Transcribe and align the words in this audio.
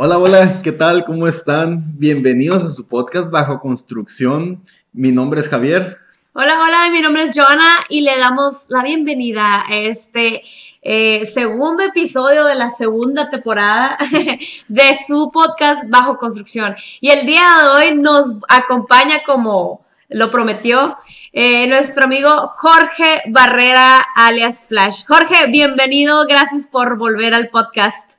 Hola, 0.00 0.16
hola, 0.18 0.62
¿qué 0.62 0.70
tal? 0.70 1.04
¿Cómo 1.04 1.26
están? 1.26 1.82
Bienvenidos 1.98 2.62
a 2.62 2.70
su 2.70 2.86
podcast 2.86 3.32
Bajo 3.32 3.58
Construcción. 3.58 4.62
Mi 4.92 5.10
nombre 5.10 5.40
es 5.40 5.48
Javier. 5.48 5.98
Hola, 6.34 6.56
hola, 6.62 6.88
mi 6.92 7.00
nombre 7.00 7.24
es 7.24 7.32
Joana 7.34 7.78
y 7.88 8.02
le 8.02 8.16
damos 8.16 8.66
la 8.68 8.84
bienvenida 8.84 9.64
a 9.68 9.76
este 9.76 10.44
eh, 10.82 11.26
segundo 11.26 11.82
episodio 11.82 12.44
de 12.44 12.54
la 12.54 12.70
segunda 12.70 13.28
temporada 13.28 13.98
de 14.68 14.98
su 15.04 15.32
podcast 15.32 15.82
Bajo 15.88 16.16
Construcción. 16.16 16.76
Y 17.00 17.10
el 17.10 17.26
día 17.26 17.42
de 17.60 17.68
hoy 17.70 17.94
nos 17.96 18.36
acompaña 18.48 19.24
como 19.26 19.84
lo 20.10 20.30
prometió 20.30 20.96
eh, 21.32 21.66
nuestro 21.66 22.04
amigo 22.04 22.46
Jorge 22.46 23.22
Barrera 23.26 24.06
alias 24.14 24.66
Flash. 24.68 25.04
Jorge, 25.08 25.48
bienvenido, 25.48 26.24
gracias 26.28 26.68
por 26.68 26.96
volver 26.98 27.34
al 27.34 27.48
podcast. 27.48 28.17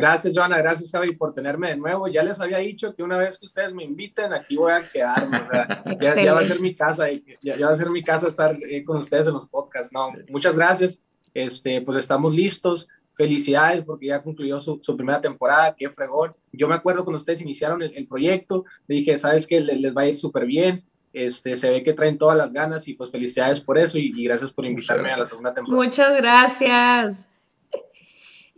Gracias, 0.00 0.32
Joana. 0.34 0.58
Gracias, 0.58 0.90
Javi, 0.90 1.14
por 1.14 1.34
tenerme 1.34 1.68
de 1.68 1.76
nuevo. 1.76 2.08
Ya 2.08 2.22
les 2.22 2.40
había 2.40 2.58
dicho 2.58 2.94
que 2.94 3.02
una 3.02 3.18
vez 3.18 3.38
que 3.38 3.46
ustedes 3.46 3.72
me 3.72 3.84
inviten, 3.84 4.32
aquí 4.32 4.56
voy 4.56 4.72
a 4.72 4.82
quedarme. 4.82 5.36
O 5.36 5.44
sea, 5.46 6.24
ya, 6.24 6.34
va 6.34 6.40
a 6.40 6.44
ser 6.44 6.60
mi 6.60 6.74
casa, 6.74 7.06
ya, 7.42 7.56
ya 7.56 7.66
va 7.66 7.72
a 7.72 7.76
ser 7.76 7.90
mi 7.90 8.02
casa 8.02 8.28
estar 8.28 8.56
eh, 8.68 8.84
con 8.84 8.96
ustedes 8.96 9.26
en 9.26 9.34
los 9.34 9.46
podcasts. 9.46 9.92
No, 9.92 10.06
muchas 10.30 10.56
gracias. 10.56 11.04
Este, 11.34 11.80
pues 11.82 11.98
estamos 11.98 12.34
listos. 12.34 12.88
Felicidades 13.14 13.82
porque 13.84 14.06
ya 14.06 14.22
concluyó 14.22 14.58
su, 14.60 14.80
primera 14.96 15.20
temporada. 15.20 15.74
Qué 15.76 15.90
fregón. 15.90 16.34
Yo 16.52 16.66
me 16.68 16.74
acuerdo 16.74 17.04
cuando 17.04 17.18
ustedes 17.18 17.42
iniciaron 17.42 17.82
el, 17.82 18.08
proyecto, 18.08 18.64
le 18.86 18.96
dije, 18.96 19.18
sabes 19.18 19.46
que 19.46 19.60
les, 19.60 19.78
les 19.78 19.94
va 19.94 20.02
a 20.02 20.06
ir 20.06 20.14
súper 20.14 20.46
bien. 20.46 20.84
Este, 21.12 21.56
se 21.56 21.68
ve 21.68 21.82
que 21.82 21.92
traen 21.92 22.16
todas 22.16 22.38
las 22.38 22.52
ganas 22.52 22.86
y 22.88 22.94
pues 22.94 23.10
felicidades 23.10 23.60
por 23.60 23.76
eso 23.76 23.98
y, 23.98 24.12
y 24.16 24.24
gracias 24.24 24.52
por 24.52 24.64
invitarme 24.64 25.10
a 25.10 25.18
la 25.18 25.26
segunda 25.26 25.52
temporada. 25.52 25.84
Muchas 25.84 26.16
gracias. 26.16 27.28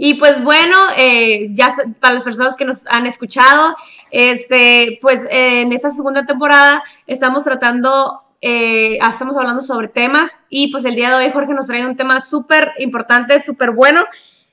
Y 0.04 0.14
pues 0.14 0.42
bueno, 0.42 0.76
eh, 0.96 1.50
ya 1.52 1.72
para 2.00 2.14
las 2.14 2.24
personas 2.24 2.56
que 2.56 2.64
nos 2.64 2.84
han 2.88 3.06
escuchado, 3.06 3.76
este, 4.10 4.98
pues 5.00 5.24
en 5.30 5.72
esta 5.72 5.90
segunda 5.90 6.26
temporada 6.26 6.82
estamos 7.06 7.44
tratando, 7.44 8.20
eh, 8.40 8.98
estamos 8.98 9.36
hablando 9.36 9.62
sobre 9.62 9.86
temas 9.86 10.40
y 10.48 10.72
pues 10.72 10.84
el 10.86 10.96
día 10.96 11.08
de 11.16 11.24
hoy 11.24 11.30
Jorge 11.30 11.54
nos 11.54 11.68
trae 11.68 11.86
un 11.86 11.96
tema 11.96 12.20
súper 12.20 12.72
importante, 12.80 13.38
súper 13.38 13.70
bueno, 13.70 14.04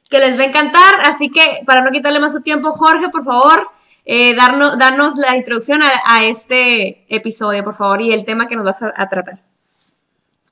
que 0.07 0.19
les 0.19 0.37
va 0.37 0.43
a 0.43 0.45
encantar. 0.45 0.93
Así 1.05 1.31
que 1.31 1.63
para 1.65 1.81
no 1.81 1.89
quitarle 1.89 2.19
más 2.19 2.31
su 2.31 2.41
tiempo, 2.41 2.71
Jorge, 2.73 3.09
por 3.09 3.23
favor, 3.23 3.69
eh, 4.05 4.35
darnos, 4.35 4.77
darnos 4.77 5.15
la 5.15 5.35
introducción 5.35 5.81
a, 5.81 6.25
este 6.25 7.07
episodio, 7.09 7.63
por 7.63 7.73
favor, 7.73 8.03
y 8.03 8.11
el 8.11 8.23
tema 8.23 8.45
que 8.45 8.55
nos 8.55 8.65
vas 8.65 8.83
a 8.83 9.09
tratar. 9.09 9.39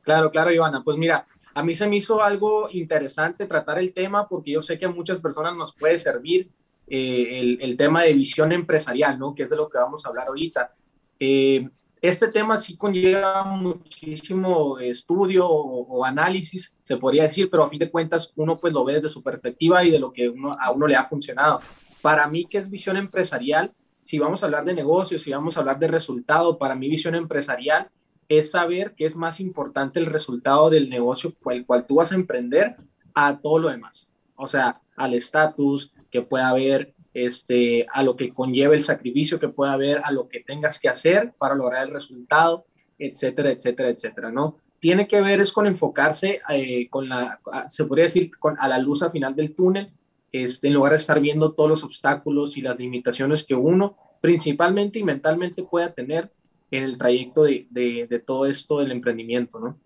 Claro, 0.01 0.31
claro, 0.31 0.51
Ivana. 0.51 0.81
Pues 0.83 0.97
mira, 0.97 1.27
a 1.57 1.63
mí 1.63 1.73
se 1.73 1.87
me 1.87 1.95
hizo 1.95 2.21
algo 2.21 2.69
interesante 2.71 3.47
tratar 3.47 3.79
el 3.79 3.91
tema 3.91 4.27
porque 4.27 4.51
yo 4.51 4.61
sé 4.61 4.77
que 4.77 4.85
a 4.85 4.89
muchas 4.89 5.19
personas 5.19 5.55
nos 5.55 5.73
puede 5.73 5.97
servir 5.97 6.51
eh, 6.85 7.57
el, 7.59 7.75
tema 7.75 8.03
de 8.03 8.13
visión 8.13 8.51
empresarial, 8.51 9.17
¿no? 9.17 9.33
Que 9.33 9.41
es 9.41 9.49
de 9.49 9.55
lo 9.55 9.67
que 9.67 9.79
vamos 9.79 10.05
a 10.05 10.09
hablar 10.09 10.27
ahorita. 10.27 10.75
Eh, 11.19 11.67
este 11.99 12.27
tema 12.27 12.57
sí 12.57 12.77
conlleva 12.77 13.43
muchísimo 13.45 14.77
estudio 14.77 15.49
o, 15.49 16.05
análisis, 16.05 16.75
se 16.83 16.97
podría 16.97 17.23
decir, 17.23 17.49
pero 17.49 17.63
a 17.63 17.69
fin 17.69 17.79
de 17.79 17.89
cuentas 17.89 18.31
uno 18.35 18.55
pues 18.55 18.71
lo 18.71 18.85
ve 18.85 18.93
desde 18.93 19.09
su 19.09 19.23
perspectiva 19.23 19.83
y 19.83 19.89
de 19.89 19.97
lo 19.97 20.13
que 20.13 20.31
a 20.59 20.69
uno 20.69 20.85
le 20.85 20.95
ha 20.95 21.05
funcionado. 21.05 21.61
Para 22.03 22.27
mí, 22.27 22.45
¿qué 22.45 22.59
es 22.59 22.69
visión 22.69 22.97
empresarial? 22.97 23.73
Si 24.03 24.19
vamos 24.19 24.43
a 24.43 24.45
hablar 24.45 24.63
de 24.63 24.75
negocios, 24.75 25.23
si 25.23 25.31
vamos 25.31 25.57
a 25.57 25.61
hablar 25.61 25.79
de 25.79 25.87
resultado, 25.87 26.59
para 26.59 26.75
mí 26.75 26.87
visión 26.87 27.15
empresarial 27.15 27.89
es 28.29 28.51
saber 28.51 28.93
que 28.95 29.05
es 29.05 29.15
más 29.15 29.39
importante 29.39 29.99
el 29.99 30.05
resultado 30.05 30.69
del 30.69 30.89
negocio 30.89 31.31
por 31.31 31.53
el 31.53 31.65
cual 31.65 31.85
tú 31.87 31.95
vas 31.95 32.11
a 32.11 32.15
emprender 32.15 32.75
a 33.13 33.39
todo 33.39 33.59
lo 33.59 33.69
demás. 33.69 34.07
O 34.35 34.47
sea, 34.47 34.81
al 34.95 35.13
estatus 35.13 35.93
que 36.11 36.21
pueda 36.21 36.49
haber, 36.49 36.93
este, 37.13 37.87
a 37.91 38.03
lo 38.03 38.15
que 38.15 38.33
conlleva 38.33 38.75
el 38.75 38.83
sacrificio 38.83 39.39
que 39.39 39.49
pueda 39.49 39.73
haber, 39.73 40.01
a 40.03 40.11
lo 40.11 40.27
que 40.27 40.41
tengas 40.41 40.79
que 40.79 40.89
hacer 40.89 41.33
para 41.37 41.55
lograr 41.55 41.87
el 41.87 41.93
resultado, 41.93 42.65
etcétera, 42.99 43.51
etcétera, 43.51 43.89
etcétera, 43.89 44.31
¿no? 44.31 44.57
Tiene 44.79 45.07
que 45.07 45.21
ver 45.21 45.39
es 45.39 45.51
con 45.51 45.65
enfocarse 45.65 46.41
eh, 46.49 46.87
con 46.89 47.09
la, 47.09 47.39
se 47.67 47.85
podría 47.85 48.05
decir, 48.05 48.31
con, 48.37 48.55
a 48.59 48.67
la 48.67 48.77
luz 48.77 49.01
al 49.01 49.11
final 49.11 49.35
del 49.35 49.55
túnel, 49.55 49.91
este, 50.31 50.67
en 50.67 50.73
lugar 50.73 50.91
de 50.91 50.97
estar 50.97 51.19
viendo 51.19 51.53
todos 51.53 51.69
los 51.69 51.83
obstáculos 51.83 52.57
y 52.57 52.61
las 52.61 52.77
limitaciones 52.77 53.43
que 53.43 53.55
uno 53.55 53.97
principalmente 54.21 54.99
y 54.99 55.03
mentalmente 55.03 55.63
pueda 55.63 55.93
tener 55.93 56.31
en 56.71 56.83
el 56.83 56.97
trayecto 56.97 57.43
de, 57.43 58.23
todo 58.25 58.45
esto 58.45 58.79
del 58.79 58.91
emprendimiento, 58.91 59.59
¿no? 59.59 59.77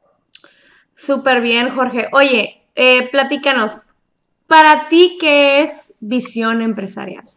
Súper 0.96 1.42
bien, 1.42 1.70
Jorge. 1.70 2.08
Oye, 2.12 2.64
eh, 2.76 3.10
platícanos, 3.10 3.90
para 4.48 4.90
ti, 4.90 5.18
¿qué 5.20 5.62
es 5.62 5.94
visión 6.00 6.62
empresarial? 6.62 7.30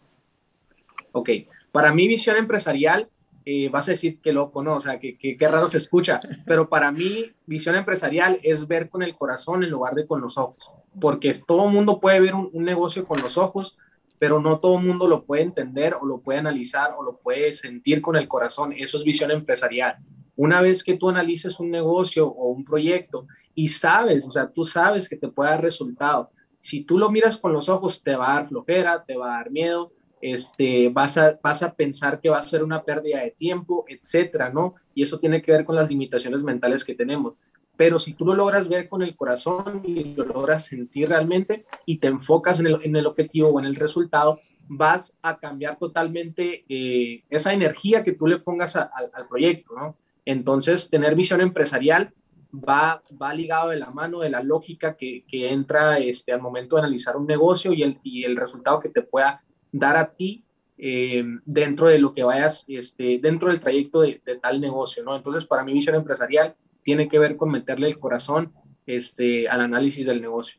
Ok, 1.12 1.30
para 1.70 1.92
mí 1.92 2.08
visión 2.08 2.36
empresarial, 2.36 3.08
eh, 3.44 3.68
vas 3.68 3.88
a 3.88 3.92
decir 3.92 4.20
que 4.20 4.32
loco, 4.32 4.62
¿no? 4.62 4.74
O 4.74 4.80
sea, 4.80 4.98
que, 4.98 5.16
que, 5.16 5.36
raro 5.48 5.68
se 5.68 5.76
escucha, 5.76 6.20
pero 6.46 6.68
para 6.68 6.90
mí 6.90 7.30
visión 7.46 7.76
empresarial 7.76 8.40
es 8.42 8.66
ver 8.66 8.88
con 8.88 9.02
el 9.02 9.14
corazón 9.14 9.62
en 9.62 9.70
lugar 9.70 9.94
de 9.94 10.06
con 10.06 10.20
los 10.20 10.38
ojos, 10.38 10.72
porque 11.00 11.32
todo 11.46 11.66
el 11.66 11.72
mundo 11.72 12.00
puede 12.00 12.20
ver 12.20 12.34
un, 12.34 12.48
un 12.52 12.64
negocio 12.64 13.04
con 13.04 13.20
los 13.20 13.36
ojos, 13.36 13.78
pero 14.24 14.40
no 14.40 14.58
todo 14.58 14.78
mundo 14.78 15.06
lo 15.06 15.26
puede 15.26 15.42
entender 15.42 15.94
o 16.00 16.06
lo 16.06 16.22
puede 16.22 16.38
analizar 16.38 16.94
o 16.96 17.02
lo 17.02 17.18
puede 17.18 17.52
sentir 17.52 18.00
con 18.00 18.16
el 18.16 18.26
corazón. 18.26 18.72
Eso 18.74 18.96
es 18.96 19.04
visión 19.04 19.30
empresarial. 19.30 19.98
Una 20.34 20.62
vez 20.62 20.82
que 20.82 20.96
tú 20.96 21.10
analices 21.10 21.60
un 21.60 21.70
negocio 21.70 22.26
o 22.26 22.48
un 22.48 22.64
proyecto 22.64 23.26
y 23.54 23.68
sabes, 23.68 24.26
o 24.26 24.30
sea, 24.30 24.50
tú 24.50 24.64
sabes 24.64 25.10
que 25.10 25.16
te 25.16 25.28
puede 25.28 25.50
dar 25.50 25.60
resultado, 25.60 26.30
si 26.58 26.84
tú 26.84 26.96
lo 26.96 27.10
miras 27.10 27.36
con 27.36 27.52
los 27.52 27.68
ojos, 27.68 28.02
te 28.02 28.16
va 28.16 28.30
a 28.30 28.34
dar 28.36 28.46
flojera, 28.46 29.04
te 29.04 29.14
va 29.14 29.34
a 29.34 29.36
dar 29.40 29.50
miedo, 29.50 29.92
este, 30.22 30.88
vas, 30.88 31.18
a, 31.18 31.38
vas 31.42 31.62
a 31.62 31.74
pensar 31.74 32.18
que 32.18 32.30
va 32.30 32.38
a 32.38 32.42
ser 32.42 32.64
una 32.64 32.82
pérdida 32.82 33.20
de 33.20 33.30
tiempo, 33.30 33.84
etcétera, 33.86 34.48
¿no? 34.48 34.74
Y 34.94 35.02
eso 35.02 35.18
tiene 35.18 35.42
que 35.42 35.52
ver 35.52 35.66
con 35.66 35.76
las 35.76 35.90
limitaciones 35.90 36.42
mentales 36.42 36.82
que 36.82 36.94
tenemos 36.94 37.34
pero 37.76 37.98
si 37.98 38.14
tú 38.14 38.24
lo 38.24 38.34
logras 38.34 38.68
ver 38.68 38.88
con 38.88 39.02
el 39.02 39.16
corazón 39.16 39.82
y 39.84 40.14
lo 40.14 40.24
logras 40.24 40.66
sentir 40.66 41.08
realmente 41.08 41.66
y 41.86 41.98
te 41.98 42.08
enfocas 42.08 42.60
en 42.60 42.66
el, 42.66 42.80
en 42.82 42.96
el 42.96 43.06
objetivo 43.06 43.48
o 43.48 43.58
en 43.58 43.66
el 43.66 43.74
resultado, 43.74 44.40
vas 44.68 45.12
a 45.22 45.38
cambiar 45.38 45.78
totalmente 45.78 46.64
eh, 46.68 47.24
esa 47.28 47.52
energía 47.52 48.04
que 48.04 48.12
tú 48.12 48.26
le 48.26 48.38
pongas 48.38 48.76
al 48.76 49.28
proyecto, 49.28 49.74
¿no? 49.74 49.96
Entonces, 50.24 50.88
tener 50.88 51.14
visión 51.14 51.40
empresarial 51.40 52.12
va, 52.54 53.02
va 53.20 53.34
ligado 53.34 53.70
de 53.70 53.76
la 53.76 53.90
mano 53.90 54.20
de 54.20 54.30
la 54.30 54.42
lógica 54.42 54.96
que, 54.96 55.24
que 55.28 55.50
entra 55.50 55.98
este, 55.98 56.32
al 56.32 56.40
momento 56.40 56.76
de 56.76 56.82
analizar 56.82 57.16
un 57.16 57.26
negocio 57.26 57.72
y 57.72 57.82
el, 57.82 57.98
y 58.02 58.24
el 58.24 58.36
resultado 58.36 58.80
que 58.80 58.88
te 58.88 59.02
pueda 59.02 59.42
dar 59.72 59.96
a 59.96 60.12
ti 60.12 60.44
eh, 60.78 61.24
dentro 61.44 61.88
de 61.88 61.98
lo 61.98 62.14
que 62.14 62.24
vayas, 62.24 62.64
este, 62.68 63.18
dentro 63.20 63.50
del 63.50 63.60
trayecto 63.60 64.00
de, 64.00 64.22
de, 64.24 64.36
tal 64.36 64.60
negocio, 64.60 65.02
¿no? 65.04 65.14
Entonces, 65.14 65.44
para 65.44 65.64
mi 65.64 65.72
visión 65.72 65.94
empresarial 65.94 66.56
tiene 66.84 67.08
que 67.08 67.18
ver 67.18 67.36
con 67.36 67.50
meterle 67.50 67.88
el 67.88 67.98
corazón 67.98 68.52
este, 68.86 69.48
al 69.48 69.62
análisis 69.62 70.06
del 70.06 70.20
negocio. 70.20 70.58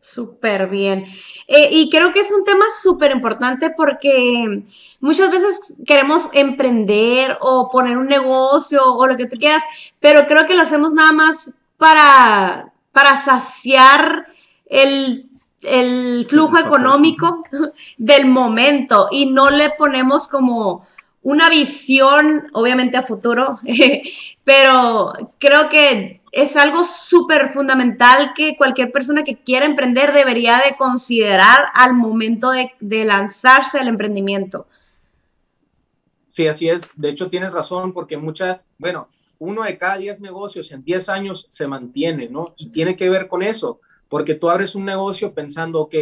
Súper 0.00 0.68
bien. 0.68 1.06
Eh, 1.48 1.70
y 1.70 1.88
creo 1.88 2.12
que 2.12 2.20
es 2.20 2.30
un 2.30 2.44
tema 2.44 2.66
súper 2.82 3.10
importante 3.10 3.70
porque 3.70 4.62
muchas 5.00 5.30
veces 5.30 5.80
queremos 5.86 6.28
emprender 6.34 7.38
o 7.40 7.70
poner 7.70 7.96
un 7.96 8.08
negocio 8.08 8.84
o 8.84 9.06
lo 9.06 9.16
que 9.16 9.26
tú 9.26 9.38
quieras, 9.38 9.62
pero 10.00 10.26
creo 10.26 10.44
que 10.44 10.54
lo 10.54 10.60
hacemos 10.60 10.92
nada 10.92 11.12
más 11.12 11.58
para, 11.78 12.74
para 12.92 13.16
saciar 13.16 14.26
el, 14.66 15.30
el 15.62 16.26
flujo 16.28 16.58
económico 16.58 17.42
del 17.96 18.26
momento 18.26 19.08
y 19.10 19.30
no 19.30 19.48
le 19.48 19.70
ponemos 19.70 20.28
como 20.28 20.86
una 21.24 21.48
visión, 21.48 22.48
obviamente 22.52 22.98
a 22.98 23.02
futuro, 23.02 23.58
pero 24.44 25.12
creo 25.38 25.68
que 25.70 26.20
es 26.30 26.54
algo 26.54 26.84
súper 26.84 27.48
fundamental 27.48 28.32
que 28.36 28.56
cualquier 28.56 28.92
persona 28.92 29.24
que 29.24 29.36
quiera 29.36 29.64
emprender 29.64 30.12
debería 30.12 30.58
de 30.58 30.76
considerar 30.76 31.66
al 31.74 31.94
momento 31.94 32.50
de, 32.50 33.04
lanzarse 33.04 33.78
al 33.78 33.88
emprendimiento. 33.88 34.66
Sí, 36.30 36.46
así 36.46 36.68
es. 36.68 36.90
De 36.94 37.08
hecho, 37.08 37.28
tienes 37.28 37.52
razón 37.52 37.94
porque 37.94 38.18
mucha, 38.18 38.62
bueno, 38.76 39.08
uno 39.38 39.62
de 39.62 39.78
cada 39.78 39.96
diez 39.96 40.20
negocios 40.20 40.72
en 40.72 40.84
diez 40.84 41.08
años 41.08 41.46
se 41.48 41.66
mantiene, 41.66 42.28
¿no? 42.28 42.54
Y 42.58 42.68
tiene 42.68 42.96
que 42.96 43.08
ver 43.08 43.28
con 43.28 43.42
eso, 43.42 43.80
porque 44.10 44.34
tú 44.34 44.50
abres 44.50 44.74
un 44.74 44.84
negocio 44.84 45.32
pensando, 45.32 45.80
ok, 45.80 45.94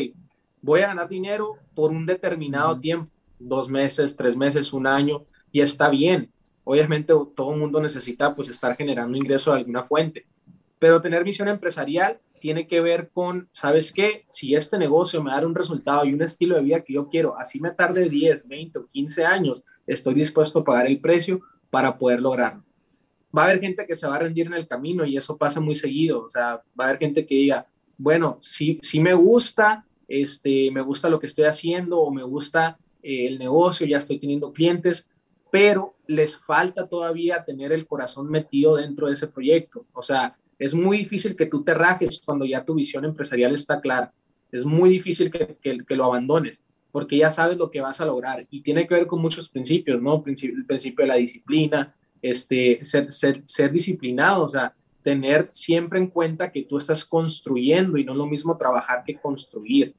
voy 0.62 0.81
a 0.81 0.88
ganar 0.88 1.08
dinero 1.08 1.58
por 1.75 1.93
un 1.93 2.06
determinado 2.06 2.81
tiempo 2.81 3.12
dos 3.49 3.69
meses, 3.69 4.17
tres 4.17 4.37
meses, 4.37 4.73
un 4.73 4.87
año, 4.87 5.25
y 5.50 5.61
está 5.61 5.89
bien. 5.89 6.31
Obviamente 6.65 7.12
todo 7.35 7.53
el 7.53 7.61
mundo 7.61 7.81
necesita 7.81 8.35
pues 8.35 8.49
estar 8.49 8.77
generando 8.77 9.17
ingreso 9.17 9.53
de 9.53 9.59
alguna 9.59 9.83
fuente, 9.83 10.27
pero 10.79 11.00
tener 11.00 11.25
visión 11.25 11.49
empresarial 11.49 12.21
tiene 12.41 12.67
que 12.67 12.81
ver 12.81 13.11
con, 13.12 13.49
¿sabes 13.53 13.93
qué? 13.93 14.25
Si 14.29 14.55
este 14.55 14.77
negocio 14.79 15.23
me 15.23 15.31
da 15.31 15.47
un 15.47 15.55
resultado 15.55 16.05
y 16.05 16.12
un 16.12 16.23
estilo 16.23 16.56
de 16.56 16.62
vida 16.62 16.81
que 16.81 16.94
yo 16.94 17.09
quiero, 17.09 17.39
así 17.39 17.61
me 17.61 17.71
tarde 17.71 18.09
10, 18.09 18.49
20 18.49 18.79
o 18.81 18.87
15 18.89 19.25
años, 19.25 19.62
estoy 19.87 20.15
dispuesto 20.15 20.59
a 20.59 20.65
pagar 20.65 20.87
el 20.87 21.00
precio 21.00 21.41
para 21.71 21.97
poder 21.97 22.21
lograrlo. 22.21 22.65
Va 23.37 23.43
a 23.43 23.44
haber 23.47 23.61
gente 23.61 23.87
que 23.87 23.94
se 23.94 24.06
va 24.06 24.17
a 24.17 24.19
rendir 24.19 24.47
en 24.47 24.55
el 24.55 24.67
camino 24.67 25.05
y 25.05 25.17
eso 25.17 25.37
pasa 25.37 25.61
muy 25.61 25.77
seguido. 25.77 26.25
O 26.25 26.31
sea, 26.31 26.62
va 26.79 26.85
a 26.85 26.89
haber 26.89 26.99
gente 26.99 27.25
que 27.25 27.35
diga, 27.35 27.67
bueno, 27.97 28.39
sí, 28.41 28.79
sí 28.83 29.00
me 29.00 29.15
gusta, 29.15 29.87
este, 30.09 30.71
me 30.73 30.81
gusta 30.81 31.09
lo 31.09 31.19
que 31.19 31.27
estoy 31.27 31.44
haciendo 31.44 32.00
o 32.00 32.12
me 32.12 32.25
gusta 32.25 32.77
eh, 33.02 33.26
el 33.26 33.38
negocio, 33.38 33.87
ya 33.87 33.99
estoy 33.99 34.19
teniendo 34.19 34.52
clientes, 34.52 35.08
pero 35.50 35.94
les 36.06 36.38
falta 36.38 36.88
todavía 36.88 37.44
tener 37.44 37.72
el 37.72 37.87
corazón 37.87 38.31
metido 38.31 38.76
dentro 38.76 39.06
de 39.06 39.14
ese 39.14 39.28
proyecto. 39.28 39.87
O 39.93 40.02
sea, 40.02 40.37
es 40.58 40.75
muy 40.75 40.99
difícil 40.99 41.37
que 41.37 41.46
tú 41.46 41.62
te 41.62 41.75
rajes 41.75 42.22
cuando 42.25 42.44
ya 42.44 42.64
tu 42.64 42.75
visión 42.75 43.04
empresarial 43.04 43.54
está 43.54 43.81
clara. 43.81 44.12
Es 44.50 44.64
muy 44.64 44.90
difícil 44.90 45.31
que, 45.31 45.56
que, 45.60 45.96
lo 45.96 46.04
abandones 46.04 46.62
porque 46.90 47.16
ya 47.16 47.31
sabes 47.31 47.56
lo 47.56 47.70
que 47.70 47.81
vas 47.81 48.00
a 48.00 48.04
lograr 48.04 48.46
y 48.50 48.60
tiene 48.60 48.87
que 48.87 48.94
ver 48.94 49.06
con 49.06 49.20
muchos 49.20 49.48
principios, 49.48 50.00
¿no? 50.00 50.22
el 50.26 50.66
principio 50.66 51.05
de 51.05 51.08
la 51.08 51.14
disciplina, 51.16 51.94
este, 52.20 52.84
ser, 52.84 53.10
ser, 53.10 53.43
ser 53.46 53.72
disciplinado, 53.72 54.44
o 54.44 54.48
sea, 54.48 54.75
tener 55.02 55.48
siempre 55.48 55.98
en 55.98 56.08
cuenta 56.08 56.52
que 56.52 56.62
tú 56.62 56.76
estás 56.76 57.05
construyendo 57.05 57.98
y 57.98 58.05
no 58.05 58.12
es 58.12 58.19
lo 58.19 58.26
mismo 58.26 58.56
trabajar 58.56 59.02
que 59.05 59.16
construir. 59.16 59.94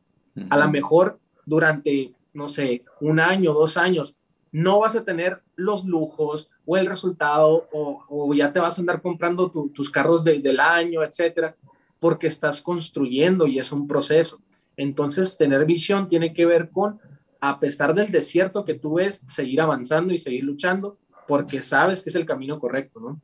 A 0.50 0.58
lo 0.58 0.70
mejor 0.70 1.20
durante, 1.46 2.14
no 2.34 2.50
sé, 2.50 2.84
un 3.00 3.20
año, 3.20 3.54
dos 3.54 3.78
años, 3.78 4.16
no 4.52 4.80
vas 4.80 4.96
a 4.96 5.04
tener 5.04 5.42
los 5.56 5.86
lujos 5.86 6.50
o 6.66 6.78
el 6.78 6.86
resultado 6.86 7.68
o, 7.72 8.34
ya 8.34 8.54
te 8.54 8.60
vas 8.60 8.78
a 8.78 8.82
andar 8.82 9.02
comprando 9.02 9.50
tus 9.50 9.90
carros 9.90 10.24
del 10.24 10.60
año, 10.60 11.04
etcétera, 11.04 11.56
porque 12.00 12.28
estás 12.28 12.62
construyendo 12.62 13.48
y 13.48 13.60
es 13.60 13.72
un 13.72 13.88
proceso. 13.88 14.40
Entonces, 14.78 15.38
tener 15.38 15.66
visión 15.66 16.08
tiene 16.08 16.34
que 16.34 16.46
ver 16.46 16.70
con, 16.70 17.00
a 17.40 17.60
pesar 17.60 17.94
del 17.94 18.12
desierto 18.12 18.66
que 18.66 18.76
tú 18.76 18.96
ves, 18.96 19.22
seguir 19.28 19.62
avanzando 19.62 20.14
y 20.14 20.18
seguir 20.18 20.44
luchando 20.44 20.98
porque 21.28 21.62
sabes 21.62 22.04
que 22.04 22.10
es 22.10 22.16
el 22.16 22.26
camino 22.26 22.60
correcto, 22.60 23.00
¿no? 23.00 23.22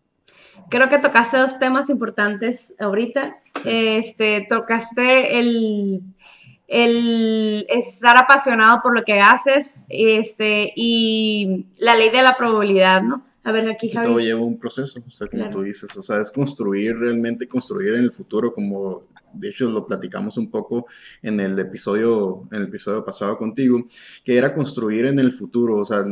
Creo 0.69 0.89
que 0.89 0.99
tocaste 0.99 1.37
dos 1.37 1.57
temas 1.57 1.89
importantes 1.89 2.75
ahorita. 2.79 3.37
Este, 3.65 4.45
tocaste 4.49 5.39
el, 5.39 6.01
el 6.69 7.65
estar 7.67 8.15
apasionado 8.17 8.81
por 8.81 8.95
lo 8.95 9.03
que 9.03 9.19
haces 9.19 9.81
este, 9.89 10.71
y 10.75 11.65
la 11.79 11.95
ley 11.95 12.11
de 12.11 12.21
la 12.21 12.37
probabilidad, 12.37 13.01
¿no? 13.01 13.25
A 13.43 13.51
ver, 13.51 13.67
aquí 13.67 13.89
Javi. 13.89 14.07
Todo 14.07 14.19
lleva 14.19 14.41
un 14.41 14.59
proceso, 14.59 15.03
o 15.05 15.11
sea, 15.11 15.27
como 15.27 15.49
tú 15.49 15.63
dices, 15.63 15.95
o 15.97 16.01
sea, 16.01 16.21
es 16.21 16.31
construir 16.31 16.95
realmente, 16.97 17.47
construir 17.47 17.95
en 17.95 18.03
el 18.03 18.11
futuro, 18.11 18.53
como 18.53 19.03
de 19.33 19.49
hecho 19.49 19.69
lo 19.69 19.85
platicamos 19.85 20.37
un 20.37 20.49
poco 20.49 20.87
en 21.21 21.39
el 21.39 21.57
episodio, 21.57 22.47
en 22.51 22.59
el 22.59 22.63
episodio 22.65 23.03
pasado 23.03 23.37
contigo, 23.37 23.87
que 24.23 24.37
era 24.37 24.53
construir 24.53 25.05
en 25.05 25.17
el 25.19 25.31
futuro, 25.31 25.77
o 25.77 25.85
sea, 25.85 26.03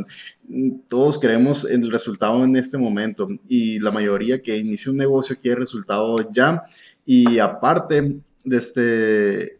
todos 0.88 1.18
queremos 1.18 1.64
el 1.64 1.90
resultado 1.90 2.44
en 2.44 2.56
este 2.56 2.78
momento 2.78 3.28
y 3.48 3.78
la 3.78 3.92
mayoría 3.92 4.42
que 4.42 4.56
inicia 4.56 4.90
un 4.90 4.98
negocio 4.98 5.36
quiere 5.40 5.60
resultado 5.60 6.16
ya 6.32 6.64
y 7.04 7.38
aparte 7.38 8.20
de 8.44 8.56
este, 8.56 9.57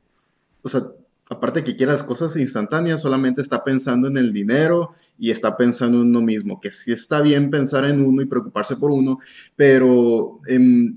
o 0.63 0.69
sea, 0.69 0.83
aparte 1.31 1.65
que 1.65 1.77
quiere 1.77 1.93
las 1.93 2.03
cosas 2.03 2.37
instantáneas, 2.37 3.03
solamente 3.03 3.43
está 3.43 3.63
pensando 3.65 4.09
en 4.09 4.17
el 4.17 4.33
dinero 4.33 4.95
y 5.19 5.31
está 5.31 5.57
pensando 5.57 6.01
en 6.01 6.09
uno 6.09 6.23
mismo, 6.23 6.61
que 6.61 6.71
sí 6.71 6.93
está 6.93 7.21
bien 7.21 7.51
pensar 7.51 7.85
en 7.85 8.05
uno 8.05 8.23
y 8.23 8.27
preocuparse 8.27 8.77
por 8.77 8.91
uno, 8.91 9.19
pero 9.57 10.41
em, 10.47 10.97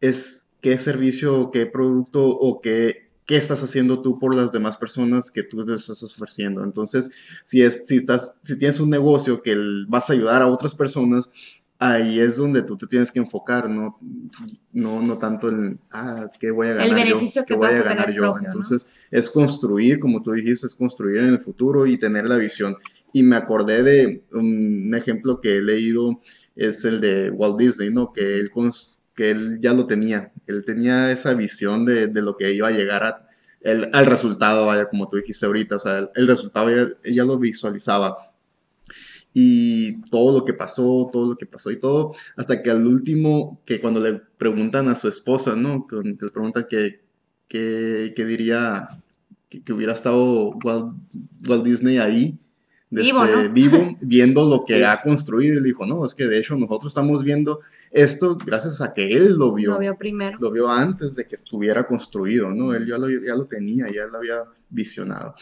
es 0.00 0.46
qué 0.60 0.78
servicio, 0.78 1.50
qué 1.50 1.66
producto 1.66 2.26
o 2.28 2.60
qué, 2.60 3.10
qué 3.26 3.36
estás 3.36 3.62
haciendo 3.62 4.00
tú 4.00 4.18
por 4.18 4.34
las 4.34 4.52
demás 4.52 4.76
personas 4.76 5.30
que 5.30 5.42
tú 5.42 5.58
les 5.58 5.82
estás 5.82 6.02
ofreciendo. 6.02 6.64
Entonces, 6.64 7.10
si, 7.44 7.62
es, 7.62 7.86
si, 7.86 7.96
estás, 7.96 8.34
si 8.42 8.56
tienes 8.56 8.80
un 8.80 8.90
negocio 8.90 9.42
que 9.42 9.56
vas 9.86 10.08
a 10.08 10.14
ayudar 10.14 10.40
a 10.40 10.48
otras 10.48 10.74
personas, 10.74 11.28
ahí 11.78 12.18
es 12.18 12.36
donde 12.36 12.62
tú 12.62 12.76
te 12.76 12.86
tienes 12.86 13.10
que 13.10 13.20
enfocar, 13.20 13.68
no, 13.70 13.98
no, 14.72 15.00
no 15.00 15.18
tanto 15.18 15.48
en, 15.48 15.78
ah, 15.90 16.30
¿qué 16.38 16.50
voy 16.50 16.68
a 16.68 16.72
ganar 16.72 16.86
El 16.88 16.94
beneficio 16.94 17.42
yo? 17.42 17.46
¿Qué 17.46 17.54
voy 17.54 17.68
a 17.68 17.82
ganar 17.82 18.12
yo? 18.12 18.34
Entonces, 18.36 19.00
es 19.10 19.30
construir, 19.30 20.00
como 20.00 20.20
tú 20.22 20.32
dijiste, 20.32 20.66
es 20.66 20.74
construir 20.74 21.18
en 21.18 21.26
el 21.26 21.40
futuro 21.40 21.86
y 21.86 21.96
tener 21.96 22.28
la 22.28 22.36
visión. 22.36 22.76
Y 23.12 23.22
me 23.22 23.36
acordé 23.36 23.82
de 23.82 24.24
un 24.32 24.92
ejemplo 24.94 25.40
que 25.40 25.58
he 25.58 25.62
leído, 25.62 26.20
es 26.56 26.84
el 26.84 27.00
de 27.00 27.30
Walt 27.30 27.58
Disney, 27.58 27.90
¿no? 27.90 28.12
Que 28.12 28.38
él 28.38 28.50
que 29.14 29.30
él 29.30 29.58
ya 29.60 29.72
lo 29.72 29.86
tenía, 29.86 30.32
él 30.46 30.64
tenía 30.64 31.10
esa 31.10 31.34
visión 31.34 31.84
de, 31.84 32.06
de 32.06 32.22
lo 32.22 32.36
que 32.36 32.52
iba 32.52 32.68
a 32.68 32.72
llegar 32.72 33.02
a, 33.04 33.28
el, 33.60 33.90
al 33.92 34.06
resultado, 34.06 34.66
vaya, 34.66 34.88
como 34.88 35.08
tú 35.08 35.16
dijiste 35.16 35.46
ahorita, 35.46 35.76
o 35.76 35.78
sea, 35.78 36.08
el, 36.14 36.26
resultado 36.26 36.70
ya, 36.70 37.12
ya, 37.12 37.24
lo 37.24 37.38
visualizaba. 37.38 38.27
Y 39.34 40.02
todo 40.10 40.38
lo 40.38 40.44
que 40.44 40.54
pasó, 40.54 41.08
todo 41.12 41.30
lo 41.30 41.36
que 41.36 41.46
pasó 41.46 41.70
y 41.70 41.78
todo, 41.78 42.12
hasta 42.36 42.62
que 42.62 42.70
al 42.70 42.86
último, 42.86 43.60
que 43.64 43.80
cuando 43.80 44.00
le 44.00 44.14
preguntan 44.14 44.88
a 44.88 44.96
su 44.96 45.08
esposa, 45.08 45.54
¿no? 45.54 45.86
Que 45.86 45.96
le 45.96 46.30
preguntan 46.30 46.66
qué 46.68 47.00
que, 47.48 48.24
diría 48.26 49.02
que, 49.48 49.72
hubiera 49.72 49.92
estado 49.92 50.50
Walt, 50.62 50.94
Walt 51.48 51.64
Disney 51.64 51.98
ahí, 51.98 52.38
vivo, 52.90 53.24
este, 53.24 53.48
vivo, 53.48 53.96
viendo 54.00 54.48
lo 54.48 54.64
que 54.64 54.84
ha 54.84 55.00
construido. 55.02 55.58
Y 55.58 55.60
le 55.60 55.68
dijo, 55.68 55.86
no, 55.86 56.04
es 56.04 56.14
que 56.14 56.26
de 56.26 56.38
hecho 56.38 56.54
nosotros 56.56 56.92
estamos 56.92 57.22
viendo 57.22 57.60
esto 57.90 58.36
gracias 58.36 58.82
a 58.82 58.92
que 58.92 59.06
él 59.12 59.34
lo 59.34 59.54
vio. 59.54 59.72
Lo 59.72 59.78
vio 59.78 59.96
primero. 59.96 60.38
Lo 60.40 60.52
vio 60.52 60.70
antes 60.70 61.16
de 61.16 61.26
que 61.26 61.36
estuviera 61.36 61.86
construido, 61.86 62.50
¿no? 62.50 62.74
Él 62.74 62.86
ya 62.86 62.98
lo, 62.98 63.08
ya 63.08 63.34
lo 63.34 63.46
tenía, 63.46 63.86
ya 63.86 64.06
lo 64.06 64.18
había 64.18 64.44
visionado. 64.68 65.34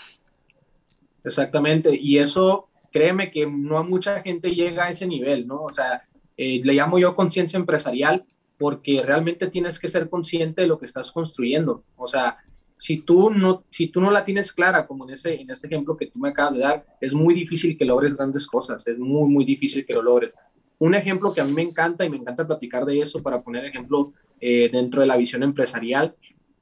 Exactamente, 1.24 1.98
y 2.00 2.18
eso, 2.18 2.68
créeme 2.96 3.30
que 3.30 3.46
no 3.46 3.84
mucha 3.84 4.22
gente 4.22 4.54
llega 4.54 4.86
a 4.86 4.90
ese 4.90 5.06
nivel, 5.06 5.46
¿no? 5.46 5.64
O 5.64 5.70
sea, 5.70 6.02
eh, 6.34 6.62
le 6.64 6.72
llamo 6.72 6.98
yo 6.98 7.14
conciencia 7.14 7.58
empresarial 7.58 8.24
porque 8.56 9.02
realmente 9.04 9.48
tienes 9.48 9.78
que 9.78 9.86
ser 9.86 10.08
consciente 10.08 10.62
de 10.62 10.68
lo 10.68 10.78
que 10.78 10.86
estás 10.86 11.12
construyendo. 11.12 11.84
O 11.96 12.06
sea, 12.06 12.38
si 12.74 13.02
tú 13.02 13.28
no, 13.28 13.64
si 13.68 13.88
tú 13.88 14.00
no 14.00 14.10
la 14.10 14.24
tienes 14.24 14.50
clara, 14.50 14.86
como 14.86 15.04
en 15.06 15.12
ese, 15.12 15.38
en 15.38 15.50
ese 15.50 15.66
ejemplo 15.66 15.94
que 15.94 16.06
tú 16.06 16.18
me 16.18 16.30
acabas 16.30 16.54
de 16.54 16.60
dar, 16.60 16.86
es 16.98 17.12
muy 17.12 17.34
difícil 17.34 17.76
que 17.76 17.84
logres 17.84 18.16
grandes 18.16 18.46
cosas, 18.46 18.86
es 18.86 18.98
muy, 18.98 19.28
muy 19.30 19.44
difícil 19.44 19.84
que 19.84 19.92
lo 19.92 20.00
logres. 20.00 20.32
Un 20.78 20.94
ejemplo 20.94 21.34
que 21.34 21.42
a 21.42 21.44
mí 21.44 21.52
me 21.52 21.62
encanta 21.62 22.02
y 22.02 22.08
me 22.08 22.16
encanta 22.16 22.46
platicar 22.46 22.86
de 22.86 22.98
eso 22.98 23.22
para 23.22 23.42
poner 23.42 23.66
ejemplo 23.66 24.14
eh, 24.40 24.70
dentro 24.72 25.02
de 25.02 25.06
la 25.06 25.18
visión 25.18 25.42
empresarial 25.42 26.16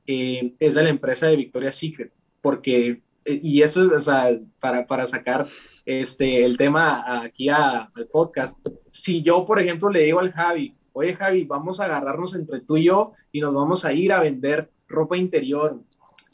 eh, 0.05 0.55
es 0.59 0.75
de 0.75 0.83
la 0.83 0.91
empresa 0.91 1.29
de 1.29 1.37
Victoria's 1.37 1.77
Secret, 1.77 2.13
porque, 2.41 3.03
eh, 3.25 3.41
y 3.41 3.63
eso 3.63 3.85
es, 3.85 3.93
o 3.93 4.01
sea, 4.01 4.37
para, 4.59 4.85
para 4.89 5.07
sacar 5.07 5.47
este, 5.85 6.45
el 6.45 6.57
tema 6.57 7.23
aquí 7.23 7.49
al 7.49 7.89
podcast, 8.13 8.59
si 8.91 9.23
yo, 9.23 9.45
por 9.45 9.61
ejemplo, 9.61 9.91
le 9.91 10.05
digo 10.05 10.21
al 10.21 10.33
Javi, 10.33 10.77
oye 10.93 11.15
Javi, 11.15 11.45
vamos 11.45 11.81
a 11.81 11.85
agarrarnos 11.85 12.35
entre 12.35 12.61
tú 12.61 12.77
y 12.77 12.85
yo 12.85 13.13
y 13.33 13.41
nos 13.41 13.53
vamos 13.53 13.85
a 13.85 13.93
ir 13.93 14.13
a 14.13 14.21
vender 14.21 14.71
ropa 14.89 15.17
interior, 15.17 15.81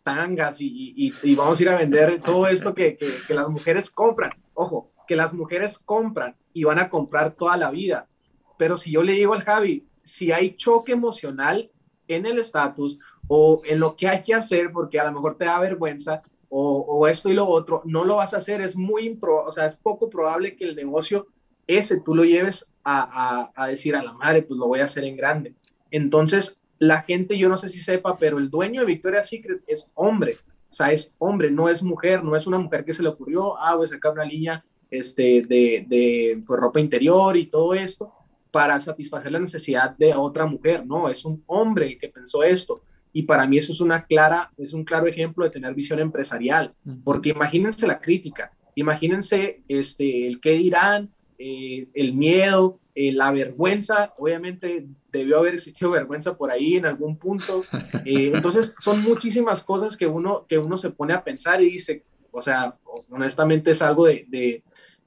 tangas 0.02 0.61
y, 0.61 0.94
y, 0.97 1.12
y 1.23 1.35
vamos 1.35 1.58
a 1.58 1.62
ir 1.62 1.69
a 1.69 1.79
vender 1.79 2.20
todo 2.23 2.47
esto 2.47 2.75
que, 2.75 2.97
que, 2.97 3.12
que 3.26 3.35
las 3.35 3.49
mujeres 3.49 3.91
compran. 3.91 4.32
Ojo, 4.55 4.93
que 5.06 5.17
las 5.17 5.35
mujeres 5.35 5.78
compran 5.78 6.37
y 6.52 6.64
van 6.64 6.78
a 6.78 6.88
comprar 6.88 7.33
toda 7.33 7.57
la 7.57 7.71
vida. 7.71 8.09
Pero 8.57 8.76
si 8.76 8.92
yo 8.92 9.02
le 9.02 9.14
digo 9.14 9.35
al 9.35 9.42
Javi, 9.42 9.87
si 10.02 10.33
hay 10.33 10.54
choque 10.57 10.92
emocional 10.92 11.71
en 12.07 12.26
el 12.26 12.38
estatus 12.38 12.99
o 13.26 13.62
en 13.64 13.80
lo 13.80 13.97
que 13.97 14.09
hay 14.09 14.23
que 14.23 14.35
hacer, 14.35 14.71
porque 14.73 15.00
a 15.00 15.04
lo 15.04 15.12
mejor 15.12 15.37
te 15.37 15.47
da 15.47 15.59
vergüenza 15.59 16.23
o, 16.52 17.07
esto 17.07 17.30
y 17.30 17.35
lo 17.35 17.47
otro, 17.47 17.83
no 17.85 18.04
lo 18.04 18.16
vas 18.16 18.35
a 18.35 18.38
hacer. 18.38 18.61
Es 18.61 18.76
muy, 18.76 19.07
impro, 19.07 19.45
o 19.45 19.52
sea, 19.52 19.66
es 19.66 19.76
poco 19.76 20.11
probable 20.11 20.57
que 20.57 20.64
el 20.64 20.76
negocio 20.76 21.28
ese 21.66 22.00
tú 22.00 22.14
lo 22.14 22.25
lleves 22.25 22.69
a, 22.83 23.50
a, 23.54 23.66
decir 23.69 23.95
a 23.95 24.02
la 24.02 24.12
madre, 24.12 24.42
pues 24.42 24.59
lo 24.59 24.66
voy 24.66 24.80
a 24.80 24.85
hacer 24.85 25.04
en 25.04 25.16
grande. 25.16 25.54
Entonces, 25.92 26.61
la 26.78 27.02
gente, 27.02 27.38
yo 27.38 27.49
no 27.49 27.57
sé 27.57 27.69
si 27.69 27.80
sepa, 27.80 28.16
pero 28.19 28.38
el 28.38 28.50
dueño 28.50 28.80
de 28.80 28.87
Victoria's 28.87 29.28
Secret 29.28 29.62
es 29.69 29.90
hombre. 29.95 30.38
O 30.69 30.75
sea, 30.75 30.90
es 30.90 31.14
hombre, 31.19 31.50
no 31.50 31.69
es 31.69 31.83
mujer, 31.83 32.25
no 32.25 32.35
es 32.35 32.47
una 32.47 32.59
mujer 32.59 32.85
que 32.85 32.92
se 32.92 33.02
le 33.02 33.09
ocurrió, 33.09 33.57
ah, 33.59 33.76
voy 33.76 33.85
a 33.85 33.88
sacar 33.88 34.12
una 34.12 34.25
línea 34.25 34.64
este, 34.90 35.42
de, 35.42 35.85
de 35.88 36.42
pues, 36.45 36.59
ropa 36.59 36.80
interior 36.80 37.37
y 37.37 37.47
todo 37.47 37.75
esto 37.75 38.12
para 38.50 38.78
satisfacer 38.80 39.30
la 39.30 39.38
necesidad 39.38 39.97
de 39.97 40.14
otra 40.14 40.47
mujer, 40.47 40.85
no, 40.85 41.09
es 41.09 41.25
un 41.25 41.42
hombre 41.47 41.87
el 41.87 41.99
que 41.99 42.09
pensó 42.09 42.42
esto. 42.42 42.83
Y 43.12 43.23
para 43.23 43.47
mí 43.47 43.59
eso 43.59 43.73
es 43.73 43.81
una 43.81 44.05
clara, 44.05 44.52
es 44.57 44.73
un 44.73 44.85
claro 44.85 45.07
ejemplo 45.07 45.45
de 45.45 45.50
tener 45.50 45.75
visión 45.75 45.99
empresarial, 45.99 46.75
porque 47.05 47.31
imagínense 47.31 47.87
la 47.87 48.00
crítica, 48.00 48.52
imagínense 48.75 49.62
este, 49.69 50.26
el 50.26 50.40
qué 50.40 50.52
dirán, 50.52 51.11
eh, 51.38 51.88
el 51.95 52.14
miedo, 52.14 52.79
eh, 52.95 53.12
la 53.12 53.31
vergüenza, 53.31 54.12
obviamente 54.19 54.87
debió 55.11 55.38
haber 55.38 55.55
existido 55.55 55.90
vergüenza 55.93 56.37
por 56.37 56.50
ahí 56.50 56.76
en 56.76 56.87
algún 56.87 57.17
punto. 57.17 57.62
Eh, 58.05 58.31
entonces 58.35 58.75
son 58.81 59.02
muchísimas 59.02 59.62
cosas 59.62 59.97
que 59.97 60.07
uno, 60.07 60.45
que 60.49 60.59
uno 60.59 60.76
se 60.76 60.90
pone 60.90 61.14
a 61.14 61.25
pensar 61.25 61.62
y 61.62 61.71
dice, 61.71 62.05
o 62.31 62.43
sea, 62.43 62.76
honestamente 63.11 63.71
es 63.71 63.83
algo 63.83 64.07
de, 64.07 64.26
de, 64.29 64.62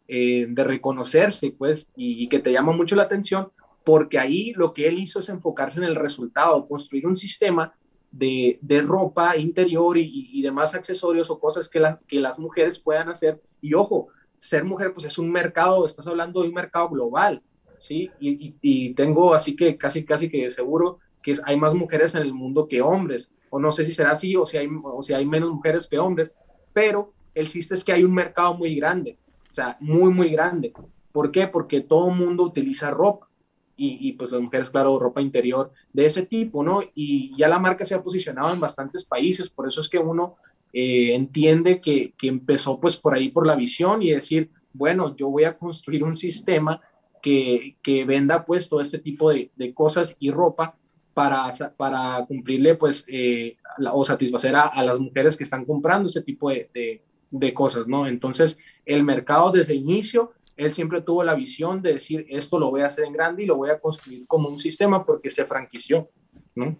eh, 0.07 0.47
reconocerse, 0.55 1.51
pues, 1.51 1.89
y, 1.95 2.27
que 2.27 2.39
te 2.39 2.51
llama 2.51 2.71
mucho 2.71 2.95
la 2.95 3.03
atención, 3.03 3.51
porque 3.83 4.19
ahí 4.19 4.53
lo 4.53 4.73
que 4.73 4.87
él 4.87 4.99
hizo 4.99 5.19
es 5.19 5.29
enfocarse 5.29 5.79
en 5.79 5.85
el 5.85 5.95
resultado, 5.95 6.67
construir 6.67 7.05
un 7.07 7.15
sistema 7.15 7.73
de, 8.13 8.59
de 8.61 8.81
ropa 8.81 9.35
interior 9.35 9.97
y, 9.97 10.29
y, 10.31 10.41
demás 10.43 10.75
accesorios 10.75 11.31
o 11.31 11.39
cosas 11.39 11.67
que, 11.67 11.81
que 12.07 12.21
las 12.21 12.37
mujeres 12.37 12.77
puedan 12.77 13.09
hacer. 13.09 13.41
Y 13.59 13.73
ojo, 13.73 14.09
ser 14.37 14.63
mujer, 14.63 14.93
pues 14.93 15.07
es 15.07 15.17
un 15.17 15.31
mercado, 15.31 15.85
estás 15.85 16.05
hablando 16.05 16.41
de 16.41 16.47
un 16.47 16.53
mercado 16.53 16.89
global, 16.89 17.41
¿sí? 17.79 18.11
Y, 18.19 18.55
y 18.61 18.93
tengo 18.93 19.33
así 19.33 19.55
que 19.55 19.77
casi, 19.77 20.05
casi 20.05 20.29
que 20.29 20.49
seguro 20.51 20.99
que 21.23 21.35
hay 21.43 21.57
más 21.57 21.73
mujeres 21.73 22.13
en 22.13 22.21
el 22.21 22.33
mundo 22.33 22.67
que 22.67 22.81
hombres 22.81 23.31
o 23.49 23.59
no 23.59 23.71
sé 23.71 23.83
si 23.83 23.93
será 23.93 24.11
así 24.11 24.35
o 24.35 24.45
si 24.45 24.57
hay, 24.57 24.67
o 24.83 25.01
si 25.01 25.13
hay 25.13 25.25
menos 25.25 25.51
mujeres 25.51 25.87
que 25.87 25.97
hombres, 25.97 26.33
pero 26.71 27.13
el 27.33 27.47
chiste 27.47 27.73
es 27.75 27.83
que 27.83 27.93
hay 27.93 28.03
un 28.03 28.13
mercado 28.13 28.53
muy 28.53 28.75
grande, 28.75 29.17
o 29.49 29.53
sea, 29.53 29.77
muy, 29.79 30.11
muy 30.11 30.29
grande. 30.29 30.73
¿Por 31.11 31.31
qué? 31.31 31.47
Porque 31.47 31.81
todo 31.81 32.09
mundo 32.09 32.43
utiliza 32.43 32.91
ropa. 32.91 33.27
Y, 33.75 34.07
y, 34.07 34.13
pues 34.13 34.31
las 34.31 34.39
mujeres, 34.39 34.69
claro, 34.69 34.99
ropa 34.99 35.19
interior 35.19 35.71
de 35.91 36.05
ese 36.05 36.27
tipo, 36.27 36.63
¿no? 36.63 36.81
Y 36.93 37.35
ya 37.37 37.47
la 37.47 37.57
marca 37.57 37.85
se 37.85 37.95
ha 37.95 38.03
posicionado 38.03 38.53
en 38.53 38.59
bastantes 38.59 39.03
países, 39.03 39.49
por 39.49 39.67
eso 39.67 39.81
es 39.81 39.89
que 39.89 39.97
uno 39.97 40.35
eh, 40.73 41.13
entiende 41.13 41.79
que, 41.81 42.13
que, 42.17 42.27
empezó 42.27 42.79
pues 42.79 42.97
por 42.97 43.13
ahí 43.13 43.29
por 43.29 43.45
la 43.45 43.55
visión 43.55 44.01
y 44.01 44.11
decir, 44.11 44.49
bueno, 44.73 45.15
yo 45.15 45.29
voy 45.29 45.43
a 45.43 45.57
construir 45.57 46.03
un 46.03 46.15
sistema 46.15 46.81
que, 47.21 47.77
que 47.81 48.05
venda 48.05 48.43
pues 48.43 48.67
todo 48.67 48.81
este 48.81 48.99
tipo 48.99 49.31
de, 49.31 49.51
de, 49.55 49.73
cosas 49.73 50.15
y 50.19 50.31
ropa 50.31 50.75
para, 51.13 51.49
para 51.77 52.25
cumplirle 52.27 52.75
pues 52.75 53.05
eh, 53.07 53.57
o 53.91 54.03
satisfacer 54.03 54.55
a, 54.55 54.63
a, 54.63 54.83
las 54.83 54.99
mujeres 54.99 55.37
que 55.37 55.43
están 55.43 55.63
comprando 55.63 56.09
ese 56.09 56.21
tipo 56.21 56.49
de, 56.49 56.69
de, 56.73 57.03
de 57.29 57.53
cosas, 57.53 57.87
¿no? 57.87 58.07
Entonces, 58.07 58.57
el 58.85 59.03
mercado 59.03 59.51
desde 59.51 59.73
el 59.73 59.79
inicio 59.79 60.31
él 60.55 60.73
siempre 60.73 61.01
tuvo 61.01 61.23
la 61.23 61.35
visión 61.35 61.81
de 61.81 61.93
decir, 61.93 62.25
esto 62.29 62.59
lo 62.59 62.69
voy 62.69 62.81
a 62.81 62.87
hacer 62.87 63.05
en 63.05 63.13
grande 63.13 63.43
y 63.43 63.45
lo 63.45 63.55
voy 63.55 63.69
a 63.69 63.79
construir 63.79 64.25
como 64.27 64.49
un 64.49 64.59
sistema 64.59 65.05
porque 65.05 65.29
se 65.29 65.45
franquició, 65.45 66.09
¿no? 66.55 66.77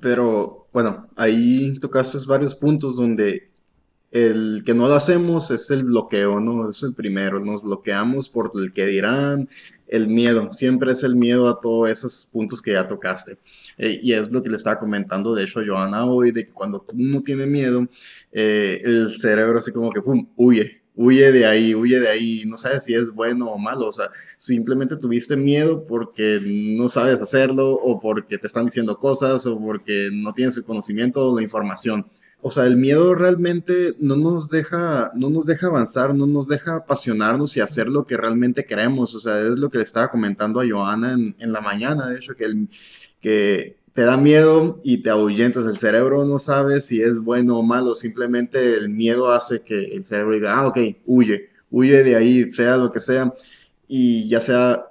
Pero 0.00 0.68
bueno, 0.72 1.08
ahí 1.16 1.78
tocaste 1.78 2.18
varios 2.26 2.54
puntos 2.54 2.96
donde 2.96 3.52
el 4.10 4.62
que 4.64 4.74
no 4.74 4.88
lo 4.88 4.94
hacemos 4.94 5.50
es 5.50 5.70
el 5.70 5.84
bloqueo, 5.84 6.38
¿no? 6.38 6.68
Es 6.70 6.82
el 6.82 6.94
primero, 6.94 7.40
nos 7.40 7.62
bloqueamos 7.62 8.28
por 8.28 8.52
el 8.54 8.72
que 8.72 8.86
dirán, 8.86 9.48
el 9.88 10.08
miedo, 10.08 10.52
siempre 10.52 10.92
es 10.92 11.02
el 11.02 11.16
miedo 11.16 11.48
a 11.48 11.60
todos 11.60 11.88
esos 11.88 12.28
puntos 12.32 12.60
que 12.60 12.72
ya 12.72 12.88
tocaste. 12.88 13.38
Eh, 13.78 14.00
y 14.02 14.12
es 14.12 14.30
lo 14.30 14.42
que 14.42 14.50
le 14.50 14.56
estaba 14.56 14.78
comentando, 14.78 15.34
de 15.34 15.44
hecho, 15.44 15.60
Joana 15.66 16.06
hoy, 16.06 16.30
de 16.30 16.46
que 16.46 16.52
cuando 16.52 16.84
uno 16.94 17.22
tiene 17.22 17.46
miedo, 17.46 17.86
eh, 18.32 18.80
el 18.84 19.10
cerebro 19.10 19.58
así 19.58 19.70
como 19.72 19.90
que, 19.92 20.02
¡pum!, 20.02 20.28
huye, 20.36 20.81
huye 21.02 21.32
de 21.32 21.46
ahí, 21.46 21.74
huye 21.74 21.98
de 21.98 22.08
ahí, 22.08 22.44
no 22.46 22.56
sabes 22.56 22.84
si 22.84 22.94
es 22.94 23.10
bueno 23.10 23.50
o 23.50 23.58
malo, 23.58 23.88
o 23.88 23.92
sea, 23.92 24.10
simplemente 24.38 24.96
tuviste 24.96 25.36
miedo 25.36 25.84
porque 25.86 26.40
no 26.44 26.88
sabes 26.88 27.20
hacerlo 27.20 27.72
o 27.72 28.00
porque 28.00 28.38
te 28.38 28.46
están 28.46 28.66
diciendo 28.66 28.96
cosas 28.98 29.44
o 29.46 29.58
porque 29.58 30.10
no 30.12 30.32
tienes 30.32 30.56
el 30.56 30.64
conocimiento 30.64 31.28
o 31.28 31.36
la 31.36 31.42
información. 31.42 32.06
O 32.44 32.50
sea, 32.50 32.66
el 32.66 32.76
miedo 32.76 33.14
realmente 33.14 33.94
no 34.00 34.16
nos 34.16 34.48
deja, 34.50 35.12
no 35.14 35.30
nos 35.30 35.46
deja 35.46 35.68
avanzar, 35.68 36.12
no 36.14 36.26
nos 36.26 36.48
deja 36.48 36.74
apasionarnos 36.74 37.56
y 37.56 37.60
hacer 37.60 37.86
lo 37.88 38.04
que 38.04 38.16
realmente 38.16 38.64
queremos. 38.64 39.14
O 39.14 39.20
sea, 39.20 39.38
es 39.38 39.58
lo 39.58 39.70
que 39.70 39.78
le 39.78 39.84
estaba 39.84 40.08
comentando 40.08 40.60
a 40.60 40.64
Joana 40.68 41.12
en, 41.12 41.36
en 41.38 41.52
la 41.52 41.60
mañana, 41.60 42.08
de 42.08 42.16
hecho, 42.16 42.34
que, 42.34 42.44
el, 42.44 42.68
que 43.20 43.76
te 43.92 44.02
da 44.02 44.16
miedo 44.16 44.80
y 44.82 44.98
te 44.98 45.10
ahuyentas. 45.10 45.66
El 45.66 45.76
cerebro 45.76 46.24
no 46.24 46.38
sabe 46.38 46.80
si 46.80 47.02
es 47.02 47.20
bueno 47.20 47.58
o 47.58 47.62
malo, 47.62 47.94
simplemente 47.94 48.74
el 48.74 48.88
miedo 48.88 49.30
hace 49.30 49.62
que 49.62 49.84
el 49.94 50.04
cerebro 50.04 50.34
diga, 50.34 50.54
ah, 50.54 50.68
ok, 50.68 50.78
huye, 51.06 51.50
huye 51.70 52.02
de 52.02 52.16
ahí, 52.16 52.50
sea 52.50 52.76
lo 52.76 52.90
que 52.90 53.00
sea, 53.00 53.34
y 53.86 54.28
ya 54.28 54.40
sea 54.40 54.86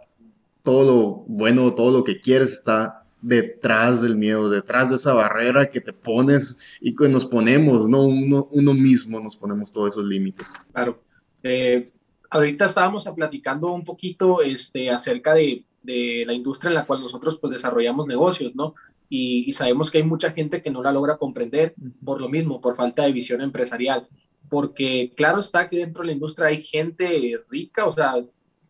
todo 0.64 0.84
lo 0.84 1.24
bueno 1.28 1.74
todo 1.74 1.98
lo 1.98 2.04
que 2.04 2.22
quieres 2.22 2.52
está 2.52 3.02
detrás 3.22 4.02
del 4.02 4.18
miedo, 4.18 4.50
detrás 4.50 4.90
de 4.90 4.96
esa 4.96 5.14
barrera 5.14 5.70
que 5.70 5.80
te 5.80 5.94
pones 5.94 6.60
y 6.82 6.96
que 6.96 7.08
nos 7.08 7.26
ponemos, 7.26 7.88
¿no? 7.88 8.04
Uno, 8.04 8.50
uno 8.52 8.74
mismo 8.74 9.20
nos 9.20 9.38
ponemos 9.38 9.72
todos 9.72 9.92
esos 9.92 10.08
límites. 10.08 10.54
Claro. 10.74 11.00
Eh, 11.44 11.92
ahorita 12.30 12.66
estábamos 12.66 13.08
platicando 13.16 13.72
un 13.72 13.84
poquito 13.84 14.42
este, 14.42 14.90
acerca 14.90 15.36
de, 15.36 15.64
de, 15.84 16.24
la 16.26 16.34
industria 16.34 16.70
en 16.70 16.76
la 16.76 16.86
cual 16.86 17.02
nosotros 17.02 17.38
pues 17.38 17.54
desarrollamos 17.54 18.08
negocios, 18.08 18.56
¿no? 18.56 18.74
Y, 19.14 19.52
sabemos 19.52 19.92
que 19.92 19.98
hay 19.98 20.06
mucha 20.06 20.32
gente 20.32 20.62
que 20.62 20.72
no 20.72 20.82
la 20.82 20.94
logra 20.94 21.18
comprender 21.18 21.76
por 22.02 22.22
lo 22.22 22.30
mismo, 22.30 22.62
por 22.62 22.78
falta 22.78 23.04
de 23.04 23.12
visión 23.12 23.42
empresarial, 23.42 24.08
porque 24.50 25.12
claro 25.18 25.42
está 25.42 25.68
que 25.68 25.80
dentro 25.80 26.02
de 26.02 26.08
la 26.08 26.14
industria 26.14 26.48
hay 26.48 26.62
gente 26.62 27.38
rica, 27.50 27.86
o 27.86 27.92
sea, 27.92 28.14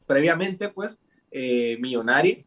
previamente 0.08 0.70
pues 0.70 1.00
eh, 1.30 1.78
millonaria, 1.80 2.44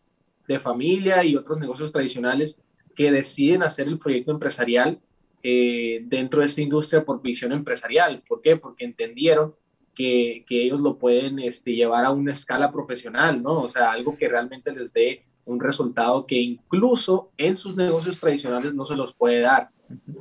de 0.48 0.58
familia 0.58 1.22
y 1.22 1.36
otros 1.36 1.56
negocios 1.58 1.92
tradicionales 1.92 2.60
que 2.96 3.12
deciden 3.12 3.62
hacer 3.62 3.86
el 3.86 4.00
proyecto 4.00 4.32
empresarial 4.32 5.00
eh, 5.44 6.02
dentro 6.06 6.40
de 6.40 6.46
esta 6.46 6.62
industria 6.62 7.04
por 7.04 7.22
visión 7.22 7.52
empresarial. 7.52 8.24
¿Por 8.26 8.42
qué? 8.42 8.56
Porque 8.56 8.84
entendieron 8.84 9.54
que, 9.94 10.44
que, 10.48 10.64
ellos 10.64 10.80
lo 10.80 10.98
pueden 10.98 11.38
este, 11.38 11.74
llevar 11.74 12.04
a 12.04 12.10
una 12.10 12.32
escala 12.32 12.72
profesional, 12.72 13.40
¿no? 13.40 13.62
O 13.62 13.68
sea, 13.68 13.92
algo 13.92 14.16
que 14.16 14.28
realmente 14.28 14.72
les 14.72 14.92
dé 14.92 15.24
un 15.46 15.60
resultado 15.60 16.26
que 16.26 16.40
incluso 16.40 17.30
en 17.36 17.56
sus 17.56 17.76
negocios 17.76 18.18
tradicionales 18.18 18.74
no 18.74 18.84
se 18.84 18.96
los 18.96 19.12
puede 19.12 19.40
dar. 19.40 19.70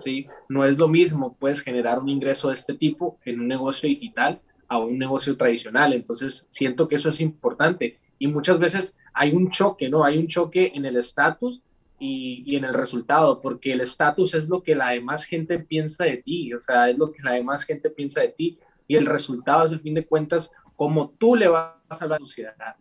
¿sí? 0.03 0.27
No 0.49 0.65
es 0.65 0.77
lo 0.77 0.87
mismo, 0.87 1.35
puedes 1.39 1.61
generar 1.61 1.99
un 1.99 2.09
ingreso 2.09 2.49
de 2.49 2.55
este 2.55 2.73
tipo 2.73 3.17
en 3.25 3.39
un 3.39 3.47
negocio 3.47 3.87
digital 3.87 4.41
a 4.67 4.79
un 4.79 4.97
negocio 4.97 5.37
tradicional. 5.37 5.93
Entonces, 5.93 6.47
siento 6.49 6.87
que 6.87 6.95
eso 6.95 7.09
es 7.09 7.21
importante. 7.21 7.99
Y 8.17 8.27
muchas 8.27 8.59
veces 8.59 8.95
hay 9.13 9.31
un 9.31 9.49
choque, 9.49 9.89
¿no? 9.89 10.03
Hay 10.03 10.17
un 10.17 10.27
choque 10.27 10.71
en 10.73 10.85
el 10.85 10.97
estatus 10.97 11.61
y, 11.99 12.43
y, 12.45 12.55
en 12.55 12.65
el 12.65 12.73
resultado, 12.73 13.39
porque 13.39 13.71
el 13.71 13.81
estatus 13.81 14.33
es 14.33 14.49
lo 14.49 14.63
que 14.63 14.75
la 14.75 14.89
demás 14.89 15.25
gente 15.25 15.59
piensa 15.59 16.03
de 16.03 16.17
ti, 16.17 16.53
o 16.53 16.59
sea, 16.59 16.89
es 16.89 16.97
lo 16.97 17.11
que 17.11 17.21
la 17.23 17.31
demás 17.31 17.63
gente 17.63 17.89
piensa 17.89 18.21
de 18.21 18.29
ti. 18.29 18.59
Y 18.87 18.95
el 18.95 19.05
resultado 19.05 19.65
es, 19.65 19.71
al 19.71 19.79
fin 19.79 19.93
de 19.93 20.05
cuentas, 20.05 20.51
como 20.75 21.09
tú 21.11 21.35
le 21.35 21.47
vas 21.47 22.01
a 22.01 22.07
la 22.07 22.17
sociedad. 22.17 22.75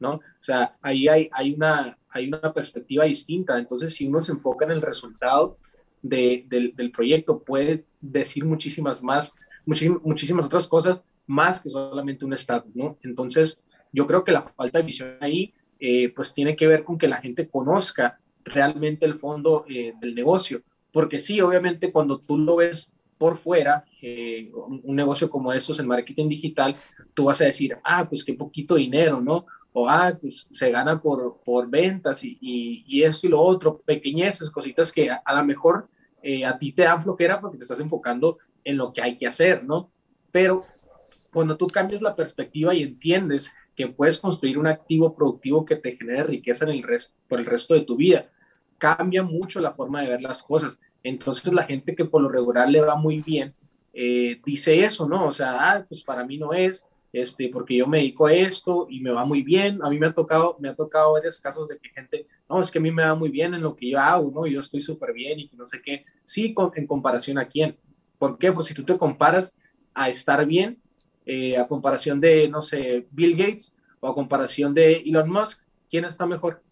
¿No? 0.00 0.14
O 0.14 0.22
sea, 0.42 0.76
ahí 0.82 1.08
hay, 1.08 1.28
hay, 1.32 1.54
una, 1.54 1.98
hay 2.08 2.28
una 2.28 2.52
perspectiva 2.52 3.04
distinta. 3.04 3.58
Entonces, 3.58 3.94
si 3.94 4.06
uno 4.06 4.22
se 4.22 4.32
enfoca 4.32 4.64
en 4.64 4.72
el 4.72 4.82
resultado 4.82 5.58
de, 6.02 6.44
del, 6.48 6.74
del, 6.74 6.90
proyecto, 6.90 7.42
puede 7.42 7.84
decir 8.00 8.44
muchísimas 8.44 9.02
más, 9.02 9.34
muchísimas, 9.64 10.02
muchísimas 10.02 10.46
otras 10.46 10.66
cosas 10.66 11.00
más 11.26 11.60
que 11.60 11.70
solamente 11.70 12.24
un 12.24 12.32
estatus, 12.32 12.74
¿no? 12.74 12.98
Entonces, 13.02 13.60
yo 13.92 14.06
creo 14.06 14.24
que 14.24 14.32
la 14.32 14.42
falta 14.42 14.78
de 14.78 14.84
visión 14.84 15.16
ahí, 15.20 15.52
eh, 15.78 16.12
pues 16.14 16.32
tiene 16.32 16.56
que 16.56 16.66
ver 16.66 16.84
con 16.84 16.98
que 16.98 17.08
la 17.08 17.16
gente 17.16 17.48
conozca 17.48 18.18
realmente 18.44 19.06
el 19.06 19.14
fondo 19.14 19.64
eh, 19.68 19.92
del 20.00 20.14
negocio. 20.14 20.62
Porque 20.92 21.20
sí, 21.20 21.40
obviamente, 21.40 21.92
cuando 21.92 22.18
tú 22.18 22.38
lo 22.38 22.56
ves 22.56 22.94
por 23.18 23.36
fuera, 23.36 23.84
eh, 24.02 24.50
un, 24.52 24.96
negocio 24.96 25.28
como 25.30 25.52
estos 25.52 25.78
en 25.78 25.86
marketing 25.86 26.28
digital, 26.28 26.76
tú 27.14 27.24
vas 27.24 27.40
a 27.40 27.46
decir, 27.46 27.78
ah, 27.84 28.08
pues 28.08 28.24
qué 28.24 28.34
poquito 28.34 28.74
dinero, 28.76 29.20
¿no? 29.20 29.46
O 29.78 29.90
ah, 29.90 30.16
pues 30.18 30.46
se 30.50 30.70
gana 30.70 31.02
por, 31.02 31.42
por 31.44 31.68
ventas 31.68 32.24
y, 32.24 32.38
y, 32.40 33.02
esto 33.02 33.26
y 33.26 33.30
lo 33.30 33.42
otro, 33.42 33.82
pequeñeces, 33.84 34.48
cositas 34.48 34.90
que 34.90 35.10
a, 35.10 35.16
a 35.16 35.34
lo 35.34 35.44
mejor 35.44 35.90
eh, 36.22 36.46
a 36.46 36.58
ti 36.58 36.72
te 36.72 36.84
dan 36.84 37.02
flojera 37.02 37.42
porque 37.42 37.58
te 37.58 37.64
estás 37.64 37.80
enfocando 37.80 38.38
en 38.64 38.78
lo 38.78 38.90
que 38.94 39.02
hay 39.02 39.18
que 39.18 39.26
hacer, 39.26 39.64
¿no? 39.64 39.90
Pero 40.32 40.64
cuando 41.30 41.58
tú 41.58 41.66
cambias 41.66 42.00
la 42.00 42.16
perspectiva 42.16 42.72
y 42.72 42.84
entiendes 42.84 43.52
que 43.74 43.86
puedes 43.86 44.16
construir 44.16 44.56
un 44.56 44.66
activo 44.66 45.12
productivo 45.12 45.66
que 45.66 45.76
te 45.76 45.94
genere 45.94 46.24
riqueza 46.24 46.64
en 46.64 46.70
el 46.70 46.82
resto, 46.82 47.14
por 47.28 47.38
el 47.38 47.44
resto 47.44 47.74
de 47.74 47.82
tu 47.82 47.96
vida, 47.96 48.30
cambia 48.78 49.22
mucho 49.22 49.60
la 49.60 49.74
forma 49.74 50.00
de 50.00 50.08
ver 50.08 50.22
las 50.22 50.42
cosas. 50.42 50.80
Entonces 51.02 51.52
la 51.52 51.64
gente 51.64 51.94
que 51.94 52.06
por 52.06 52.22
lo 52.22 52.30
regular 52.30 52.70
le 52.70 52.80
va 52.80 52.96
muy 52.96 53.20
bien, 53.20 53.54
eh, 53.92 54.40
dice 54.42 54.80
eso, 54.80 55.06
¿no? 55.06 55.26
O 55.26 55.32
sea, 55.32 55.56
ah, 55.60 55.84
pues 55.86 56.02
para 56.02 56.24
mí 56.24 56.38
no 56.38 56.54
es, 56.54 56.88
este, 57.12 57.48
porque 57.48 57.76
yo 57.76 57.86
me 57.86 57.98
dedico 57.98 58.26
a 58.26 58.34
esto 58.34 58.86
y 58.90 59.00
me 59.00 59.10
va 59.10 59.24
muy 59.24 59.42
bien. 59.42 59.80
A 59.82 59.88
mí 59.88 59.98
me 59.98 60.06
ha 60.06 60.12
tocado, 60.12 60.56
me 60.60 60.68
ha 60.68 60.74
tocado 60.74 61.12
varios 61.12 61.40
casos 61.40 61.68
de 61.68 61.78
que 61.78 61.88
gente, 61.90 62.26
no, 62.48 62.60
es 62.60 62.70
que 62.70 62.78
a 62.78 62.82
mí 62.82 62.90
me 62.90 63.04
va 63.04 63.14
muy 63.14 63.30
bien 63.30 63.54
en 63.54 63.62
lo 63.62 63.74
que 63.74 63.90
yo 63.90 63.98
hago, 63.98 64.30
¿no? 64.30 64.46
Yo 64.46 64.60
estoy 64.60 64.80
súper 64.80 65.12
bien 65.12 65.40
y 65.40 65.50
no 65.54 65.66
sé 65.66 65.80
qué. 65.82 66.04
Sí, 66.24 66.52
con, 66.52 66.70
en 66.74 66.86
comparación 66.86 67.38
a 67.38 67.48
quién. 67.48 67.78
¿Por 68.18 68.38
qué? 68.38 68.52
Porque 68.52 68.68
si 68.68 68.74
tú 68.74 68.84
te 68.84 68.98
comparas 68.98 69.54
a 69.94 70.08
estar 70.08 70.44
bien, 70.46 70.78
eh, 71.24 71.56
a 71.56 71.66
comparación 71.66 72.20
de, 72.20 72.48
no 72.48 72.62
sé, 72.62 73.06
Bill 73.10 73.36
Gates 73.36 73.74
o 74.00 74.08
a 74.08 74.14
comparación 74.14 74.74
de 74.74 75.02
Elon 75.06 75.30
Musk, 75.30 75.62
¿quién 75.88 76.04
está 76.04 76.26
mejor? 76.26 76.62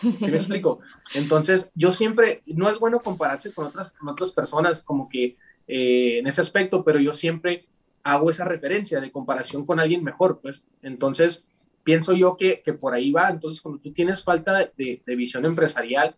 ¿Sí 0.00 0.30
me 0.30 0.36
explico? 0.36 0.80
Entonces, 1.14 1.70
yo 1.74 1.92
siempre, 1.92 2.42
no 2.46 2.68
es 2.68 2.78
bueno 2.78 3.00
compararse 3.00 3.52
con 3.52 3.66
otras, 3.66 3.92
con 3.92 4.08
otras 4.08 4.32
personas 4.32 4.82
como 4.82 5.08
que 5.08 5.36
eh, 5.68 6.18
en 6.18 6.26
ese 6.26 6.40
aspecto, 6.40 6.84
pero 6.84 7.00
yo 7.00 7.12
siempre 7.12 7.66
hago 8.06 8.30
esa 8.30 8.44
referencia 8.44 9.00
de 9.00 9.10
comparación 9.10 9.66
con 9.66 9.80
alguien 9.80 10.04
mejor, 10.04 10.38
pues. 10.40 10.62
Entonces, 10.80 11.44
pienso 11.82 12.12
yo 12.12 12.36
que, 12.36 12.62
que 12.64 12.72
por 12.72 12.94
ahí 12.94 13.10
va. 13.10 13.28
Entonces, 13.30 13.60
cuando 13.60 13.80
tú 13.80 13.92
tienes 13.92 14.22
falta 14.22 14.70
de, 14.76 15.02
visión 15.16 15.44
empresarial 15.44 16.14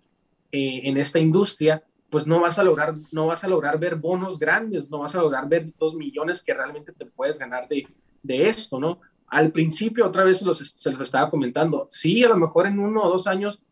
eh, 0.53 0.83
en 0.85 0.99
esta 0.99 1.19
industria, 1.19 1.83
pues 2.11 2.27
no 2.27 2.41
vas 2.43 2.59
a 2.59 2.63
lograr, 2.63 2.95
no 3.11 3.27
vas 3.27 3.43
a 3.43 3.49
lograr 3.49 3.79
ver 3.79 3.97
bonos 3.97 4.39
grandes, 4.39 4.91
no 4.91 4.99
vas 4.99 5.15
a 5.15 5.23
lograr 5.23 5.49
ver 5.49 5.73
dos 5.79 5.95
millones 5.95 6.43
que 6.43 6.53
realmente 6.53 6.93
te 6.93 7.07
puedes 7.07 7.39
ganar 7.39 7.67
de, 7.69 7.89
de 8.23 8.49
esto, 8.51 8.79
¿no? 8.79 9.01
Al 9.27 9.51
principio, 9.51 10.07
otra 10.07 10.25
vez 10.25 10.43
los, 10.43 10.59
se 10.59 10.91
los 10.91 11.01
estaba 11.01 11.31
comentando, 11.31 11.87
sí, 11.89 12.23
a 12.23 12.29
lo 12.29 12.37
mejor 12.37 12.67
en 12.67 12.81
uno 12.81 13.03
o 13.03 13.09
dos 13.09 13.27
años 13.27 13.63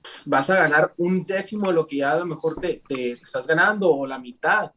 pues, 0.00 0.22
vas 0.24 0.48
a 0.48 0.56
ganar 0.56 0.94
un 0.96 1.26
décimo 1.26 1.68
de 1.68 1.74
lo 1.74 1.86
que 1.86 1.98
ya 1.98 2.12
a 2.12 2.18
lo 2.20 2.26
mejor 2.26 2.58
te, 2.58 2.82
te 2.88 3.08
estás 3.08 3.46
ganando 3.46 3.90
o 3.90 4.06
la 4.06 4.18
mitad, 4.18 4.72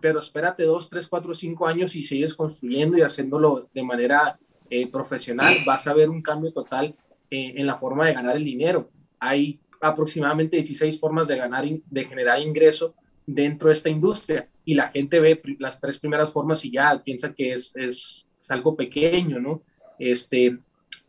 pero 0.00 0.18
espérate 0.18 0.64
dos, 0.64 0.88
tres, 0.88 1.08
cuatro, 1.08 1.34
cinco 1.34 1.66
años 1.66 1.94
y 1.96 2.02
sigues 2.02 2.34
construyendo 2.34 2.96
y 2.96 3.02
haciéndolo 3.02 3.68
de 3.72 3.82
manera 3.82 4.38
eh, 4.70 4.90
profesional, 4.90 5.54
vas 5.66 5.86
a 5.86 5.94
ver 5.94 6.10
un 6.10 6.22
cambio 6.22 6.52
total 6.52 6.94
eh, 7.30 7.54
en 7.56 7.66
la 7.66 7.76
forma 7.76 8.06
de 8.06 8.14
ganar 8.14 8.36
el 8.36 8.44
dinero. 8.44 8.90
Hay, 9.18 9.60
aproximadamente 9.80 10.56
16 10.56 10.98
formas 10.98 11.28
de 11.28 11.36
ganar, 11.36 11.64
de 11.64 12.04
generar 12.04 12.40
ingreso 12.40 12.94
dentro 13.26 13.68
de 13.68 13.74
esta 13.74 13.88
industria 13.88 14.48
y 14.64 14.74
la 14.74 14.88
gente 14.88 15.20
ve 15.20 15.40
las 15.58 15.80
tres 15.80 15.98
primeras 15.98 16.32
formas 16.32 16.64
y 16.64 16.72
ya 16.72 17.02
piensa 17.02 17.32
que 17.32 17.52
es, 17.52 17.74
es, 17.76 18.26
es 18.42 18.50
algo 18.50 18.76
pequeño, 18.76 19.38
¿no? 19.38 19.62
Este, 19.98 20.58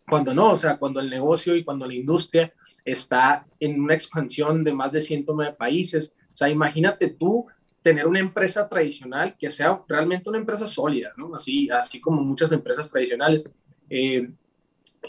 cuando 0.07 0.33
no, 0.33 0.51
o 0.51 0.57
sea, 0.57 0.77
cuando 0.77 0.99
el 0.99 1.09
negocio 1.09 1.55
y 1.55 1.63
cuando 1.63 1.85
la 1.85 1.93
industria 1.93 2.53
está 2.83 3.45
en 3.59 3.79
una 3.79 3.93
expansión 3.93 4.63
de 4.63 4.73
más 4.73 4.91
de 4.91 5.01
109 5.01 5.55
países, 5.57 6.15
o 6.33 6.37
sea, 6.37 6.49
imagínate 6.49 7.09
tú 7.09 7.47
tener 7.81 8.07
una 8.07 8.19
empresa 8.19 8.67
tradicional 8.67 9.35
que 9.37 9.49
sea 9.49 9.81
realmente 9.87 10.29
una 10.29 10.37
empresa 10.37 10.67
sólida, 10.67 11.11
¿no? 11.17 11.33
Así, 11.35 11.69
así 11.69 11.99
como 11.99 12.21
muchas 12.21 12.51
empresas 12.51 12.89
tradicionales, 12.89 13.49
eh, 13.89 14.29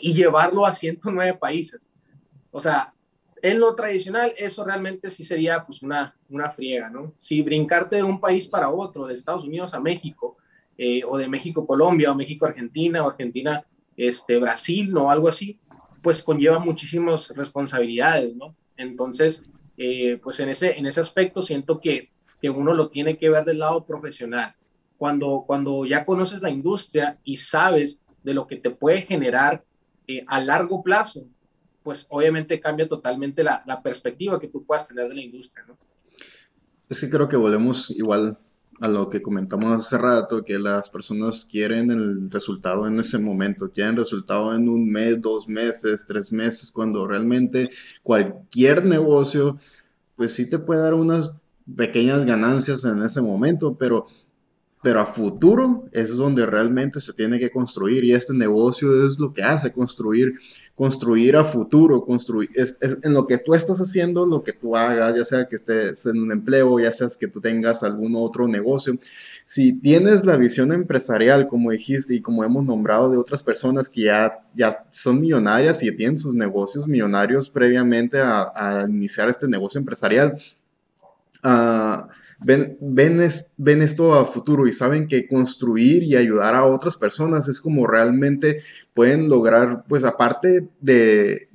y 0.00 0.14
llevarlo 0.14 0.64
a 0.64 0.72
109 0.72 1.38
países. 1.38 1.90
O 2.50 2.60
sea, 2.60 2.94
en 3.42 3.58
lo 3.58 3.74
tradicional, 3.74 4.32
eso 4.36 4.64
realmente 4.64 5.10
sí 5.10 5.24
sería 5.24 5.62
pues 5.62 5.82
una, 5.82 6.14
una 6.28 6.50
friega, 6.50 6.90
¿no? 6.90 7.12
Si 7.16 7.42
brincarte 7.42 7.96
de 7.96 8.02
un 8.02 8.20
país 8.20 8.46
para 8.48 8.70
otro, 8.70 9.06
de 9.06 9.14
Estados 9.14 9.44
Unidos 9.44 9.74
a 9.74 9.80
México, 9.80 10.36
eh, 10.76 11.02
o 11.06 11.18
de 11.18 11.28
México 11.28 11.66
Colombia, 11.66 12.12
o 12.12 12.14
México 12.14 12.46
Argentina, 12.46 13.04
o 13.04 13.10
Argentina 13.10 13.64
este, 13.96 14.38
Brasil, 14.38 14.92
¿no? 14.92 15.10
Algo 15.10 15.28
así, 15.28 15.58
pues 16.02 16.22
conlleva 16.22 16.58
muchísimas 16.58 17.30
responsabilidades, 17.30 18.34
¿no? 18.36 18.54
Entonces, 18.76 19.44
eh, 19.76 20.18
pues 20.22 20.40
en 20.40 20.50
ese, 20.50 20.78
en 20.78 20.86
ese 20.86 21.00
aspecto 21.00 21.42
siento 21.42 21.80
que, 21.80 22.10
que 22.40 22.50
uno 22.50 22.74
lo 22.74 22.88
tiene 22.88 23.18
que 23.18 23.30
ver 23.30 23.44
del 23.44 23.58
lado 23.58 23.84
profesional. 23.84 24.54
Cuando, 24.96 25.44
cuando 25.46 25.84
ya 25.86 26.04
conoces 26.04 26.42
la 26.42 26.50
industria 26.50 27.18
y 27.24 27.36
sabes 27.36 28.02
de 28.22 28.34
lo 28.34 28.46
que 28.46 28.56
te 28.56 28.70
puede 28.70 29.02
generar 29.02 29.64
eh, 30.06 30.24
a 30.26 30.40
largo 30.40 30.82
plazo, 30.82 31.26
pues 31.82 32.06
obviamente 32.10 32.60
cambia 32.60 32.88
totalmente 32.88 33.42
la, 33.42 33.62
la, 33.66 33.82
perspectiva 33.82 34.38
que 34.38 34.48
tú 34.48 34.64
puedas 34.64 34.88
tener 34.88 35.08
de 35.08 35.14
la 35.14 35.22
industria, 35.22 35.64
¿no? 35.66 35.78
Es 36.88 37.00
que 37.00 37.08
creo 37.08 37.28
que 37.28 37.36
volvemos 37.36 37.90
igual 37.90 38.36
a 38.80 38.88
lo 38.88 39.10
que 39.10 39.20
comentamos 39.20 39.70
hace 39.72 39.98
rato, 39.98 40.42
que 40.42 40.58
las 40.58 40.88
personas 40.88 41.44
quieren 41.44 41.90
el 41.90 42.30
resultado 42.30 42.86
en 42.86 42.98
ese 42.98 43.18
momento, 43.18 43.70
quieren 43.70 43.96
resultado 43.96 44.54
en 44.54 44.68
un 44.68 44.90
mes, 44.90 45.20
dos 45.20 45.46
meses, 45.46 46.06
tres 46.06 46.32
meses, 46.32 46.72
cuando 46.72 47.06
realmente 47.06 47.68
cualquier 48.02 48.84
negocio, 48.84 49.58
pues 50.16 50.34
sí 50.34 50.48
te 50.48 50.58
puede 50.58 50.80
dar 50.80 50.94
unas 50.94 51.34
pequeñas 51.76 52.24
ganancias 52.24 52.84
en 52.84 53.02
ese 53.02 53.20
momento, 53.20 53.76
pero 53.78 54.06
pero 54.82 55.00
a 55.00 55.06
futuro 55.06 55.88
es 55.92 56.16
donde 56.16 56.46
realmente 56.46 57.00
se 57.00 57.12
tiene 57.12 57.38
que 57.38 57.50
construir 57.50 58.02
y 58.04 58.12
este 58.12 58.32
negocio 58.32 59.06
es 59.06 59.18
lo 59.18 59.34
que 59.34 59.42
hace 59.42 59.72
construir, 59.72 60.34
construir 60.74 61.36
a 61.36 61.44
futuro, 61.44 62.02
construir, 62.02 62.48
es, 62.54 62.78
en 62.80 63.12
lo 63.12 63.26
que 63.26 63.36
tú 63.36 63.52
estás 63.52 63.78
haciendo, 63.78 64.24
lo 64.24 64.42
que 64.42 64.54
tú 64.54 64.74
hagas, 64.74 65.14
ya 65.14 65.24
sea 65.24 65.44
que 65.46 65.56
estés 65.56 66.06
en 66.06 66.22
un 66.22 66.32
empleo, 66.32 66.80
ya 66.80 66.90
sea 66.92 67.08
que 67.18 67.28
tú 67.28 67.42
tengas 67.42 67.82
algún 67.82 68.14
otro 68.16 68.48
negocio, 68.48 68.96
si 69.44 69.74
tienes 69.74 70.24
la 70.24 70.36
visión 70.36 70.72
empresarial, 70.72 71.46
como 71.46 71.72
dijiste 71.72 72.14
y 72.14 72.22
como 72.22 72.42
hemos 72.42 72.64
nombrado 72.64 73.10
de 73.10 73.18
otras 73.18 73.42
personas 73.42 73.90
que 73.90 74.02
ya, 74.04 74.38
ya 74.54 74.86
son 74.88 75.20
millonarias 75.20 75.82
y 75.82 75.94
tienen 75.94 76.16
sus 76.16 76.32
negocios 76.32 76.88
millonarios 76.88 77.50
previamente 77.50 78.18
a, 78.18 78.50
a 78.54 78.88
iniciar 78.88 79.28
este 79.28 79.46
negocio 79.46 79.78
empresarial, 79.78 80.38
uh, 81.44 82.06
ven, 82.40 82.78
ven, 82.80 83.82
esto 83.82 84.14
a 84.14 84.24
futuro 84.24 84.66
y 84.66 84.72
saben 84.72 85.06
que 85.06 85.28
construir 85.28 86.02
y 86.02 86.16
ayudar 86.16 86.54
a 86.54 86.64
otras 86.64 86.96
personas 86.96 87.48
es 87.48 87.60
como 87.60 87.86
realmente 87.86 88.62
pueden 88.94 89.28
lograr, 89.28 89.84
pues 89.88 90.04
aparte 90.04 90.68
de, 90.80 91.48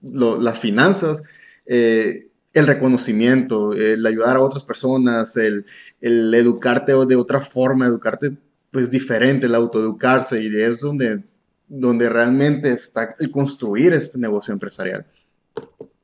las 0.00 0.58
finanzas, 0.58 1.22
eh, 1.66 2.28
el 2.52 2.66
reconocimiento, 2.66 3.72
el 3.74 4.06
ayudar 4.06 4.36
a 4.36 4.42
otras 4.42 4.64
personas, 4.64 5.36
el, 5.36 5.66
el 6.00 6.32
educarte 6.34 6.92
de 7.06 7.16
otra 7.16 7.40
forma, 7.40 7.86
educarte 7.86 8.36
pues 8.70 8.90
diferente, 8.90 9.46
el 9.46 9.54
autoeducarse 9.54 10.42
y 10.42 10.60
es 10.60 10.80
donde, 10.80 11.22
donde 11.66 12.08
realmente 12.08 12.70
está 12.70 13.14
el 13.18 13.30
construir 13.30 13.92
este 13.92 14.18
negocio 14.18 14.52
empresarial 14.52 15.06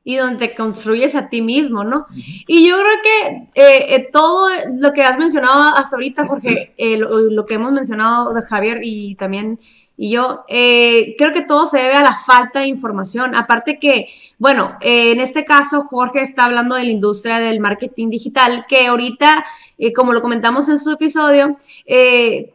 y 0.03 0.17
donde 0.17 0.47
te 0.47 0.55
construyes 0.55 1.15
a 1.15 1.29
ti 1.29 1.41
mismo, 1.41 1.83
¿no? 1.83 2.05
Y 2.47 2.67
yo 2.67 2.75
creo 2.77 2.95
que 3.01 3.61
eh, 3.61 3.95
eh, 3.95 4.09
todo 4.11 4.49
lo 4.77 4.91
que 4.91 5.01
has 5.01 5.17
mencionado 5.17 5.75
hasta 5.75 5.95
ahorita, 5.95 6.25
Jorge, 6.25 6.73
eh, 6.77 6.97
lo, 6.97 7.45
que 7.45 7.53
hemos 7.53 7.71
mencionado 7.71 8.33
de 8.33 8.41
Javier 8.41 8.79
y 8.83 9.15
también 9.15 9.59
y 9.95 10.09
yo 10.09 10.43
eh, 10.47 11.15
creo 11.17 11.31
que 11.31 11.43
todo 11.43 11.67
se 11.67 11.77
debe 11.77 11.93
a 11.93 12.01
la 12.01 12.17
falta 12.17 12.61
de 12.61 12.67
información. 12.67 13.35
Aparte 13.35 13.77
que, 13.77 14.07
bueno, 14.39 14.75
eh, 14.81 15.11
en 15.11 15.19
este 15.19 15.45
caso 15.45 15.83
Jorge 15.83 16.23
está 16.23 16.45
hablando 16.45 16.75
de 16.75 16.85
la 16.85 16.91
industria 16.91 17.39
del 17.39 17.59
marketing 17.59 18.09
digital, 18.09 18.65
que 18.67 18.87
ahorita, 18.87 19.45
eh, 19.77 19.93
como 19.93 20.13
lo 20.13 20.21
comentamos 20.21 20.67
en 20.67 20.79
su 20.79 20.91
episodio, 20.91 21.57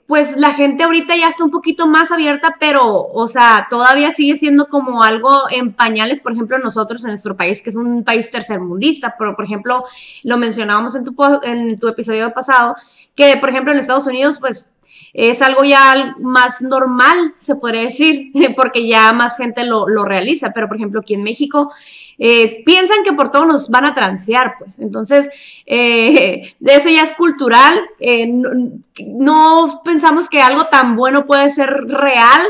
pues 0.07 0.37
la 0.37 0.51
gente 0.53 0.83
ahorita 0.83 1.15
ya 1.17 1.29
está 1.29 1.45
un 1.45 1.51
poquito 1.51 1.87
más 1.87 2.11
abierta, 2.11 2.57
pero, 2.59 3.07
o 3.07 3.29
sea, 3.29 3.69
todavía 3.71 4.11
sigue 4.11 4.37
siendo 4.37 4.67
como 4.67 5.05
algo 5.05 5.43
en 5.51 5.73
pañales, 5.73 6.21
por 6.21 6.33
ejemplo, 6.33 6.59
nosotros 6.59 7.05
en 7.05 7.11
nuestro 7.11 7.37
país, 7.37 7.63
que 7.63 7.71
es 7.71 7.77
un 7.77 8.03
país 8.03 8.31
tercermundista, 8.31 9.15
pero, 9.17 9.37
por 9.37 9.45
ejemplo, 9.45 9.85
lo 10.25 10.39
mencionábamos 10.39 10.97
en 10.97 11.05
tu, 11.05 11.15
en 11.45 11.79
tu 11.79 11.87
episodio 11.87 12.33
pasado, 12.33 12.75
que, 13.15 13.37
por 13.37 13.51
ejemplo, 13.51 13.73
en 13.73 13.79
Estados 13.79 14.07
Unidos, 14.07 14.39
pues 14.41 14.73
es 15.19 15.43
algo 15.43 15.65
ya 15.65 16.15
más 16.21 16.63
normal, 16.63 17.35
se 17.39 17.57
podría 17.57 17.81
decir, 17.83 18.31
porque 18.57 18.87
ya 18.87 19.13
más 19.13 19.37
gente 19.37 19.65
lo, 19.65 19.85
realiza, 20.05 20.53
pero 20.55 20.69
por 20.69 20.77
ejemplo 20.77 21.01
aquí 21.01 21.15
en 21.15 21.25
México 21.25 21.73
eh, 22.21 22.63
piensan 22.65 23.03
que 23.03 23.13
por 23.13 23.31
todo 23.31 23.45
nos 23.45 23.69
van 23.69 23.85
a 23.85 23.95
transear, 23.95 24.55
pues. 24.61 24.79
Entonces, 24.79 25.29
eh, 25.67 26.55
de 26.61 26.75
eso 26.77 26.89
ya 26.89 27.03
es 27.03 27.13
cultural. 27.13 27.81
Eh, 27.99 28.29
no, 28.29 29.81
pensamos 29.85 30.29
que 30.29 30.41
algo 30.41 30.67
tan 30.67 30.95
bueno 30.95 31.25
puede 31.25 31.51
ser 31.51 31.69
real, 31.87 32.43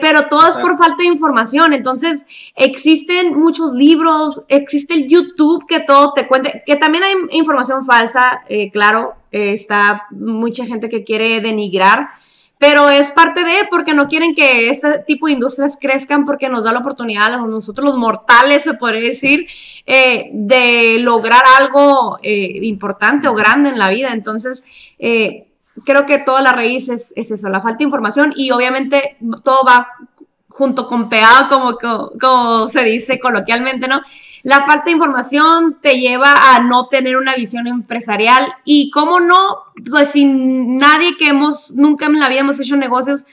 pero 0.00 0.26
todo 0.28 0.48
es 0.48 0.56
por 0.56 0.78
falta 0.78 0.96
de 0.98 1.06
información. 1.06 1.72
Entonces, 1.72 2.26
existen 2.56 3.38
muchos 3.38 3.72
libros, 3.72 4.44
existe 4.48 4.94
el 4.94 5.08
YouTube 5.08 5.64
que 5.66 5.80
todo 5.80 6.12
te 6.12 6.26
cuente, 6.26 6.62
que 6.66 6.76
también 6.76 7.04
hay 7.04 7.14
información 7.30 7.84
falsa, 7.84 8.42
claro, 8.72 9.14
está 9.32 10.06
mucha 10.10 10.64
gente 10.64 10.88
que 10.88 11.02
quiere 11.02 11.40
denigrar 11.40 11.67
pero 12.58 12.90
es 12.90 13.10
parte 13.12 13.44
de, 13.44 13.68
porque 13.70 13.94
no 13.94 14.08
quieren 14.08 14.34
que 14.34 14.68
este 14.68 14.98
tipo 15.06 15.26
de 15.26 15.32
industrias 15.34 15.78
crezcan, 15.80 16.24
porque 16.24 16.48
nos 16.48 16.64
da 16.64 16.72
la 16.72 16.80
oportunidad 16.80 17.32
a 17.32 17.38
nosotros 17.38 17.84
los 17.84 17.96
mortales, 17.96 18.64
se 18.64 18.74
podría 18.74 19.00
decir, 19.00 19.46
eh, 19.86 20.30
de 20.32 20.98
lograr 20.98 21.42
algo 21.58 22.18
eh, 22.22 22.58
importante 22.62 23.28
o 23.28 23.34
grande 23.34 23.68
en 23.68 23.78
la 23.78 23.90
vida. 23.90 24.12
Entonces, 24.12 24.64
eh, 24.98 25.46
creo 25.84 26.04
que 26.04 26.18
toda 26.18 26.42
la 26.42 26.52
raíz 26.52 26.88
es, 26.88 27.12
es, 27.14 27.30
eso, 27.30 27.48
la 27.48 27.60
falta 27.60 27.78
de 27.78 27.84
información 27.84 28.32
y 28.34 28.50
obviamente 28.50 29.16
todo 29.44 29.64
va 29.64 29.88
junto 30.48 30.88
con 30.88 31.08
pegado, 31.08 31.48
como, 31.48 31.78
como, 32.20 32.68
se 32.68 32.82
dice 32.82 33.20
coloquialmente, 33.20 33.86
¿no? 33.86 34.00
La 34.42 34.60
falta 34.60 34.84
de 34.86 34.92
información 34.92 35.78
te 35.80 35.98
lleva 35.98 36.54
a 36.54 36.60
no 36.60 36.86
tener 36.86 37.16
una 37.16 37.34
visión 37.34 37.66
empresarial 37.66 38.46
y 38.64 38.90
cómo 38.90 39.20
no, 39.20 39.58
pues 39.90 40.10
sin 40.10 40.78
nadie 40.78 41.16
que 41.16 41.28
hemos, 41.28 41.72
nunca 41.72 42.06
en 42.06 42.18
la 42.18 42.28
vida 42.28 42.40
hemos 42.40 42.60
hecho 42.60 42.76
negocios, 42.76 43.26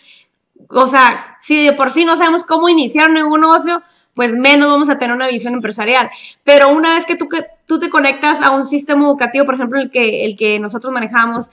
o 0.70 0.88
sea, 0.88 1.38
si 1.42 1.64
de 1.64 1.74
por 1.74 1.92
sí 1.92 2.06
no 2.06 2.18
sabemos 2.18 2.44
cómo 2.44 2.70
iniciar 2.70 3.10
un 3.10 3.16
negocio, 3.16 3.84
pues 4.14 4.36
menos 4.36 4.70
vamos 4.70 4.90
a 4.90 4.98
tener 4.98 5.16
una 5.16 5.28
visión 5.28 5.54
empresarial. 5.54 6.10
Pero 6.44 6.70
una 6.70 6.94
vez 6.94 7.06
que 7.06 7.16
tú, 7.16 7.28
que 7.28 7.46
tú 7.66 7.80
te 7.80 7.90
conectas 7.90 8.42
a 8.42 8.52
un 8.52 8.66
sistema 8.66 9.06
educativo, 9.06 9.46
por 9.46 9.56
ejemplo, 9.56 9.80
el 9.80 9.92
que, 9.92 10.26
el 10.26 10.38
que 10.38 10.60
nosotros 10.60 10.94
manejamos, 10.94 11.50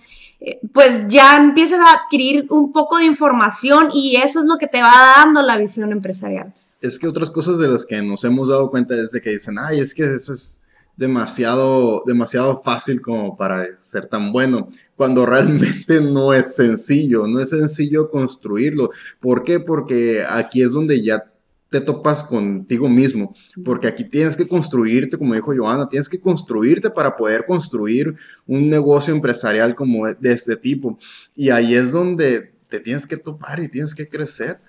pues 0.73 1.07
ya 1.09 1.37
empiezas 1.37 1.81
a 1.81 1.93
adquirir 1.93 2.47
un 2.51 2.73
poco 2.73 2.99
de 2.99 3.05
información 3.05 3.91
y 3.93 4.17
eso 4.17 4.41
es 4.41 4.47
lo 4.47 4.59
que 4.59 4.67
te 4.67 4.83
va 4.83 5.15
dando 5.17 5.43
la 5.43 5.57
visión 5.57 5.93
empresarial. 5.93 6.53
Es 6.83 6.99
que 6.99 7.09
otras 7.09 7.31
cosas 7.31 7.59
de 7.59 7.69
las 7.69 7.87
que 7.87 8.03
nos 8.03 8.25
hemos 8.25 8.49
dado 8.49 8.71
cuenta 8.71 8.95
es 8.97 9.13
de 9.13 9.21
que 9.21 9.31
dicen, 9.31 9.57
ay, 9.59 9.81
es 9.81 9.95
que 9.95 10.03
eso 10.03 10.33
es 10.33 10.61
demasiado, 10.97 12.03
demasiado 12.07 12.63
fácil 12.63 13.01
como 13.01 13.37
para 13.37 13.81
ser 13.81 14.07
tan 14.07 14.33
bueno, 14.33 14.69
cuando 14.97 15.25
realmente 15.27 16.01
no 16.01 16.33
es 16.33 16.55
sencillo, 16.55 17.27
no 17.27 17.41
es 17.41 17.51
sencillo 17.51 18.11
construirlo. 18.11 18.91
¿Por 19.21 19.43
qué? 19.43 19.61
Porque 19.61 20.23
aquí 20.29 20.63
es 20.63 20.73
donde 20.73 21.03
ya 21.03 21.25
te 21.71 21.81
topas 21.81 22.23
contigo 22.23 22.87
mismo, 22.87 23.35
porque 23.65 23.87
aquí 23.89 24.05
tienes 24.05 24.37
que 24.37 24.47
construirte, 24.47 25.17
como 25.17 25.33
dijo 25.33 25.55
Joana, 25.57 25.89
tienes 25.89 26.07
que 26.07 26.21
construirte 26.21 26.91
para 26.91 27.17
poder 27.17 27.47
construir 27.47 28.15
un 28.47 28.69
negocio 28.69 29.15
empresarial 29.15 29.75
como 29.75 30.07
de 30.07 30.33
este 30.33 30.55
tipo. 30.55 30.99
Y 31.35 31.49
ahí 31.49 31.75
es 31.75 31.93
donde 31.93 32.53
te 32.69 32.79
tienes 32.79 33.07
que 33.07 33.17
topar 33.17 33.59
y 33.61 33.69
tienes 33.69 33.95
que 33.95 34.07
crecer. 34.07 34.61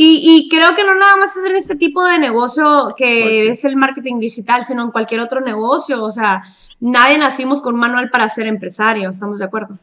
Y, 0.00 0.48
creo 0.48 0.76
que 0.76 0.84
no 0.84 0.94
nada 0.94 1.16
más 1.16 1.36
es 1.36 1.44
en 1.44 1.56
este 1.56 1.74
tipo 1.74 2.04
de 2.04 2.20
negocio 2.20 2.86
que 2.96 3.48
es 3.48 3.64
el 3.64 3.74
marketing 3.74 4.20
digital, 4.20 4.64
sino 4.64 4.84
en 4.84 4.92
cualquier 4.92 5.20
otro 5.20 5.40
negocio. 5.40 6.04
O 6.04 6.12
sea, 6.12 6.44
nadie 6.78 7.18
nacimos 7.18 7.60
con 7.60 7.74
un 7.74 7.80
manual 7.80 8.08
para 8.08 8.28
ser 8.28 8.46
empresario, 8.46 9.10
¿estamos 9.10 9.40
de 9.40 9.46
acuerdo? 9.46 9.76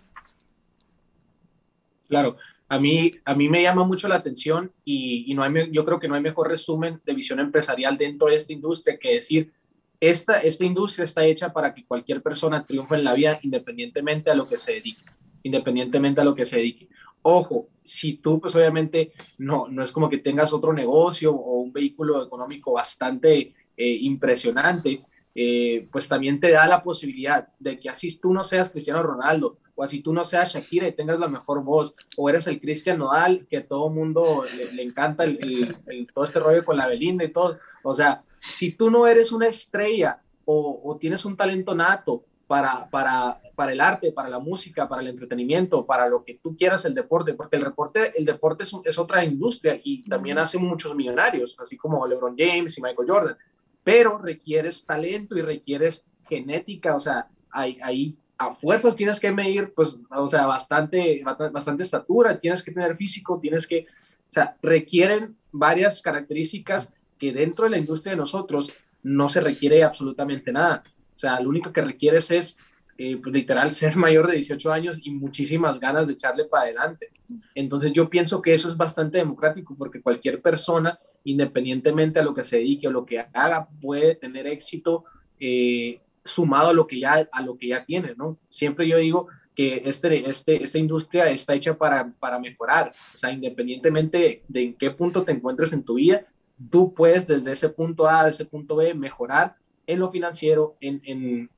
Claro, 2.08 2.38
a 2.70 2.80
mí, 2.80 3.14
a 3.26 3.36
mí 3.36 3.50
me 3.50 3.62
llama 3.62 3.84
mucho 3.84 4.08
la 4.08 4.16
atención 4.16 4.72
y, 4.86 5.34
no 5.36 5.44
hay, 5.44 5.70
yo 5.74 5.84
creo 5.84 6.00
que 6.00 6.08
no 6.08 6.16
hay 6.16 6.22
mejor 6.22 6.48
resumen 6.48 7.02
de 7.06 7.14
visión 7.14 7.42
empresarial 7.42 7.98
dentro 7.98 8.30
de 8.30 8.36
esta 8.36 8.54
industria 8.54 8.98
que 8.98 9.16
decir, 9.16 9.52
esta, 10.00 10.40
esta 10.40 10.64
industria 10.64 11.04
está 11.04 11.26
hecha 11.26 11.52
para 11.52 11.74
que 11.74 11.84
cualquier 11.84 12.22
persona 12.22 12.66
triunfe 12.66 12.96
en 12.96 13.04
la 13.04 13.14
vida 13.14 13.38
independientemente 13.42 14.32
a 14.32 14.36
lo 14.36 14.48
que 14.48 14.56
se 14.56 14.72
dedique, 14.72 15.04
independientemente 15.44 16.22
a 16.22 16.24
lo 16.24 16.36
que 16.36 16.46
se 16.46 16.56
dedique. 16.56 16.88
Ojo, 17.28 17.70
si 17.84 18.18
tú 18.18 18.40
pues 18.40 18.56
obviamente 18.56 19.12
no, 19.40 19.68
no 19.68 19.82
es 19.82 19.92
como 19.92 20.08
que 20.08 20.20
tengas 20.20 20.54
otro 20.54 20.74
negocio 20.74 21.34
o 21.34 21.60
un 21.60 21.74
vehículo 21.74 22.24
económico 22.24 22.74
bastante 22.74 23.56
eh, 23.76 23.98
impresionante, 24.02 25.02
eh, 25.34 25.88
pues 25.92 26.08
también 26.08 26.40
te 26.40 26.52
da 26.52 26.68
la 26.68 26.84
posibilidad 26.84 27.48
de 27.58 27.80
que 27.80 27.90
así 27.90 28.16
tú 28.20 28.32
no 28.32 28.44
seas 28.44 28.70
Cristiano 28.70 29.02
Ronaldo 29.02 29.58
o 29.74 29.84
así 29.84 30.02
tú 30.02 30.14
no 30.14 30.24
seas 30.24 30.54
Shakira 30.54 30.88
y 30.88 30.92
tengas 30.92 31.20
la 31.20 31.28
mejor 31.28 31.64
voz 31.64 31.96
o 32.16 32.30
eres 32.30 32.46
el 32.46 32.62
Cristian 32.62 33.00
Nodal 33.00 33.48
que 33.50 33.62
todo 33.62 33.90
mundo 33.90 34.46
le, 34.72 34.84
encanta 34.84 35.24
el, 35.24 35.76
todo 36.14 36.26
este 36.26 36.40
rollo 36.40 36.64
con 36.64 36.78
la 36.78 36.86
Belinda 36.86 37.26
y 37.26 37.30
todo. 37.30 37.58
O 37.82 37.96
sea, 37.96 38.22
si 38.54 38.74
tú 38.74 38.92
no 38.92 39.08
eres 39.08 39.32
una 39.32 39.48
estrella 39.48 40.22
o, 40.46 40.80
o 40.84 40.98
tienes 40.98 41.26
un 41.26 41.36
talento 41.36 41.74
nato 41.74 42.24
para, 42.48 42.90
para, 42.90 43.40
para 43.56 43.72
el 43.72 43.82
arte, 43.82 44.12
para 44.12 44.30
la 44.30 44.40
música, 44.40 44.88
para 44.88 45.02
el 45.02 45.08
entretenimiento, 45.08 45.86
para 45.86 46.08
lo 46.08 46.24
que 46.24 46.36
tú 46.36 46.56
quieras 46.56 46.86
el 46.86 46.94
deporte, 46.94 47.34
porque 47.34 47.58
el 47.58 47.64
deporte, 47.64 48.14
el 48.18 48.26
deporte 48.26 48.64
es, 48.64 48.72
es 48.84 49.00
otra 49.00 49.24
industria 49.24 49.80
y 49.84 50.02
también 50.04 50.38
hace 50.38 50.58
muchos 50.58 50.96
millonarios, 50.96 51.56
así 51.60 51.76
como 51.76 52.06
LeBron 52.06 52.36
James 52.38 52.78
y 52.78 52.82
Michael 52.82 53.10
Jordan 53.10 53.38
pero 53.86 54.18
requieres 54.18 54.84
talento 54.84 55.38
y 55.38 55.44
requieres 55.44 56.04
genética, 56.28 56.96
o 56.96 57.00
sea, 57.00 57.28
ahí, 57.52 58.18
a 58.36 58.52
fuerzas 58.52 58.96
tienes 58.96 59.20
que 59.20 59.32
medir, 59.32 59.74
pues, 59.76 60.00
o 60.10 60.28
sea, 60.28 60.48
bastante, 60.48 61.22
bastante 61.24 61.84
estatura, 61.84 62.40
tienes 62.40 62.64
que 62.64 62.72
tener 62.72 62.98
físico, 62.98 63.40
tienes 63.40 63.68
que, 63.68 63.86
o 64.28 64.32
sea, 64.34 64.58
requieren 64.64 65.38
varias 65.52 66.02
características 66.02 66.92
que 67.20 67.32
dentro 67.32 67.66
de 67.66 67.72
la 67.72 67.78
industria 67.78 68.14
de 68.14 68.18
nosotros 68.18 68.72
no 69.04 69.30
se 69.30 69.40
requiere 69.40 69.84
absolutamente 69.84 70.52
nada. 70.52 70.84
O 71.16 71.20
sea, 71.20 71.40
lo 71.40 71.50
único 71.50 71.72
que 71.72 71.82
requieres 71.82 72.32
es 72.32 72.58
eh, 72.98 73.18
pues, 73.18 73.34
literal 73.34 73.74
ser 73.74 73.98
mayor 73.98 74.28
de 74.28 74.36
18 74.36 74.72
años 74.72 75.00
y 75.04 75.12
muchísimas 75.12 75.80
ganas 75.80 76.08
de 76.08 76.14
echarle 76.14 76.46
para 76.46 76.64
adelante. 76.64 77.12
Entonces 77.54 77.92
yo 77.92 78.10
pienso 78.10 78.42
que 78.42 78.54
eso 78.54 78.70
es 78.70 78.78
bastante 78.78 79.18
democrático 79.18 79.76
porque 79.78 80.02
cualquier 80.02 80.42
persona, 80.42 80.98
independientemente 81.24 82.20
a 82.20 82.24
lo 82.24 82.34
que 82.34 82.44
se 82.44 82.58
dedique 82.58 82.88
o 82.88 82.92
lo 82.92 83.06
que 83.06 83.20
haga, 83.34 83.68
puede 83.82 84.16
tener 84.16 84.48
éxito 84.48 85.04
eh, 85.40 86.00
sumado 86.24 86.70
a 86.70 86.74
lo 86.74 86.88
que 86.88 87.00
ya 87.00 87.28
a 87.32 87.42
lo 87.42 87.58
que 87.58 87.68
ya 87.68 87.84
tiene, 87.84 88.16
¿no? 88.16 88.38
Siempre 88.48 88.88
yo 88.88 88.98
digo 88.98 89.28
que 89.54 89.84
este, 89.86 90.30
este, 90.30 90.64
esta 90.64 90.78
industria 90.78 91.30
está 91.30 91.54
hecha 91.54 91.78
para, 91.78 92.12
para 92.20 92.40
mejorar, 92.40 92.94
o 93.14 93.18
sea, 93.18 93.32
independientemente 93.32 94.44
de 94.48 94.62
en 94.62 94.74
qué 94.74 94.92
punto 94.92 95.24
te 95.24 95.32
encuentres 95.32 95.72
en 95.74 95.84
tu 95.84 95.96
vida, 95.96 96.26
tú 96.70 96.94
puedes 96.94 97.28
desde 97.28 97.52
ese 97.52 97.70
punto 97.70 98.08
A 98.08 98.22
a 98.22 98.30
ese 98.30 98.46
punto 98.46 98.78
B 98.78 98.94
mejorar 98.94 99.56
en 99.88 100.00
lo 100.00 100.10
financiero, 100.10 100.78
en, 100.82 101.02
en, 101.06 101.50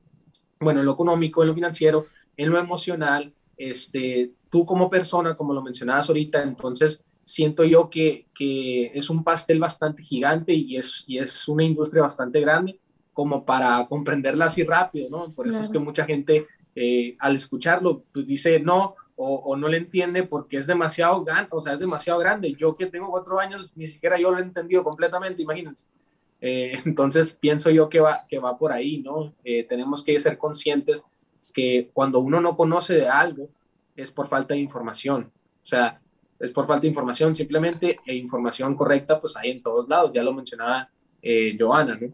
bueno, 0.60 0.80
en 0.80 0.86
lo 0.86 0.92
económico, 0.92 1.42
en 1.42 1.48
lo 1.48 1.54
financiero, 1.54 2.06
en 2.36 2.50
lo 2.50 2.58
emocional, 2.58 3.32
este, 3.56 4.32
tú 4.50 4.64
como 4.64 4.88
persona, 4.88 5.36
como 5.36 5.52
lo 5.52 5.62
mencionabas 5.62 6.08
ahorita, 6.08 6.42
entonces 6.42 7.04
siento 7.22 7.64
yo 7.64 7.90
que, 7.90 8.26
que 8.34 8.86
es 8.94 9.10
un 9.10 9.22
pastel 9.22 9.58
bastante 9.58 10.02
gigante 10.02 10.54
y 10.54 10.76
es, 10.76 11.04
y 11.06 11.18
es 11.18 11.46
una 11.48 11.64
industria 11.64 12.02
bastante 12.02 12.40
grande 12.40 12.80
como 13.12 13.44
para 13.44 13.84
comprenderla 13.88 14.46
así 14.46 14.62
rápido, 14.62 15.10
¿no? 15.10 15.32
Por 15.32 15.48
eso 15.48 15.60
es 15.60 15.68
que 15.68 15.80
mucha 15.80 16.04
gente 16.04 16.46
eh, 16.74 17.16
al 17.18 17.34
escucharlo, 17.34 18.04
pues 18.12 18.24
dice 18.24 18.60
no 18.60 18.94
o, 19.16 19.34
o, 19.34 19.56
no 19.56 19.66
le 19.66 19.78
entiende 19.78 20.22
porque 20.22 20.58
es 20.58 20.68
demasiado, 20.68 21.24
o 21.50 21.60
sea, 21.60 21.72
es 21.72 21.80
demasiado 21.80 22.20
grande. 22.20 22.54
Yo 22.56 22.76
que 22.76 22.86
tengo 22.86 23.10
cuatro 23.10 23.40
años, 23.40 23.72
ni 23.74 23.88
siquiera 23.88 24.16
yo 24.18 24.30
lo 24.30 24.38
he 24.38 24.42
entendido 24.42 24.84
completamente, 24.84 25.42
imagínense. 25.42 25.88
Eh, 26.40 26.78
entonces 26.84 27.32
pienso 27.34 27.70
yo 27.70 27.88
que 27.88 28.00
va, 28.00 28.26
que 28.28 28.38
va 28.38 28.58
por 28.58 28.72
ahí, 28.72 28.98
¿no? 28.98 29.34
Eh, 29.44 29.64
tenemos 29.64 30.04
que 30.04 30.18
ser 30.18 30.38
conscientes 30.38 31.04
que 31.52 31.90
cuando 31.92 32.20
uno 32.20 32.40
no 32.40 32.56
conoce 32.56 32.94
de 32.94 33.08
algo 33.08 33.48
es 33.96 34.10
por 34.10 34.28
falta 34.28 34.54
de 34.54 34.60
información, 34.60 35.32
o 35.62 35.66
sea, 35.66 36.00
es 36.38 36.52
por 36.52 36.66
falta 36.66 36.82
de 36.82 36.88
información 36.88 37.34
simplemente 37.34 37.98
e 38.06 38.14
información 38.14 38.76
correcta 38.76 39.20
pues 39.20 39.36
hay 39.36 39.50
en 39.50 39.62
todos 39.62 39.88
lados, 39.88 40.12
ya 40.14 40.22
lo 40.22 40.32
mencionaba 40.32 40.88
eh, 41.20 41.56
Joana, 41.58 41.98
¿no? 42.00 42.08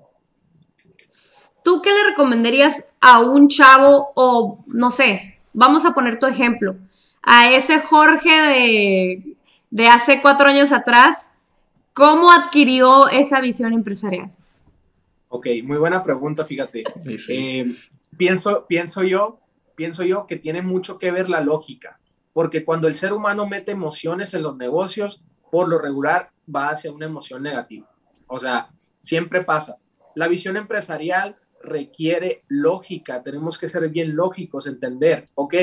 ¿Tú 1.62 1.80
qué 1.82 1.90
le 1.92 2.10
recomendarías 2.10 2.86
a 3.00 3.20
un 3.20 3.48
chavo 3.48 4.12
o 4.14 4.64
no 4.66 4.90
sé, 4.90 5.40
vamos 5.52 5.84
a 5.84 5.92
poner 5.92 6.18
tu 6.18 6.26
ejemplo, 6.26 6.76
a 7.22 7.50
ese 7.50 7.80
Jorge 7.80 8.30
de, 8.30 9.36
de 9.70 9.88
hace 9.88 10.20
cuatro 10.20 10.46
años 10.46 10.72
atrás 10.72 11.30
¿Cómo 11.94 12.32
adquirió 12.32 13.08
esa 13.08 13.40
visión 13.40 13.72
empresarial? 13.72 14.32
Ok, 15.28 15.46
muy 15.62 15.78
buena 15.78 16.02
pregunta, 16.02 16.44
fíjate. 16.44 16.82
Eh, 17.28 17.76
pienso, 18.16 18.66
pienso, 18.66 19.04
yo, 19.04 19.38
pienso 19.76 20.02
yo 20.02 20.26
que 20.26 20.34
tiene 20.36 20.60
mucho 20.60 20.98
que 20.98 21.12
ver 21.12 21.28
la 21.28 21.40
lógica, 21.40 22.00
porque 22.32 22.64
cuando 22.64 22.88
el 22.88 22.96
ser 22.96 23.12
humano 23.12 23.46
mete 23.46 23.70
emociones 23.70 24.34
en 24.34 24.42
los 24.42 24.56
negocios, 24.56 25.22
por 25.52 25.68
lo 25.68 25.78
regular 25.78 26.30
va 26.52 26.70
hacia 26.70 26.92
una 26.92 27.06
emoción 27.06 27.44
negativa. 27.44 27.88
O 28.26 28.40
sea, 28.40 28.70
siempre 29.00 29.42
pasa. 29.42 29.76
La 30.16 30.26
visión 30.26 30.56
empresarial 30.56 31.36
requiere 31.62 32.42
lógica, 32.48 33.22
tenemos 33.22 33.56
que 33.56 33.68
ser 33.68 33.88
bien 33.88 34.16
lógicos, 34.16 34.66
entender, 34.66 35.28
ok, 35.34 35.54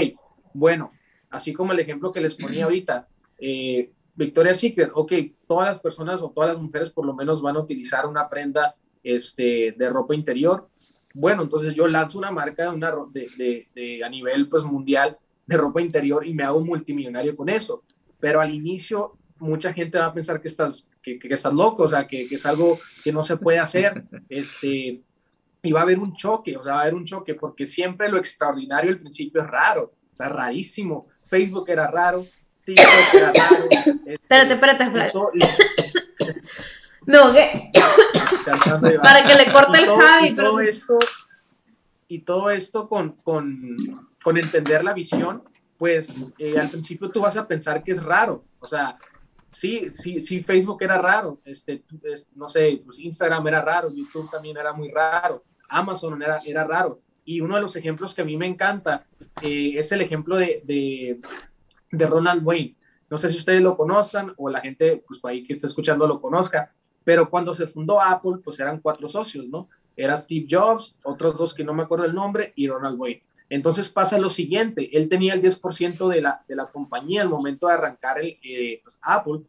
bueno, 0.54 0.94
así 1.30 1.52
como 1.52 1.74
el 1.74 1.80
ejemplo 1.80 2.14
que 2.14 2.22
les 2.22 2.36
ponía 2.36 2.64
ahorita, 2.64 3.10
eh, 3.38 3.92
Victoria's 4.22 4.60
Secret, 4.60 4.92
ok, 4.94 5.14
todas 5.48 5.70
las 5.70 5.80
personas 5.80 6.22
o 6.22 6.30
todas 6.30 6.52
las 6.52 6.62
mujeres 6.62 6.92
por 6.92 7.06
lo 7.06 7.14
menos 7.16 7.42
van 7.42 7.56
a 7.56 7.60
utilizar 7.60 8.06
una 8.06 8.30
prenda 8.30 8.76
este, 9.04 9.74
de 9.76 9.90
ropa 9.90 10.14
interior. 10.14 10.70
Bueno, 11.14 11.42
entonces 11.42 11.74
yo 11.74 11.88
lanzo 11.88 12.20
una 12.20 12.32
marca 12.32 12.72
una, 12.72 12.94
de, 13.12 13.68
de, 13.74 14.04
a 14.04 14.10
nivel 14.10 14.48
pues, 14.48 14.64
mundial 14.64 15.18
de 15.46 15.58
ropa 15.58 15.82
interior 15.82 16.26
y 16.26 16.34
me 16.34 16.44
hago 16.44 16.62
multimillonario 16.62 17.36
con 17.36 17.50
eso. 17.50 17.84
Pero 18.20 18.40
al 18.40 18.54
inicio 18.54 19.18
mucha 19.40 19.74
gente 19.74 19.98
va 19.98 20.06
a 20.06 20.14
pensar 20.14 20.40
que 20.40 20.48
estás, 20.48 20.88
que, 21.02 21.18
que 21.18 21.34
estás 21.34 21.54
loco, 21.54 21.84
o 21.84 21.88
sea, 21.88 22.08
que, 22.08 22.28
que, 22.28 22.36
es 22.36 22.46
algo 22.46 22.80
que 23.04 23.12
no 23.12 23.24
se 23.24 23.38
puede 23.38 23.60
hacer. 23.60 24.04
Este, 24.30 25.02
y 25.64 25.72
va 25.72 25.80
a 25.80 25.84
haber 25.84 26.00
un 26.00 26.14
choque, 26.14 26.58
o 26.58 26.64
sea, 26.64 26.74
va 26.74 26.80
a 26.80 26.82
haber 26.84 26.96
un 26.96 27.06
choque 27.06 27.36
porque 27.36 27.66
siempre 27.66 28.10
lo 28.10 28.18
extraordinario 28.18 28.92
al 28.92 29.00
principio 29.00 29.42
es 29.42 29.48
raro, 29.48 29.94
o 30.12 30.16
sea, 30.16 30.30
rarísimo. 30.30 31.08
Facebook 31.26 31.70
era 31.70 31.88
raro, 31.88 32.26
este, 34.06 34.54
espérate, 34.54 34.54
espérate, 34.54 35.14
No, 37.06 37.34
¿qué? 37.34 37.72
Para 39.04 39.24
que 39.24 39.36
le 39.36 39.52
corte 39.52 39.80
el 39.80 39.88
Javi. 39.88 40.28
Y 40.28 40.36
todo 40.36 40.60
esto, 40.60 41.00
y 42.08 42.20
todo 42.20 42.50
esto 42.52 42.88
con, 42.88 43.14
con, 43.24 43.78
con 44.24 44.38
entender 44.38 44.84
la 44.84 44.94
visión, 44.94 45.44
pues 45.78 46.16
eh, 46.38 46.60
al 46.60 46.70
principio 46.70 47.10
tú 47.10 47.22
vas 47.22 47.38
a 47.38 47.48
pensar 47.48 47.84
que 47.84 47.92
es 47.92 48.04
raro. 48.04 48.44
O 48.60 48.68
sea, 48.68 48.98
sí, 49.50 49.90
sí, 49.90 50.22
sí, 50.22 50.44
Facebook 50.44 50.78
era 50.82 50.98
raro. 51.00 51.40
Este, 51.44 51.84
no 52.36 52.48
sé, 52.48 52.82
pues 52.86 53.00
Instagram 53.00 53.48
era 53.48 53.62
raro, 53.62 53.92
YouTube 53.92 54.30
también 54.30 54.58
era 54.58 54.74
muy 54.74 54.92
raro, 54.92 55.44
Amazon 55.70 56.22
era, 56.22 56.40
era 56.46 56.64
raro. 56.66 57.02
Y 57.26 57.42
uno 57.42 57.56
de 57.56 57.62
los 57.62 57.76
ejemplos 57.76 58.14
que 58.14 58.22
a 58.22 58.26
mí 58.26 58.38
me 58.38 58.46
encanta 58.46 59.06
eh, 59.42 59.74
es 59.76 59.92
el 59.92 60.02
ejemplo 60.02 60.38
de, 60.38 60.62
de 60.66 61.20
Ronald 61.92 62.46
Wayne. 62.46 62.76
No 63.10 63.18
sé 63.18 63.30
si 63.30 63.38
ustedes 63.38 63.62
lo 63.62 63.76
conozcan 63.76 64.34
o 64.38 64.50
la 64.50 64.62
gente, 64.62 65.04
pues 65.06 65.20
ahí 65.24 65.44
que 65.44 65.54
está 65.54 65.68
escuchando 65.68 66.08
lo 66.08 66.22
conozca, 66.22 66.74
pero 67.04 67.30
cuando 67.30 67.54
se 67.54 67.68
fundó 67.68 68.02
Apple, 68.02 68.40
pues 68.44 68.60
eran 68.60 68.80
cuatro 68.80 69.08
socios, 69.08 69.48
¿no? 69.48 69.68
Era 69.96 70.16
Steve 70.16 70.48
Jobs, 70.50 70.96
otros 71.04 71.36
dos 71.36 71.54
que 71.54 71.64
no 71.64 71.74
me 71.74 71.84
acuerdo 71.84 72.06
el 72.06 72.16
nombre, 72.16 72.54
y 72.56 72.68
Ronald 72.68 73.00
Wayne. 73.00 73.22
Entonces 73.50 73.90
pasa 73.90 74.18
lo 74.18 74.30
siguiente, 74.30 74.90
él 74.98 75.10
tenía 75.10 75.34
el 75.34 75.42
10% 75.42 76.08
de 76.08 76.22
la, 76.22 76.46
de 76.48 76.56
la 76.56 76.68
compañía 76.68 77.22
al 77.22 77.30
momento 77.30 77.68
de 77.68 77.74
arrancar 77.74 78.20
el, 78.20 78.38
eh, 78.42 78.80
pues, 78.82 78.98
Apple, 79.02 79.42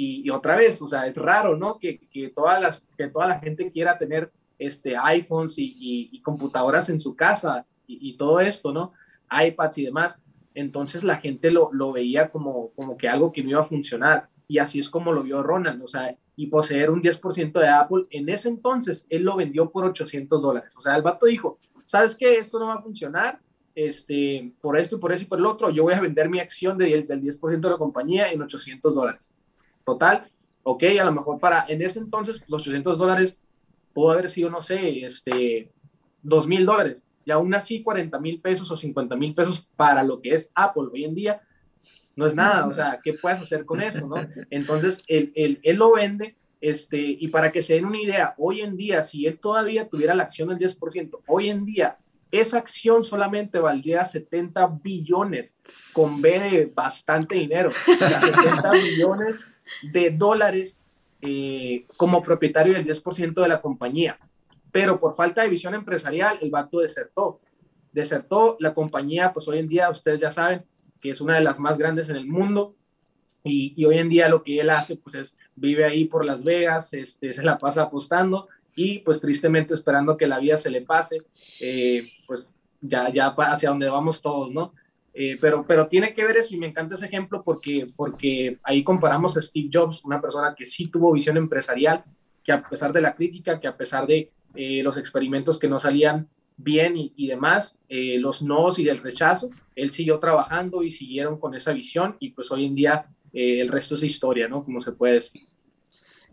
y, 0.00 0.30
otra 0.30 0.54
vez, 0.54 0.80
o 0.80 0.86
sea, 0.86 1.08
es 1.08 1.16
raro, 1.16 1.56
¿no? 1.56 1.76
Que, 1.76 1.98
que, 1.98 2.28
todas 2.28 2.62
las, 2.62 2.86
que 2.96 3.08
toda 3.08 3.26
la 3.26 3.40
gente 3.40 3.72
quiera 3.72 3.98
tener 3.98 4.30
este, 4.56 4.96
iPhones 4.96 5.54
y, 5.56 6.20
computadoras 6.22 6.88
en 6.88 7.00
su 7.00 7.16
casa 7.16 7.66
y, 7.84 8.10
y, 8.10 8.16
todo 8.16 8.38
esto, 8.38 8.72
¿no? 8.72 8.92
iPads 9.28 9.78
y 9.78 9.84
demás 9.86 10.20
entonces 10.58 11.04
la 11.04 11.18
gente 11.18 11.50
lo, 11.50 11.92
veía 11.92 12.30
como, 12.30 12.70
como 12.70 12.96
que 12.96 13.08
algo 13.08 13.32
que 13.32 13.42
no 13.42 13.50
iba 13.50 13.60
a 13.60 13.64
funcionar. 13.64 14.28
Y 14.48 14.58
así 14.58 14.78
es 14.78 14.88
como 14.88 15.12
lo 15.12 15.22
vio 15.22 15.42
Ronald, 15.42 15.82
o 15.82 15.86
sea, 15.86 16.16
y 16.34 16.46
poseer 16.46 16.90
un 16.90 17.02
10% 17.02 17.52
de 17.52 17.68
Apple, 17.68 18.06
en 18.10 18.28
ese 18.28 18.48
entonces 18.48 19.06
él 19.10 19.22
lo 19.22 19.36
vendió 19.36 19.70
por 19.70 19.84
800 19.84 20.40
dólares. 20.40 20.72
O 20.76 20.80
sea, 20.80 20.96
el 20.96 21.02
vato 21.02 21.26
dijo, 21.26 21.58
¿sabes 21.84 22.14
qué? 22.14 22.38
Esto 22.38 22.58
no 22.58 22.68
va 22.68 22.74
a 22.74 22.82
funcionar, 22.82 23.40
este, 23.74 24.52
por 24.60 24.76
esto 24.78 24.96
y 24.96 24.98
por 24.98 25.12
eso 25.12 25.24
y 25.24 25.26
por 25.26 25.38
el 25.38 25.46
otro, 25.46 25.70
yo 25.70 25.84
voy 25.84 25.94
a 25.94 26.00
vender 26.00 26.28
mi 26.28 26.40
acción 26.40 26.78
del, 26.78 27.04
del 27.04 27.20
10% 27.20 27.60
de 27.60 27.70
la 27.70 27.76
compañía 27.76 28.32
en 28.32 28.40
800 28.40 28.94
dólares. 28.94 29.30
Total, 29.84 30.30
ok, 30.62 30.84
a 31.00 31.04
lo 31.04 31.12
mejor 31.12 31.38
para, 31.38 31.66
en 31.68 31.82
ese 31.82 31.98
entonces, 31.98 32.42
los 32.48 32.62
800 32.62 32.98
dólares 32.98 33.38
pudo 33.92 34.12
haber 34.12 34.28
sido, 34.28 34.50
no 34.50 34.62
sé, 34.62 35.04
este, 35.04 35.70
2 36.22 36.46
mil 36.48 36.64
dólares 36.64 37.02
y 37.28 37.30
aún 37.30 37.54
así 37.54 37.82
40 37.82 38.18
mil 38.20 38.40
pesos 38.40 38.70
o 38.70 38.76
50 38.76 39.14
mil 39.14 39.34
pesos 39.34 39.68
para 39.76 40.02
lo 40.02 40.22
que 40.22 40.32
es 40.32 40.50
Apple 40.54 40.84
hoy 40.90 41.04
en 41.04 41.14
día 41.14 41.42
no 42.16 42.24
es 42.24 42.34
nada, 42.34 42.66
o 42.66 42.72
sea, 42.72 43.00
¿qué 43.04 43.12
puedes 43.12 43.38
hacer 43.38 43.66
con 43.66 43.80
eso, 43.82 44.08
no? 44.08 44.16
Entonces, 44.50 45.04
él, 45.06 45.30
él, 45.36 45.60
él 45.62 45.76
lo 45.76 45.92
vende, 45.92 46.34
este, 46.60 46.98
y 46.98 47.28
para 47.28 47.52
que 47.52 47.62
se 47.62 47.74
den 47.74 47.84
una 47.84 48.00
idea, 48.00 48.34
hoy 48.38 48.62
en 48.62 48.76
día, 48.76 49.02
si 49.02 49.26
él 49.26 49.38
todavía 49.38 49.88
tuviera 49.88 50.16
la 50.16 50.24
acción 50.24 50.48
del 50.48 50.58
10%, 50.58 51.20
hoy 51.28 51.50
en 51.50 51.64
día, 51.64 51.98
esa 52.32 52.58
acción 52.58 53.04
solamente 53.04 53.60
valdría 53.60 54.04
70 54.04 54.80
billones, 54.82 55.54
con 55.92 56.20
B 56.20 56.40
de 56.40 56.72
bastante 56.74 57.36
dinero, 57.36 57.70
o 57.70 58.08
sea, 58.08 58.20
70 58.20 58.70
billones 58.72 59.44
de 59.92 60.10
dólares 60.10 60.80
eh, 61.20 61.84
como 61.96 62.20
propietario 62.20 62.74
del 62.74 62.84
10% 62.84 63.40
de 63.40 63.48
la 63.48 63.60
compañía. 63.60 64.18
Pero 64.70 65.00
por 65.00 65.14
falta 65.14 65.42
de 65.42 65.48
visión 65.48 65.74
empresarial, 65.74 66.38
el 66.40 66.50
vato 66.50 66.80
desertó. 66.80 67.40
Desertó 67.92 68.56
la 68.60 68.74
compañía, 68.74 69.32
pues 69.32 69.48
hoy 69.48 69.58
en 69.58 69.68
día 69.68 69.90
ustedes 69.90 70.20
ya 70.20 70.30
saben 70.30 70.64
que 71.00 71.10
es 71.10 71.20
una 71.20 71.36
de 71.36 71.42
las 71.42 71.58
más 71.58 71.78
grandes 71.78 72.08
en 72.10 72.16
el 72.16 72.26
mundo. 72.26 72.74
Y, 73.44 73.72
y 73.76 73.84
hoy 73.84 73.98
en 73.98 74.08
día 74.08 74.28
lo 74.28 74.42
que 74.42 74.60
él 74.60 74.68
hace, 74.68 74.96
pues 74.96 75.14
es 75.14 75.38
vive 75.54 75.84
ahí 75.84 76.04
por 76.04 76.24
Las 76.24 76.42
Vegas, 76.44 76.92
este, 76.92 77.32
se 77.32 77.42
la 77.42 77.56
pasa 77.56 77.82
apostando 77.82 78.48
y 78.78 79.00
pues 79.00 79.20
tristemente 79.20 79.74
esperando 79.74 80.16
que 80.16 80.28
la 80.28 80.38
vida 80.38 80.56
se 80.56 80.70
le 80.70 80.82
pase, 80.82 81.22
eh, 81.60 82.12
pues 82.28 82.46
ya, 82.80 83.10
ya 83.10 83.26
hacia 83.26 83.70
donde 83.70 83.90
vamos 83.90 84.22
todos, 84.22 84.52
¿no? 84.52 84.72
Eh, 85.12 85.36
pero, 85.40 85.66
pero 85.66 85.88
tiene 85.88 86.14
que 86.14 86.24
ver 86.24 86.36
eso 86.36 86.54
y 86.54 86.58
me 86.58 86.68
encanta 86.68 86.94
ese 86.94 87.06
ejemplo 87.06 87.42
porque, 87.42 87.86
porque 87.96 88.60
ahí 88.62 88.84
comparamos 88.84 89.36
a 89.36 89.42
Steve 89.42 89.68
Jobs, 89.72 90.04
una 90.04 90.20
persona 90.20 90.54
que 90.56 90.64
sí 90.64 90.86
tuvo 90.86 91.12
visión 91.12 91.36
empresarial, 91.36 92.04
que 92.44 92.52
a 92.52 92.62
pesar 92.62 92.92
de 92.92 93.00
la 93.00 93.16
crítica, 93.16 93.58
que 93.58 93.66
a 93.66 93.76
pesar 93.76 94.06
de 94.06 94.30
eh, 94.60 94.82
los 94.82 94.96
experimentos 94.96 95.58
que 95.58 95.68
no 95.68 95.78
salían 95.78 96.28
bien 96.56 96.94
y, 96.96 97.26
demás, 97.28 97.78
eh, 97.88 98.18
los 98.18 98.42
nos 98.42 98.80
y 98.80 98.84
del 98.84 98.98
rechazo, 98.98 99.50
él 99.76 99.90
siguió 99.90 100.18
trabajando 100.18 100.82
y 100.82 100.90
siguieron 100.90 101.38
con 101.38 101.54
esa 101.54 101.72
visión 101.72 102.16
y 102.18 102.30
pues 102.30 102.50
hoy 102.50 102.64
en 102.64 102.74
día 102.74 103.06
el 103.32 103.68
resto 103.68 103.94
es 103.94 104.02
historia, 104.02 104.48
¿no? 104.48 104.64
Como 104.64 104.80
se 104.80 104.90
puede 104.90 105.14
decir. 105.14 105.42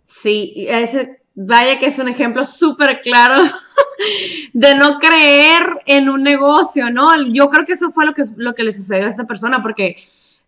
Sí, 0.08 0.66
ese, 0.68 1.20
vaya 1.36 1.78
que 1.78 1.88
es 1.88 2.00
un 2.00 2.08
ejemplo 2.08 2.46
súper 2.46 3.02
claro 3.02 3.44
de 4.54 4.76
no 4.76 4.98
creer 4.98 5.64
en 5.86 6.10
un 6.10 6.24
negocio, 6.24 6.90
¿no? 6.90 7.10
Yo 7.28 7.50
creo 7.50 7.66
que 7.66 7.74
eso 7.74 7.92
fue 7.92 8.06
lo 8.06 8.14
que, 8.14 8.24
lo 8.38 8.56
que 8.56 8.64
le 8.64 8.74
sucedió 8.74 9.06
a 9.06 9.10
esta 9.10 9.28
persona, 9.28 9.62
porque 9.62 9.98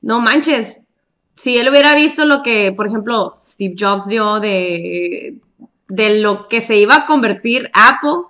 no 0.01 0.19
manches, 0.19 0.81
si 1.35 1.57
él 1.57 1.69
hubiera 1.69 1.93
visto 1.93 2.25
lo 2.25 2.41
que, 2.41 2.71
por 2.71 2.87
ejemplo, 2.87 3.37
Steve 3.43 3.75
Jobs 3.77 4.07
dio 4.07 4.39
de, 4.39 5.37
de 5.88 6.19
lo 6.19 6.47
que 6.47 6.62
se 6.62 6.78
iba 6.78 6.95
a 6.95 7.06
convertir 7.06 7.69
Apple, 7.73 8.30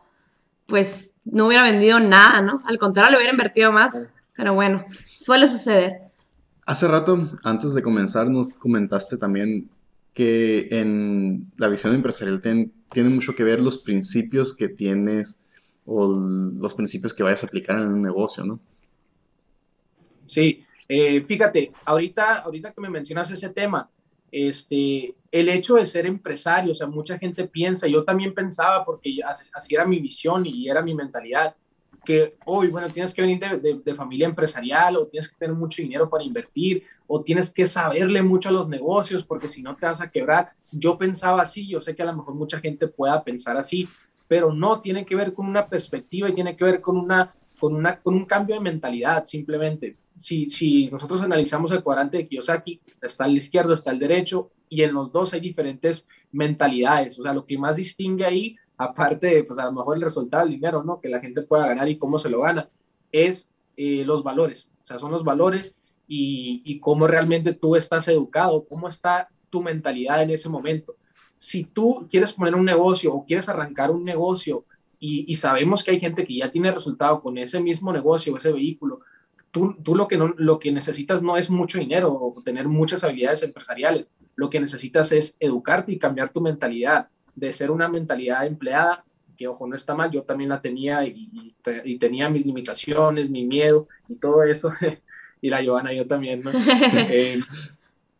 pues 0.65 1.15
no 1.26 1.48
hubiera 1.48 1.63
vendido 1.63 2.00
nada, 2.00 2.41
¿no? 2.41 2.62
Al 2.65 2.78
contrario, 2.78 3.12
le 3.12 3.17
hubiera 3.17 3.34
invertido 3.34 3.72
más, 3.72 4.12
pero 4.36 4.54
bueno, 4.54 4.86
suele 5.17 5.48
suceder. 5.48 6.02
Hace 6.65 6.88
rato, 6.88 7.30
antes 7.43 7.74
de 7.74 7.82
comenzar, 7.82 8.30
nos 8.30 8.56
comentaste 8.56 9.17
también 9.17 9.70
que 10.13 10.67
en 10.72 11.52
la 11.58 11.67
visión 11.67 11.93
empresarial 11.93 12.41
tiene 12.41 13.10
mucho 13.10 13.36
que 13.36 13.43
ver 13.43 13.62
los 13.62 13.78
principios 13.78 14.54
que 14.54 14.67
tienes 14.67 15.39
o 15.86 16.08
los 16.08 16.74
principios 16.76 17.13
que 17.13 17.24
vayas 17.24 17.43
a 17.43 17.48
aplicar 17.48 17.78
en 17.78 17.88
un 17.88 18.02
negocio, 18.02 18.43
¿no? 18.43 18.60
Sí, 20.26 20.63
eh, 20.88 21.24
fíjate, 21.26 21.72
ahorita, 21.86 22.39
ahorita 22.39 22.74
que 22.74 22.82
me 22.82 22.89
mencionas 22.89 23.32
ese 23.32 23.50
tema, 23.50 23.89
este, 24.32 25.16
el 25.32 25.50
hecho 25.50 25.76
de 25.76 25.86
ser 25.86 26.06
empresario, 26.06 26.72
o 26.72 26.76
sea, 26.76 26.88
mucha 26.88 27.18
gente 27.18 27.48
piensa, 27.48 27.88
yo 27.88 28.04
también 28.04 28.34
pensaba, 28.34 28.84
porque 28.84 29.20
así 29.54 29.76
era 29.76 29.86
mi 29.86 30.00
visión 30.00 30.46
y 30.46 30.70
era 30.70 30.82
mi 30.82 30.94
mentalidad, 30.94 31.56
que 32.08 32.38
hoy, 32.46 32.70
bueno, 32.70 32.90
tienes 32.90 33.13
que 33.13 33.22
venir 33.22 33.38
de, 33.40 33.94
familia 33.94 34.28
empresarial 34.28 34.96
o 34.96 35.08
tienes 35.08 35.28
que 35.28 35.36
tener 35.36 35.54
mucho 35.54 35.82
dinero 35.82 36.10
para 36.10 36.24
invertir 36.24 36.84
o 37.06 37.22
tienes 37.22 37.52
que 37.52 37.68
saberle 37.68 38.22
mucho 38.22 38.48
a 38.48 38.54
los 38.54 38.70
negocios 38.70 39.26
porque 39.26 39.50
si 39.50 39.62
no 39.62 39.76
te 39.76 39.88
vas 39.88 40.00
a 40.00 40.10
quebrar. 40.10 40.54
Yo 40.72 40.98
pensaba 40.98 41.42
así, 41.42 41.68
yo 41.68 41.82
sé 41.82 41.98
que 41.98 42.04
a 42.04 42.06
lo 42.06 42.16
mejor 42.16 42.36
mucha 42.36 42.62
gente 42.62 42.88
pueda 42.88 43.22
pensar 43.26 43.58
así, 43.58 43.90
pero 44.26 44.54
no, 44.54 44.80
tiene 44.80 45.06
que 45.06 45.18
ver 45.18 45.34
con 45.34 45.48
una 45.48 45.68
perspectiva 45.68 46.30
y 46.30 46.34
tiene 46.34 46.56
que 46.56 46.63
ver 46.63 46.80
con, 46.80 46.96
una, 46.96 47.36
con, 47.60 47.76
una, 47.76 48.00
con 48.00 48.16
un 48.16 48.24
cambio 48.24 48.56
de 48.56 48.62
mentalidad 48.62 49.26
simplemente. 49.26 49.98
Si, 50.19 50.49
si 50.49 50.88
nosotros 50.88 51.21
analizamos 51.21 51.71
el 51.71 51.84
cuadrante 51.84 52.17
de 52.17 52.27
Kiyosaki, 52.27 52.82
está 53.01 53.25
al 53.25 53.38
izquierdo, 53.38 53.73
está 53.73 53.91
el 53.91 53.99
derecho 53.99 54.51
y 54.69 54.82
en 54.82 54.93
los 54.93 55.12
dos 55.12 55.34
hay 55.34 55.39
diferentes 55.39 56.08
mentalidades. 56.32 57.19
O 57.19 57.23
sea, 57.23 57.34
lo 57.34 57.45
que 57.45 57.58
más 57.58 57.75
distingue 57.75 58.25
ahí 58.25 58.58
aparte 58.77 59.43
pues 59.43 59.60
a 59.60 59.65
lo 59.65 59.71
mejor 59.71 59.97
el 59.97 60.03
resultado 60.03 60.43
del 60.43 60.53
dinero, 60.53 60.84
¿no? 60.84 61.01
Que 61.01 61.10
la 61.10 61.19
gente 61.19 61.41
pueda 61.41 61.67
ganar 61.67 61.89
y 61.89 61.97
cómo 61.97 62.19
se 62.19 62.30
lo 62.30 62.41
gana, 62.41 62.69
es 63.12 63.51
eh, 63.75 64.03
los 64.06 64.23
valores, 64.23 64.69
o 64.84 64.88
sea, 64.88 64.99
son 64.99 65.12
los 65.12 65.23
valores 65.23 65.75
y, 66.08 66.62
y, 66.63 66.80
cómo 66.80 67.06
realmente 67.06 67.53
tú 67.53 67.75
estás 67.75 68.08
educado, 68.08 68.65
cómo 68.65 68.88
está 68.88 69.27
tu 69.49 69.62
mentalidad 69.62 70.21
en 70.21 70.30
ese 70.30 70.47
momento. 70.47 70.95
Si 71.36 71.65
tú 71.65 72.08
quieres 72.10 72.34
poner 72.34 72.56
un 72.56 72.63
negocio 72.63 73.13
o 73.13 73.25
quieres 73.25 73.49
arrancar 73.49 73.91
un 73.91 74.06
negocio 74.06 74.65
y, 74.99 75.25
y 75.27 75.36
sabemos 75.36 75.84
que 75.84 75.91
hay 75.91 75.99
gente 75.99 76.25
que 76.25 76.36
ya 76.36 76.49
tiene 76.49 76.71
resultado 76.71 77.21
con 77.21 77.38
ese 77.38 77.60
mismo 77.60 77.91
negocio 77.91 78.34
o 78.34 78.38
ese 78.38 78.53
vehículo, 78.53 79.01
tú, 79.51 79.75
tú 79.83 79.95
lo, 79.95 80.07
que 80.07 80.17
no, 80.17 80.33
lo 80.38 80.60
que 80.60 80.71
necesitas 80.71 81.21
no 81.21 81.38
es 81.38 81.49
mucho 81.49 81.79
dinero 81.79 82.13
o 82.13 82.41
tener 82.43 82.67
muchas 82.67 83.03
habilidades 83.03 83.43
empresariales, 83.43 84.10
lo 84.36 84.49
que 84.49 84.60
necesitas 84.60 85.12
es 85.12 85.36
educarte 85.39 85.93
y 85.93 85.99
cambiar 85.99 86.29
tu 86.29 86.41
mentalidad 86.41 87.10
de 87.36 87.53
ser 87.53 87.71
una 87.71 87.88
mentalidad 87.88 88.45
empleada, 88.45 89.03
que 89.38 89.47
ojo, 89.47 89.67
no 89.67 89.75
está 89.75 89.93
mal, 89.93 90.12
yo 90.12 90.23
también 90.23 90.49
la 90.49 90.62
tenía 90.62 91.05
y, 91.05 91.55
tenía 91.99 92.29
mis 92.29 92.45
limitaciones, 92.45 93.29
mi 93.29 93.45
miedo 93.45 93.88
y 94.07 94.15
todo 94.15 94.43
eso, 94.43 94.71
y 95.41 95.49
la 95.49 95.62
Giovanna 95.62 95.93
yo 95.93 96.07
también, 96.07 96.43
¿no? 96.43 96.51
Eh, 97.10 97.39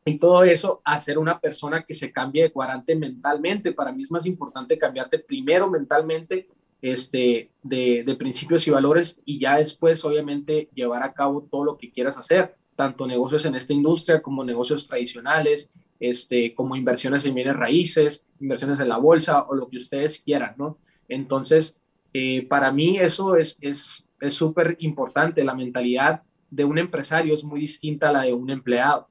y 0.06 0.18
todo 0.20 0.44
eso 0.44 0.82
a 0.86 1.00
ser 1.02 1.18
una 1.18 1.38
persona 1.38 1.84
que 1.84 1.94
se 1.94 2.14
cambie 2.14 2.44
de 2.44 2.52
cuadrante 2.52 2.96
mentalmente. 2.96 3.74
Para 3.74 3.92
mí 3.92 4.04
es 4.04 4.12
más 4.12 4.26
importante 4.26 4.78
cambiarte 4.78 5.20
primero 5.20 5.70
mentalmente 5.70 6.48
este, 6.82 7.52
de, 7.64 8.04
de, 8.06 8.16
principios 8.16 8.68
y 8.68 8.72
valores 8.72 9.22
y 9.26 9.40
ya 9.40 9.58
después, 9.58 10.04
obviamente, 10.06 10.70
llevar 10.74 11.04
a 11.04 11.14
cabo 11.14 11.48
todo 11.50 11.64
lo 11.64 11.78
que 11.78 11.92
quieras 11.92 12.18
hacer, 12.18 12.56
tanto 12.76 13.08
negocios 13.08 13.46
en 13.46 13.56
esta 13.56 13.74
industria 13.74 14.22
como 14.22 14.44
negocios 14.44 14.88
tradicionales, 14.88 15.72
este, 16.00 16.54
como 16.54 16.76
inversiones 16.76 17.26
en 17.26 17.34
bienes 17.34 17.56
raíces, 17.56 18.28
inversiones 18.40 18.80
en 18.80 18.90
la 18.90 18.98
bolsa 18.98 19.44
o 19.44 19.56
lo 19.56 19.68
que 19.68 19.78
ustedes 19.78 20.20
quieran, 20.20 20.56
¿no? 20.58 20.78
Entonces, 21.08 21.80
eh, 22.14 22.48
para 22.48 22.72
mí 22.72 22.98
eso 22.98 23.36
es 23.36 23.58
súper 24.30 24.72
es, 24.72 24.84
importante. 24.84 25.44
La 25.44 25.56
mentalidad 25.56 26.24
de 26.50 26.66
un 26.66 26.78
empresario 26.78 27.34
es 27.34 27.44
muy 27.44 27.60
distinta 27.62 28.10
a 28.10 28.12
la 28.12 28.22
de 28.22 28.34
un 28.34 28.50
empleado. 28.50 29.10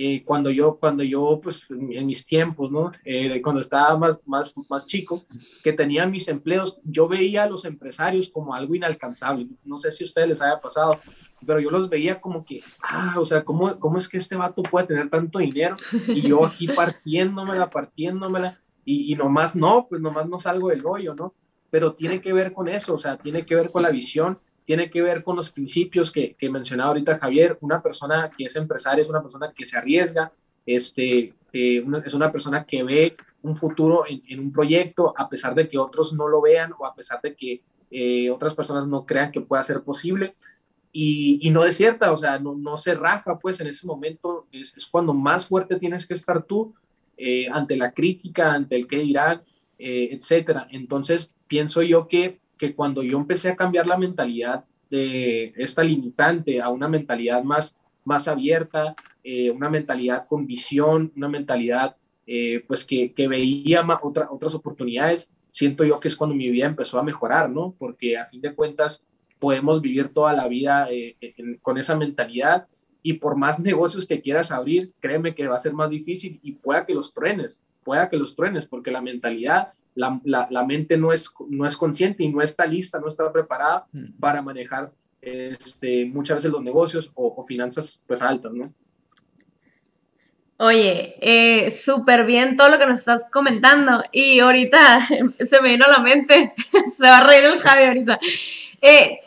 Eh, 0.00 0.22
cuando 0.24 0.48
yo, 0.48 0.76
cuando 0.78 1.02
yo, 1.02 1.40
pues 1.42 1.66
en 1.68 2.06
mis 2.06 2.24
tiempos, 2.24 2.70
¿no? 2.70 2.92
Eh, 3.04 3.42
cuando 3.42 3.60
estaba 3.60 3.98
más, 3.98 4.20
más, 4.24 4.54
más 4.68 4.86
chico, 4.86 5.24
que 5.64 5.72
tenía 5.72 6.06
mis 6.06 6.28
empleos, 6.28 6.78
yo 6.84 7.08
veía 7.08 7.42
a 7.42 7.48
los 7.48 7.64
empresarios 7.64 8.30
como 8.30 8.54
algo 8.54 8.76
inalcanzable. 8.76 9.48
No 9.64 9.76
sé 9.76 9.90
si 9.90 10.04
a 10.04 10.06
ustedes 10.06 10.28
les 10.28 10.40
haya 10.40 10.60
pasado, 10.60 10.96
pero 11.44 11.58
yo 11.58 11.72
los 11.72 11.88
veía 11.88 12.20
como 12.20 12.44
que, 12.44 12.62
ah, 12.80 13.16
o 13.18 13.24
sea, 13.24 13.44
¿cómo, 13.44 13.76
cómo 13.80 13.98
es 13.98 14.08
que 14.08 14.18
este 14.18 14.36
vato 14.36 14.62
puede 14.62 14.86
tener 14.86 15.10
tanto 15.10 15.40
dinero? 15.40 15.74
Y 16.06 16.20
yo 16.20 16.44
aquí 16.46 16.68
partiéndomela, 16.76 17.68
partiéndomela, 17.68 18.60
y, 18.84 19.12
y 19.12 19.16
nomás 19.16 19.56
no, 19.56 19.88
pues 19.88 20.00
nomás 20.00 20.28
no 20.28 20.38
salgo 20.38 20.68
del 20.68 20.86
hoyo, 20.86 21.16
¿no? 21.16 21.34
Pero 21.70 21.94
tiene 21.94 22.20
que 22.20 22.32
ver 22.32 22.52
con 22.52 22.68
eso, 22.68 22.94
o 22.94 22.98
sea, 23.00 23.18
tiene 23.18 23.44
que 23.44 23.56
ver 23.56 23.72
con 23.72 23.82
la 23.82 23.90
visión 23.90 24.38
tiene 24.68 24.90
que 24.90 25.00
ver 25.00 25.24
con 25.24 25.34
los 25.34 25.48
principios 25.48 26.12
que, 26.12 26.34
que 26.34 26.50
mencionaba 26.50 26.90
ahorita 26.90 27.18
Javier. 27.18 27.56
Una 27.62 27.80
persona 27.80 28.30
que 28.36 28.44
es 28.44 28.54
empresaria 28.54 29.00
es 29.00 29.08
una 29.08 29.22
persona 29.22 29.50
que 29.56 29.64
se 29.64 29.78
arriesga, 29.78 30.30
este, 30.66 31.32
eh, 31.54 31.82
es 32.04 32.12
una 32.12 32.30
persona 32.30 32.66
que 32.66 32.82
ve 32.82 33.16
un 33.40 33.56
futuro 33.56 34.04
en, 34.06 34.38
un 34.38 34.52
proyecto 34.52 35.14
a 35.16 35.26
pesar 35.26 35.54
de 35.54 35.70
que 35.70 35.78
otros 35.78 36.12
no 36.12 36.28
lo 36.28 36.42
vean 36.42 36.74
o 36.78 36.84
a 36.84 36.94
pesar 36.94 37.18
de 37.22 37.34
que 37.34 37.62
eh, 37.90 38.28
otras 38.28 38.54
personas 38.54 38.86
no 38.86 39.06
crean 39.06 39.32
que 39.32 39.40
pueda 39.40 39.64
ser 39.64 39.82
posible. 39.82 40.36
Y, 40.92 41.38
y 41.40 41.48
no 41.48 41.62
cierta, 41.72 42.12
o 42.12 42.18
sea, 42.18 42.38
no, 42.38 42.76
se 42.76 42.94
raja, 42.94 43.38
pues 43.38 43.58
en 43.60 43.68
ese 43.68 43.86
momento 43.86 44.48
es, 44.52 44.86
cuando 44.90 45.14
más 45.14 45.48
fuerte 45.48 45.76
tienes 45.76 46.06
que 46.06 46.12
estar 46.12 46.42
tú 46.42 46.74
eh, 47.16 47.46
ante 47.50 47.78
la 47.78 47.92
crítica, 47.92 48.52
ante 48.52 48.76
el 48.76 48.86
que 48.86 48.98
dirán, 48.98 49.42
etcétera. 49.78 50.68
Entonces, 50.70 51.32
pienso 51.46 51.80
yo 51.80 52.06
que 52.06 52.38
que 52.58 52.74
cuando 52.74 53.02
yo 53.02 53.18
empecé 53.18 53.48
a 53.48 53.56
cambiar 53.56 53.86
la 53.86 53.96
mentalidad 53.96 54.64
de 54.90 55.52
esta 55.56 55.82
limitante 55.82 56.60
a 56.60 56.68
una 56.70 56.88
mentalidad 56.88 57.42
más, 57.44 57.76
más 58.04 58.28
abierta, 58.28 58.94
eh, 59.22 59.50
una 59.50 59.70
mentalidad 59.70 60.26
con 60.26 60.46
visión, 60.46 61.12
una 61.16 61.28
mentalidad 61.28 61.96
eh, 62.26 62.64
pues 62.66 62.84
que, 62.84 63.12
que 63.12 63.28
veía 63.28 63.86
otra, 64.02 64.28
otras 64.30 64.54
oportunidades, 64.54 65.30
siento 65.50 65.84
yo 65.84 66.00
que 66.00 66.08
es 66.08 66.16
cuando 66.16 66.36
mi 66.36 66.50
vida 66.50 66.66
empezó 66.66 66.98
a 66.98 67.02
mejorar, 67.02 67.50
¿no? 67.50 67.74
Porque 67.78 68.18
a 68.18 68.26
fin 68.26 68.40
de 68.40 68.54
cuentas 68.54 69.04
podemos 69.38 69.80
vivir 69.80 70.08
toda 70.08 70.32
la 70.32 70.48
vida 70.48 70.88
eh, 70.90 71.16
con 71.62 71.78
esa 71.78 71.96
mentalidad 71.96 72.66
y 73.02 73.14
por 73.14 73.36
más 73.36 73.60
negocios 73.60 74.06
que 74.06 74.20
quieras 74.20 74.50
abrir, 74.50 74.92
créeme 75.00 75.34
que 75.34 75.46
va 75.46 75.56
a 75.56 75.60
ser 75.60 75.72
más 75.72 75.90
difícil 75.90 76.40
y 76.42 76.52
pueda 76.52 76.84
que 76.84 76.94
los 76.94 77.14
truenes, 77.14 77.62
pueda 77.84 78.10
que 78.10 78.16
los 78.16 78.34
truenes, 78.34 78.66
porque 78.66 78.90
la 78.90 79.00
mentalidad 79.00 79.72
la, 79.98 80.64
mente 80.64 80.96
no 80.96 81.12
es, 81.12 81.32
no 81.48 81.66
es 81.66 81.76
consciente 81.76 82.24
y 82.24 82.32
no 82.32 82.40
está 82.40 82.66
lista, 82.66 83.00
no 83.00 83.08
está 83.08 83.32
preparada 83.32 83.86
mm. 83.92 84.18
para 84.20 84.42
manejar 84.42 84.92
este, 85.20 86.06
muchas 86.06 86.36
veces 86.36 86.52
los 86.52 86.62
negocios 86.62 87.10
o, 87.14 87.44
finanzas 87.44 88.00
pues 88.06 88.22
altas, 88.22 88.52
¿no? 88.52 88.64
Oye, 90.60 91.16
eh, 91.20 91.70
súper 91.70 92.24
bien 92.24 92.56
todo 92.56 92.68
lo 92.68 92.78
que 92.78 92.86
nos 92.86 92.98
estás 92.98 93.26
comentando. 93.30 94.02
Y 94.10 94.40
ahorita 94.40 95.06
se 95.46 95.60
me 95.62 95.70
vino 95.70 95.84
a 95.84 95.88
la 95.88 96.00
mente, 96.00 96.54
se 96.96 97.04
va 97.04 97.18
a 97.18 97.26
reír 97.26 97.44
el 97.44 97.60
Javi 97.60 97.84
ahorita. 97.84 98.18
Eh, 98.80 99.20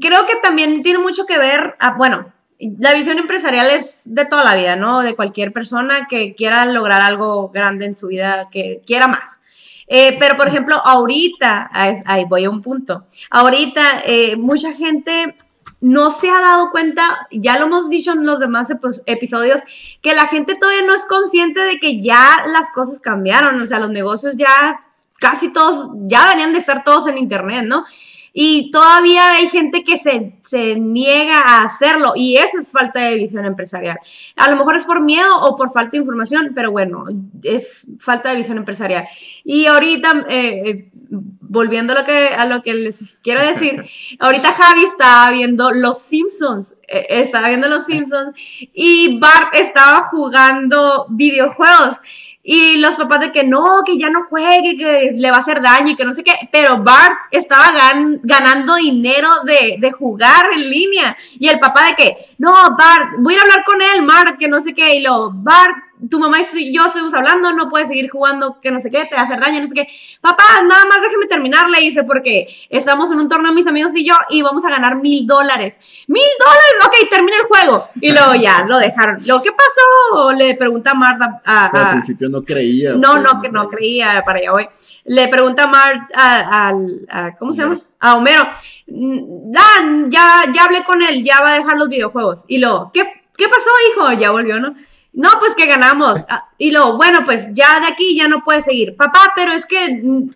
creo 0.00 0.26
que 0.26 0.36
también 0.42 0.82
tiene 0.82 0.98
mucho 0.98 1.26
que 1.26 1.38
ver, 1.38 1.74
ah, 1.78 1.94
bueno, 1.96 2.32
la 2.78 2.94
visión 2.94 3.18
empresarial 3.18 3.70
es 3.70 4.02
de 4.04 4.24
toda 4.24 4.44
la 4.44 4.54
vida, 4.54 4.76
¿no? 4.76 5.02
De 5.02 5.16
cualquier 5.16 5.52
persona 5.52 6.06
que 6.08 6.34
quiera 6.34 6.64
lograr 6.64 7.00
algo 7.00 7.48
grande 7.48 7.86
en 7.86 7.94
su 7.94 8.08
vida, 8.08 8.48
que 8.52 8.82
quiera 8.86 9.08
más. 9.08 9.41
Eh, 9.86 10.16
pero, 10.18 10.36
por 10.36 10.48
ejemplo, 10.48 10.80
ahorita, 10.84 11.70
ahí 11.72 12.24
voy 12.28 12.44
a 12.44 12.50
un 12.50 12.62
punto, 12.62 13.06
ahorita 13.30 14.02
mucha 14.38 14.72
gente 14.72 15.36
no 15.82 16.12
se 16.12 16.30
ha 16.30 16.40
dado 16.40 16.70
cuenta, 16.70 17.26
ya 17.32 17.58
lo 17.58 17.66
hemos 17.66 17.90
dicho 17.90 18.12
en 18.12 18.24
los 18.24 18.38
demás 18.38 18.72
episodios, 19.06 19.60
que 20.00 20.14
la 20.14 20.28
gente 20.28 20.54
todavía 20.54 20.86
no 20.86 20.94
es 20.94 21.04
consciente 21.06 21.60
de 21.60 21.80
que 21.80 22.00
ya 22.00 22.44
las 22.46 22.70
cosas 22.70 23.00
cambiaron, 23.00 23.60
o 23.60 23.66
sea, 23.66 23.80
los 23.80 23.90
negocios 23.90 24.36
ya 24.36 24.84
casi 25.18 25.52
todos, 25.52 25.90
ya 26.06 26.28
venían 26.28 26.52
de 26.52 26.60
estar 26.60 26.84
todos 26.84 27.08
en 27.08 27.18
Internet, 27.18 27.64
¿no? 27.66 27.84
Y 28.32 28.70
todavía 28.70 29.34
hay 29.34 29.48
gente 29.48 29.84
que 29.84 29.98
se, 29.98 30.38
se, 30.42 30.76
niega 30.76 31.40
a 31.40 31.64
hacerlo 31.64 32.12
y 32.16 32.36
eso 32.36 32.58
es 32.58 32.72
falta 32.72 33.00
de 33.00 33.16
visión 33.16 33.44
empresarial. 33.44 33.98
A 34.36 34.50
lo 34.50 34.56
mejor 34.56 34.76
es 34.76 34.86
por 34.86 35.02
miedo 35.02 35.28
o 35.42 35.54
por 35.54 35.70
falta 35.70 35.92
de 35.92 35.98
información, 35.98 36.52
pero 36.54 36.70
bueno, 36.70 37.04
es 37.42 37.86
falta 37.98 38.30
de 38.30 38.36
visión 38.36 38.56
empresarial. 38.56 39.06
Y 39.44 39.66
ahorita, 39.66 40.24
eh, 40.30 40.62
eh, 40.64 40.90
volviendo 41.10 41.92
a 41.92 41.96
lo, 41.96 42.04
que, 42.04 42.28
a 42.28 42.46
lo 42.46 42.62
que 42.62 42.72
les 42.72 43.18
quiero 43.22 43.42
decir, 43.42 43.84
ahorita 44.18 44.52
Javi 44.52 44.84
estaba 44.84 45.30
viendo 45.30 45.70
Los 45.70 46.00
Simpsons, 46.00 46.74
eh, 46.88 47.06
estaba 47.10 47.48
viendo 47.48 47.68
Los 47.68 47.84
Simpsons 47.84 48.30
y 48.72 49.18
Bart 49.18 49.54
estaba 49.54 50.08
jugando 50.08 51.06
videojuegos. 51.10 52.00
Y 52.44 52.78
los 52.78 52.96
papás 52.96 53.20
de 53.20 53.30
que 53.30 53.44
no, 53.44 53.82
que 53.86 53.96
ya 53.96 54.10
no 54.10 54.24
juegue, 54.24 54.76
que 54.76 55.12
le 55.14 55.30
va 55.30 55.36
a 55.36 55.40
hacer 55.40 55.62
daño 55.62 55.92
y 55.92 55.96
que 55.96 56.04
no 56.04 56.12
sé 56.12 56.24
qué. 56.24 56.32
Pero 56.50 56.78
Bart 56.78 57.16
estaba 57.30 57.66
ganando 58.22 58.74
dinero 58.76 59.28
de, 59.44 59.76
de, 59.78 59.92
jugar 59.92 60.46
en 60.52 60.68
línea. 60.68 61.16
Y 61.38 61.48
el 61.48 61.60
papá 61.60 61.86
de 61.86 61.94
que, 61.94 62.16
no, 62.38 62.52
Bart, 62.76 63.12
voy 63.18 63.36
a 63.36 63.42
hablar 63.42 63.64
con 63.64 63.80
él, 63.80 64.02
Mark, 64.02 64.38
que 64.38 64.48
no 64.48 64.60
sé 64.60 64.74
qué. 64.74 64.96
Y 64.96 65.00
lo, 65.02 65.30
Bart, 65.32 65.76
tu 66.10 66.18
mamá 66.18 66.38
y 66.54 66.72
yo 66.74 66.86
estuvimos 66.86 67.14
hablando, 67.14 67.52
no 67.52 67.68
puedes 67.68 67.88
seguir 67.88 68.10
jugando, 68.10 68.60
que 68.60 68.70
no 68.70 68.80
sé 68.80 68.90
qué, 68.90 69.04
te 69.04 69.14
va 69.14 69.22
a 69.22 69.24
hacer 69.24 69.40
daño, 69.40 69.60
no 69.60 69.66
sé 69.66 69.74
qué. 69.74 69.88
Papá, 70.20 70.44
nada 70.66 70.84
más 70.86 71.00
déjeme 71.00 71.26
terminar, 71.26 71.70
le 71.70 71.80
dice, 71.80 72.04
porque 72.04 72.46
estamos 72.68 73.10
en 73.10 73.18
un 73.18 73.28
torneo 73.28 73.52
mis 73.52 73.66
amigos 73.66 73.94
y 73.94 74.06
yo 74.06 74.14
y 74.30 74.42
vamos 74.42 74.64
a 74.64 74.70
ganar 74.70 74.96
mil 74.96 75.26
dólares. 75.26 75.78
¡Mil 76.08 76.22
dólares! 76.38 76.86
Ok, 76.86 77.10
termina 77.10 77.36
el 77.36 77.46
juego. 77.46 77.88
Y 78.00 78.12
luego 78.12 78.34
ya, 78.34 78.64
lo 78.66 78.78
dejaron. 78.78 79.22
Lo, 79.26 79.42
¿qué 79.42 79.50
pasó? 79.52 80.32
Le 80.32 80.54
pregunta 80.56 80.94
Marta 80.94 81.40
a... 81.44 81.66
Al 81.66 81.90
principio 81.92 82.28
no 82.28 82.42
creía. 82.42 82.94
No, 82.94 83.18
no, 83.18 83.40
que 83.40 83.48
no 83.48 83.68
creía, 83.68 84.22
para 84.24 84.38
allá 84.38 84.52
voy. 84.52 84.68
Le 85.04 85.28
pregunta 85.28 85.66
Marta 85.66 86.08
a, 86.14 87.36
¿cómo 87.38 87.52
se 87.52 87.62
llama? 87.62 87.80
A 88.00 88.16
Homero. 88.16 88.48
Dan, 88.86 90.10
ya, 90.10 90.44
ya 90.52 90.64
hablé 90.64 90.82
con 90.84 91.02
él, 91.02 91.22
ya 91.24 91.40
va 91.40 91.52
a 91.52 91.58
dejar 91.58 91.78
los 91.78 91.88
videojuegos. 91.88 92.44
Y 92.48 92.58
luego, 92.58 92.90
¿qué, 92.92 93.04
¿qué 93.36 93.48
pasó, 93.48 93.70
hijo? 93.90 94.12
Ya 94.12 94.30
volvió, 94.30 94.58
¿no? 94.58 94.74
No, 95.12 95.28
pues 95.38 95.54
que 95.54 95.66
ganamos. 95.66 96.20
Ah, 96.28 96.48
y 96.56 96.70
luego, 96.70 96.96
bueno, 96.96 97.20
pues 97.24 97.52
ya 97.52 97.80
de 97.80 97.86
aquí 97.86 98.16
ya 98.16 98.28
no 98.28 98.42
puede 98.42 98.62
seguir. 98.62 98.96
Papá, 98.96 99.32
pero 99.36 99.52
es 99.52 99.66
que 99.66 100.00
mm, 100.02 100.30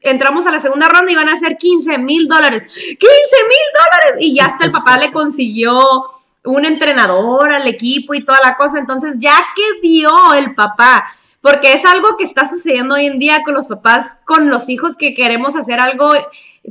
entramos 0.00 0.46
a 0.46 0.50
la 0.50 0.58
segunda 0.58 0.88
ronda 0.88 1.12
y 1.12 1.14
van 1.14 1.28
a 1.28 1.38
ser 1.38 1.58
15 1.58 1.98
mil 1.98 2.28
dólares. 2.28 2.64
¡15 2.64 2.68
mil 2.98 2.98
dólares! 2.98 4.26
Y 4.26 4.34
ya 4.34 4.46
hasta 4.46 4.64
el 4.64 4.72
papá 4.72 4.96
le 4.96 5.12
consiguió 5.12 6.04
un 6.44 6.64
entrenador 6.64 7.52
al 7.52 7.66
equipo 7.66 8.14
y 8.14 8.24
toda 8.24 8.38
la 8.42 8.56
cosa. 8.56 8.78
Entonces, 8.78 9.16
ya 9.18 9.36
que 9.54 9.86
dio 9.86 10.32
el 10.32 10.54
papá, 10.54 11.06
porque 11.42 11.74
es 11.74 11.84
algo 11.84 12.16
que 12.16 12.24
está 12.24 12.48
sucediendo 12.48 12.94
hoy 12.94 13.06
en 13.06 13.18
día 13.18 13.42
con 13.44 13.52
los 13.52 13.66
papás, 13.66 14.18
con 14.24 14.48
los 14.48 14.70
hijos 14.70 14.96
que 14.96 15.12
queremos 15.12 15.56
hacer 15.56 15.78
algo, 15.78 16.10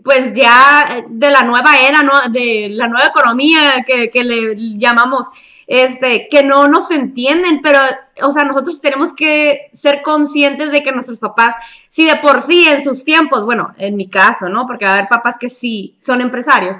pues 0.03 0.33
ya 0.33 1.03
de 1.07 1.29
la 1.29 1.43
nueva 1.43 1.77
era. 1.77 2.01
De 2.31 2.69
la 2.71 2.87
nueva 2.87 3.09
economía 3.09 3.85
que 3.85 4.23
le 4.23 4.55
llamamos 4.79 5.29
este, 5.73 6.27
que 6.29 6.43
no 6.43 6.67
nos 6.67 6.91
entienden, 6.91 7.61
pero, 7.61 7.79
o 8.23 8.33
sea, 8.33 8.43
nosotros 8.43 8.81
tenemos 8.81 9.13
que 9.13 9.69
ser 9.71 10.01
conscientes 10.01 10.69
de 10.69 10.83
que 10.83 10.91
nuestros 10.91 11.19
papás, 11.19 11.55
si 11.87 12.03
de 12.03 12.17
por 12.17 12.41
sí 12.41 12.67
en 12.67 12.83
sus 12.83 13.05
tiempos, 13.05 13.45
bueno, 13.45 13.73
en 13.77 13.95
mi 13.95 14.09
caso, 14.09 14.49
¿no? 14.49 14.65
Porque 14.67 14.83
va 14.83 14.91
a 14.91 14.93
haber 14.95 15.07
papás 15.07 15.37
que 15.39 15.47
sí 15.47 15.95
son 16.01 16.19
empresarios. 16.19 16.79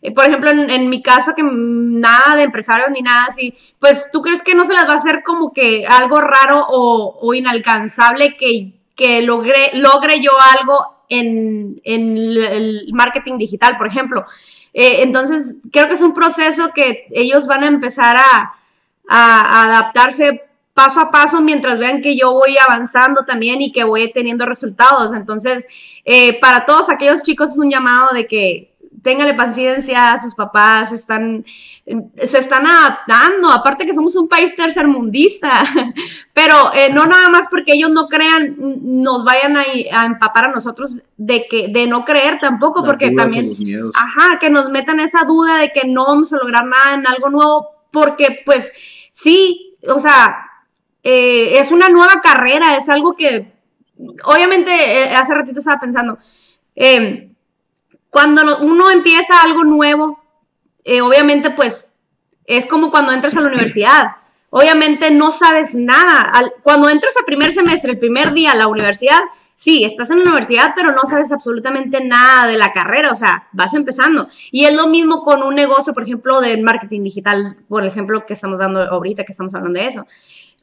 Eh, 0.00 0.10
por 0.10 0.26
ejemplo, 0.26 0.50
en, 0.50 0.88
mi 0.88 1.02
caso, 1.02 1.36
que 1.36 1.44
nada 1.44 2.34
de 2.34 2.42
empresarios 2.42 2.90
ni 2.90 3.00
nada 3.00 3.26
así, 3.28 3.54
pues 3.78 4.10
tú 4.12 4.22
crees 4.22 4.42
que 4.42 4.56
no 4.56 4.64
se 4.64 4.74
les 4.74 4.88
va 4.88 4.94
a 4.94 4.96
hacer 4.96 5.22
como 5.22 5.52
que 5.52 5.86
algo 5.86 6.20
raro 6.20 6.66
o, 6.68 7.34
inalcanzable 7.34 8.36
que, 8.36 8.72
que 8.96 9.22
logre, 9.22 9.70
logre 9.74 10.20
yo 10.20 10.32
algo 10.58 11.04
en, 11.08 11.80
en 11.84 12.16
el 12.16 12.88
marketing 12.92 13.38
digital, 13.38 13.78
por 13.78 13.86
ejemplo. 13.86 14.26
Eh, 14.74 15.02
entonces, 15.02 15.58
creo 15.70 15.88
que 15.88 15.94
es 15.94 16.00
un 16.00 16.14
proceso 16.14 16.70
que 16.74 17.06
ellos 17.10 17.46
van 17.46 17.64
a 17.64 17.68
empezar 17.68 18.16
a, 18.16 18.54
adaptarse 19.08 20.42
paso 20.72 21.00
a 21.00 21.10
paso 21.10 21.42
mientras 21.42 21.78
vean 21.78 22.00
que 22.00 22.16
yo 22.16 22.32
voy 22.32 22.56
avanzando 22.56 23.26
también 23.26 23.60
y 23.60 23.72
que 23.72 23.84
voy 23.84 24.10
teniendo 24.10 24.46
resultados. 24.46 25.12
Entonces, 25.12 25.66
eh, 26.04 26.40
para 26.40 26.64
todos 26.64 26.88
aquellos 26.88 27.22
chicos 27.22 27.50
es 27.52 27.58
un 27.58 27.70
llamado 27.70 28.14
de 28.14 28.26
que 28.26 28.71
téngale 29.02 29.34
paciencia, 29.34 30.16
sus 30.18 30.34
papás 30.34 30.92
están, 30.92 31.44
se 31.84 32.38
están 32.38 32.66
adaptando, 32.66 33.50
aparte 33.50 33.84
que 33.84 33.94
somos 33.94 34.14
un 34.16 34.28
país 34.28 34.54
tercermundista, 34.54 35.64
pero 36.32 36.72
eh, 36.72 36.90
no 36.92 37.06
nada 37.06 37.28
más 37.28 37.48
porque 37.48 37.72
ellos 37.74 37.90
no 37.90 38.08
crean, 38.08 38.56
nos 38.58 39.24
vayan 39.24 39.56
a, 39.56 39.64
empapar 40.06 40.46
a 40.46 40.52
nosotros 40.52 41.02
de 41.16 41.46
que, 41.48 41.68
de 41.68 41.86
no 41.86 42.04
creer 42.04 42.38
tampoco, 42.38 42.84
porque 42.84 43.10
también, 43.10 43.52
ajá, 43.94 44.38
que 44.38 44.50
nos 44.50 44.70
metan 44.70 45.00
esa 45.00 45.24
duda 45.24 45.58
de 45.58 45.72
que 45.72 45.86
no 45.86 46.06
vamos 46.06 46.32
a 46.32 46.38
lograr 46.38 46.64
nada 46.64 46.94
en 46.94 47.06
algo 47.06 47.28
nuevo, 47.28 47.68
porque 47.90 48.42
pues 48.44 48.72
sí, 49.10 49.76
o 49.88 49.98
sea, 49.98 50.46
eh, 51.02 51.58
es 51.58 51.72
una 51.72 51.88
nueva 51.88 52.20
carrera, 52.22 52.76
es 52.76 52.88
algo 52.88 53.14
que, 53.14 53.52
obviamente, 54.24 54.70
eh, 54.70 55.16
hace 55.16 55.34
ratito 55.34 55.58
estaba 55.58 55.80
pensando, 55.80 56.18
eh, 56.76 57.31
cuando 58.12 58.58
uno 58.58 58.90
empieza 58.90 59.42
algo 59.42 59.64
nuevo, 59.64 60.20
eh, 60.84 61.00
obviamente 61.00 61.48
pues 61.48 61.94
es 62.44 62.66
como 62.66 62.90
cuando 62.90 63.10
entras 63.10 63.34
a 63.38 63.40
la 63.40 63.48
universidad. 63.48 64.16
Obviamente 64.50 65.10
no 65.10 65.32
sabes 65.32 65.74
nada. 65.74 66.30
cuando 66.62 66.90
entras 66.90 67.14
a 67.16 67.24
primer 67.24 67.52
semestre, 67.52 67.92
el 67.92 67.98
primer 67.98 68.34
día 68.34 68.52
a 68.52 68.54
la 68.54 68.66
universidad, 68.66 69.22
sí, 69.56 69.84
estás 69.84 70.10
en 70.10 70.18
la 70.18 70.24
universidad, 70.24 70.74
pero 70.76 70.92
no 70.92 71.06
sabes 71.08 71.32
absolutamente 71.32 72.04
nada 72.04 72.46
de 72.48 72.58
la 72.58 72.74
carrera, 72.74 73.12
o 73.12 73.14
sea, 73.14 73.48
vas 73.52 73.72
empezando. 73.72 74.28
Y 74.50 74.66
es 74.66 74.76
lo 74.76 74.88
mismo 74.88 75.22
con 75.22 75.42
un 75.42 75.54
negocio, 75.54 75.94
por 75.94 76.02
ejemplo, 76.02 76.42
de 76.42 76.60
marketing 76.60 77.04
digital, 77.04 77.56
por 77.66 77.86
ejemplo, 77.86 78.26
que 78.26 78.34
estamos 78.34 78.58
dando 78.58 78.82
ahorita, 78.82 79.24
que 79.24 79.32
estamos 79.32 79.54
hablando 79.54 79.80
de 79.80 79.86
eso. 79.86 80.06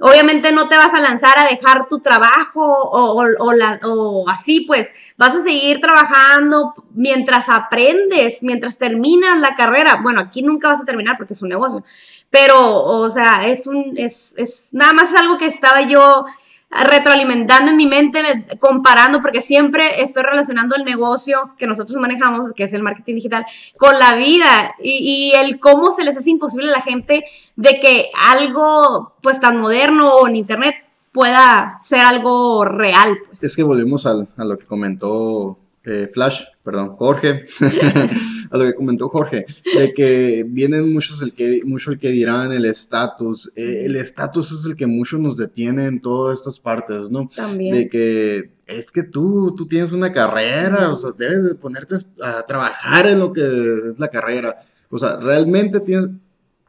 Obviamente 0.01 0.53
no 0.53 0.69
te 0.69 0.77
vas 0.77 0.93
a 0.93 1.01
lanzar 1.01 1.37
a 1.37 1.45
dejar 1.45 1.89
tu 1.89 1.99
trabajo 1.99 2.61
o, 2.63 3.21
o, 3.21 4.29
así, 4.29 4.61
pues 4.61 4.93
vas 5.17 5.35
a 5.35 5.41
seguir 5.43 5.81
trabajando 5.81 6.73
mientras 6.93 7.49
aprendes, 7.49 8.41
mientras 8.41 8.77
terminas 8.77 9.41
la 9.41 9.55
carrera. 9.55 9.99
Bueno, 10.01 10.21
aquí 10.21 10.41
nunca 10.41 10.69
vas 10.69 10.81
a 10.81 10.85
terminar 10.85 11.17
porque 11.17 11.33
es 11.33 11.41
un 11.41 11.49
negocio, 11.49 11.83
pero, 12.29 12.81
o 12.81 13.09
sea, 13.09 13.47
es 13.47 13.67
un, 13.67 13.93
es, 13.97 14.35
es 14.37 14.69
nada 14.71 14.93
más 14.93 15.13
algo 15.15 15.37
que 15.37 15.47
estaba 15.47 15.81
yo 15.81 16.25
retroalimentando 16.71 17.71
en 17.71 17.77
mi 17.77 17.87
mente, 17.87 18.45
comparando, 18.59 19.21
porque 19.21 19.41
siempre 19.41 20.01
estoy 20.01 20.23
relacionando 20.23 20.75
el 20.75 20.83
negocio 20.83 21.53
que 21.57 21.65
nosotros 21.65 21.97
manejamos, 21.97 22.53
que 22.53 22.63
es 22.63 22.73
el 22.73 22.83
marketing 22.83 23.15
digital, 23.15 23.45
con 23.77 23.97
la 23.97 24.15
vida 24.15 24.75
y, 24.81 25.33
el 25.35 25.59
cómo 25.59 25.91
se 25.91 26.03
les 26.03 26.17
hace 26.17 26.29
imposible 26.29 26.69
a 26.69 26.73
la 26.77 26.81
gente 26.81 27.23
de 27.55 27.79
que 27.79 28.11
algo 28.27 29.13
pues 29.21 29.39
tan 29.39 29.57
moderno 29.57 30.13
o 30.13 30.27
en 30.27 30.35
internet 30.35 30.75
pueda 31.11 31.79
ser 31.81 32.01
algo 32.01 32.65
real. 32.65 33.17
Pues. 33.25 33.43
Es 33.43 33.55
que 33.55 33.63
volvemos 33.63 34.05
a, 34.05 34.13
a 34.37 34.45
lo 34.45 34.57
que 34.57 34.65
comentó 34.65 35.57
eh, 35.83 36.09
Flash, 36.13 36.43
perdón, 36.63 36.95
Jorge. 36.95 37.45
a 38.49 38.57
lo 38.57 38.65
que 38.65 38.73
comentó 38.73 39.09
Jorge, 39.09 39.45
de 39.77 39.93
que 39.93 40.45
vienen 40.47 40.91
muchos 40.91 41.21
el 41.21 41.33
que, 41.33 41.61
mucho 41.65 41.91
el 41.91 41.99
que 41.99 42.09
dirán 42.09 42.51
el 42.51 42.65
estatus. 42.65 43.51
Eh, 43.55 43.85
el 43.85 43.95
estatus 43.95 44.51
es 44.51 44.65
el 44.65 44.75
que 44.75 44.87
mucho 44.87 45.17
nos 45.17 45.37
detiene 45.37 45.85
en 45.85 46.01
todas 46.01 46.39
estas 46.39 46.59
partes, 46.59 47.09
¿no? 47.09 47.29
También. 47.35 47.73
De 47.73 47.89
que 47.89 48.51
es 48.65 48.91
que 48.91 49.03
tú, 49.03 49.55
tú 49.55 49.67
tienes 49.67 49.91
una 49.91 50.11
carrera, 50.11 50.91
o 50.91 50.97
sea, 50.97 51.11
debes 51.17 51.43
de 51.43 51.55
ponerte 51.55 51.95
a 52.23 52.45
trabajar 52.45 53.07
en 53.07 53.19
lo 53.19 53.33
que 53.33 53.41
es 53.41 53.99
la 53.99 54.09
carrera. 54.09 54.63
O 54.89 54.97
sea, 54.97 55.17
realmente 55.17 55.79
tienes, 55.79 56.09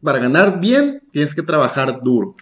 para 0.03 0.19
ganar 0.19 0.61
bien, 0.61 1.03
tienes 1.13 1.35
que 1.35 1.43
trabajar 1.43 2.01
duro. 2.03 2.37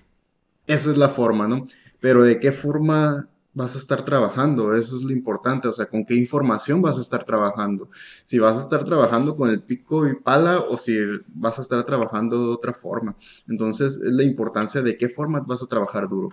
Esa 0.66 0.90
es 0.90 0.96
la 0.96 1.08
forma, 1.08 1.48
¿no? 1.48 1.66
Pero 2.00 2.22
de 2.22 2.38
qué 2.38 2.52
forma 2.52 3.28
vas 3.58 3.74
a 3.74 3.78
estar 3.78 4.04
trabajando, 4.04 4.72
eso 4.76 4.96
es 4.96 5.02
lo 5.02 5.10
importante, 5.10 5.66
o 5.66 5.72
sea, 5.72 5.86
con 5.86 6.04
qué 6.04 6.14
información 6.14 6.80
vas 6.80 6.96
a 6.96 7.00
estar 7.00 7.24
trabajando, 7.24 7.90
si 8.22 8.38
vas 8.38 8.56
a 8.56 8.62
estar 8.62 8.84
trabajando 8.84 9.34
con 9.34 9.50
el 9.50 9.62
pico 9.62 10.06
y 10.06 10.14
pala 10.14 10.60
o 10.60 10.76
si 10.76 10.96
vas 11.26 11.58
a 11.58 11.62
estar 11.62 11.84
trabajando 11.84 12.46
de 12.46 12.52
otra 12.52 12.72
forma. 12.72 13.16
Entonces, 13.48 14.00
es 14.00 14.12
la 14.12 14.22
importancia 14.22 14.80
de 14.80 14.96
qué 14.96 15.08
forma 15.08 15.40
vas 15.40 15.60
a 15.60 15.66
trabajar 15.66 16.08
duro. 16.08 16.30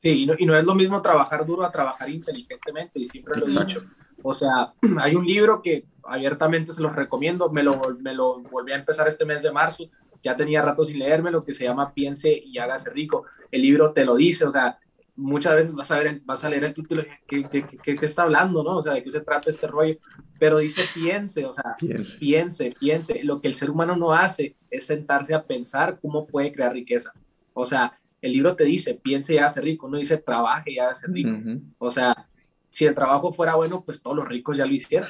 Sí, 0.00 0.24
y 0.38 0.46
no, 0.46 0.56
es 0.56 0.64
lo 0.64 0.74
mismo 0.76 1.02
trabajar 1.02 1.44
duro 1.44 1.64
a 1.64 1.72
trabajar 1.72 2.08
inteligentemente, 2.08 3.00
y 3.00 3.06
siempre 3.06 3.40
lo 3.40 3.48
he 3.48 3.50
dicho. 3.50 3.82
O 4.22 4.34
sea, 4.34 4.72
hay 5.00 5.16
un 5.16 5.26
libro 5.26 5.62
que 5.62 5.84
abiertamente 6.04 6.72
se 6.72 6.82
los 6.82 6.94
recomiendo, 6.94 7.50
me 7.50 7.64
lo, 7.64 7.80
me 8.00 8.14
lo 8.14 8.40
volví 8.40 8.70
a 8.70 8.76
empezar 8.76 9.08
este 9.08 9.24
mes 9.24 9.42
de 9.42 9.50
marzo, 9.50 9.90
ya 10.22 10.36
tenía 10.36 10.62
rato 10.62 10.84
sin 10.84 11.00
leérmelo, 11.00 11.42
que 11.42 11.54
se 11.54 11.64
llama 11.64 11.92
Piense 11.92 12.32
y 12.32 12.56
hágase 12.58 12.90
rico. 12.90 13.24
El 13.50 13.62
libro 13.62 13.92
te 13.92 14.04
lo 14.04 14.14
dice, 14.14 14.44
o 14.44 14.52
sea, 14.52 14.78
muchas 15.14 15.54
veces 15.54 15.74
vas 15.74 15.90
a, 15.90 15.98
ver 15.98 16.20
vas 16.24 16.44
a 16.44 16.48
leer 16.48 16.64
el 16.64 16.74
título, 16.74 17.02
¿qué, 17.26 17.44
qué, 17.44 17.66
qué, 17.66 17.96
qué 17.96 18.06
está 18.06 18.22
hablando, 18.22 18.62
no? 18.62 18.76
O 18.76 18.82
sea, 18.82 18.94
¿de 18.94 19.02
qué 19.02 19.10
se 19.10 19.20
trata 19.20 19.50
este 19.50 19.66
rollo? 19.66 19.96
Pero 20.38 20.58
dice 20.58 20.82
piense, 20.94 21.44
o 21.44 21.52
sea, 21.52 21.76
piense. 21.78 22.16
piense, 22.18 22.74
piense. 22.78 23.22
Lo 23.22 23.40
que 23.40 23.48
el 23.48 23.54
ser 23.54 23.70
humano 23.70 23.96
no 23.96 24.12
hace 24.12 24.56
es 24.70 24.86
sentarse 24.86 25.34
a 25.34 25.44
pensar 25.44 25.98
cómo 26.00 26.26
puede 26.26 26.52
crear 26.52 26.72
riqueza. 26.72 27.12
O 27.52 27.66
sea, 27.66 27.98
el 28.20 28.32
libro 28.32 28.56
te 28.56 28.64
dice, 28.64 28.94
piense 28.94 29.34
y 29.34 29.38
hágase 29.38 29.60
rico, 29.60 29.88
no 29.88 29.98
dice 29.98 30.16
trabaje 30.18 30.72
y 30.72 30.78
hágase 30.78 31.06
rico. 31.08 31.36
O 31.78 31.90
sea, 31.90 32.28
si 32.68 32.86
el 32.86 32.94
trabajo 32.94 33.32
fuera 33.32 33.54
bueno, 33.54 33.84
pues 33.84 34.00
todos 34.00 34.16
los 34.16 34.28
ricos 34.28 34.56
ya 34.56 34.66
lo 34.66 34.72
hicieron. 34.72 35.08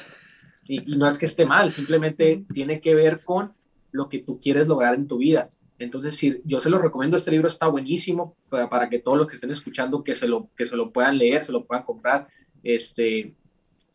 Y, 0.65 0.93
y 0.93 0.97
no 0.97 1.07
es 1.07 1.17
que 1.17 1.25
esté 1.25 1.45
mal, 1.45 1.71
simplemente 1.71 2.45
tiene 2.53 2.79
que 2.81 2.95
ver 2.95 3.23
con 3.23 3.53
lo 3.91 4.09
que 4.09 4.19
tú 4.19 4.39
quieres 4.41 4.67
lograr 4.67 4.95
en 4.95 5.07
tu 5.07 5.17
vida. 5.17 5.51
Entonces, 5.79 6.15
sí, 6.15 6.41
yo 6.45 6.59
se 6.59 6.69
lo 6.69 6.79
recomiendo, 6.79 7.17
este 7.17 7.31
libro 7.31 7.47
está 7.47 7.67
buenísimo 7.67 8.35
para, 8.49 8.89
que 8.89 8.99
todos 8.99 9.17
los 9.17 9.27
que 9.27 9.35
estén 9.35 9.51
escuchando 9.51 10.03
que 10.03 10.15
se, 10.15 10.27
lo, 10.27 10.49
que 10.55 10.65
se 10.65 10.75
lo 10.75 10.91
puedan 10.91 11.17
leer, 11.17 11.43
se 11.43 11.51
lo 11.51 11.65
puedan 11.65 11.83
comprar. 11.83 12.27
Este, 12.61 13.33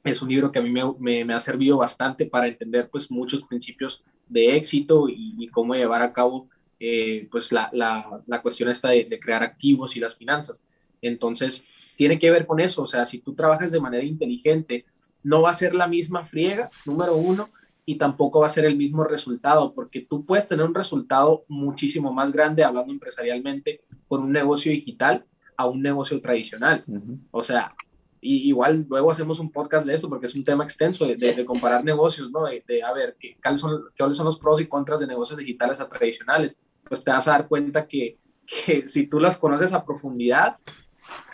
es 0.05 0.22
un 0.22 0.29
libro 0.29 0.51
que 0.51 0.59
a 0.59 0.62
mí 0.62 0.72
me, 0.99 1.35
ha 1.35 1.41
servido 1.41 1.79
bastante 1.79 2.26
para 2.26 2.49
entender 2.49 2.89
pues 2.91 3.11
muchos 3.11 3.43
principios 3.43 4.05
de 4.26 4.57
éxito 4.57 5.09
y, 5.09 5.49
cómo 5.49 5.74
llevar 5.74 6.03
a 6.03 6.12
cabo 6.12 6.49
eh, 6.81 7.26
pues 7.31 7.53
la, 7.53 7.70
la, 7.72 8.22
la, 8.26 8.43
cuestión 8.43 8.68
esta 8.68 8.91
de, 8.91 9.05
de, 9.05 9.18
crear 9.18 9.43
activos 9.43 9.97
y 9.97 10.01
las 10.01 10.14
finanzas. 10.14 10.62
Entonces, 11.01 11.64
tiene 11.97 12.18
que 12.18 12.31
ver 12.31 12.47
con 12.47 12.61
eso, 12.61 12.83
o 12.83 12.87
sea, 12.87 13.07
si 13.07 13.18
tú 13.18 13.35
trabajas 13.35 13.72
de 13.72 13.81
manera 13.81 14.05
inteligente, 14.05 14.85
no 15.22 15.43
va 15.43 15.51
a 15.51 15.55
ser 15.55 15.74
la 15.74 15.89
misma 15.89 16.24
friega, 16.24 16.70
número 16.87 17.16
uno, 17.16 17.51
y 17.89 17.95
tampoco 17.95 18.41
va 18.41 18.49
a 18.49 18.51
ser 18.51 18.66
el 18.66 18.76
mismo 18.76 19.03
resultado, 19.03 19.72
porque 19.72 20.03
tú 20.03 20.26
puedes 20.26 20.47
tener 20.47 20.66
un 20.66 20.74
resultado 20.74 21.47
muchísimo 21.49 22.12
más 22.12 22.32
grande 22.32 22.62
hablando 22.62 22.93
empresarialmente 22.93 23.80
con 24.07 24.22
un 24.24 24.30
negocio 24.30 24.70
digital 24.70 25.24
a 25.57 25.64
un 25.64 25.80
negocio 25.80 26.20
tradicional. 26.20 26.84
O 27.30 27.43
sea, 27.43 27.74
y 28.20 28.47
igual 28.47 28.84
luego 28.91 29.11
hacemos 29.11 29.41
un 29.41 29.51
podcast 29.51 29.86
de 29.86 29.95
eso 29.95 30.07
porque 30.11 30.26
es 30.26 30.34
un 30.34 30.45
tema 30.45 30.64
extenso 30.64 31.07
de, 31.07 31.47
comparar 31.47 31.82
negocios, 31.82 32.30
¿no? 32.30 32.45
De, 32.45 32.82
a 32.82 32.93
ver, 32.93 33.16
¿qué, 33.18 33.39
cuáles, 33.43 33.62
son, 33.62 33.84
¿cuáles 33.97 34.18
son 34.18 34.26
los 34.26 34.39
pros 34.39 34.61
y 34.61 34.66
contras 34.66 35.01
de 35.01 35.07
negocios 35.07 35.39
digitales 35.39 35.80
a 35.80 35.89
tradicionales? 35.89 36.59
Pues 36.84 37.03
te 37.03 37.11
vas 37.11 37.26
a 37.26 37.30
dar 37.30 37.49
cuenta 37.49 37.89
que, 37.89 38.18
que 38.45 38.86
si 38.86 39.07
tú 39.07 39.18
las 39.18 39.39
conoces 39.39 39.72
a 39.72 39.86
profundidad, 39.86 40.59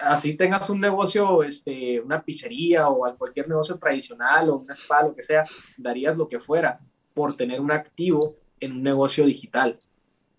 así 0.00 0.34
tengas 0.34 0.70
un 0.70 0.80
negocio, 0.80 1.42
este, 1.42 2.00
una 2.00 2.22
pizzería 2.22 2.88
o 2.88 3.16
cualquier 3.16 3.48
negocio 3.48 3.78
tradicional 3.78 4.50
o 4.50 4.56
un 4.56 4.70
spa, 4.70 5.02
lo 5.02 5.14
que 5.14 5.22
sea, 5.22 5.44
darías 5.76 6.16
lo 6.16 6.28
que 6.28 6.40
fuera 6.40 6.80
por 7.12 7.36
tener 7.36 7.60
un 7.60 7.70
activo 7.70 8.36
en 8.60 8.72
un 8.72 8.82
negocio 8.82 9.24
digital. 9.26 9.78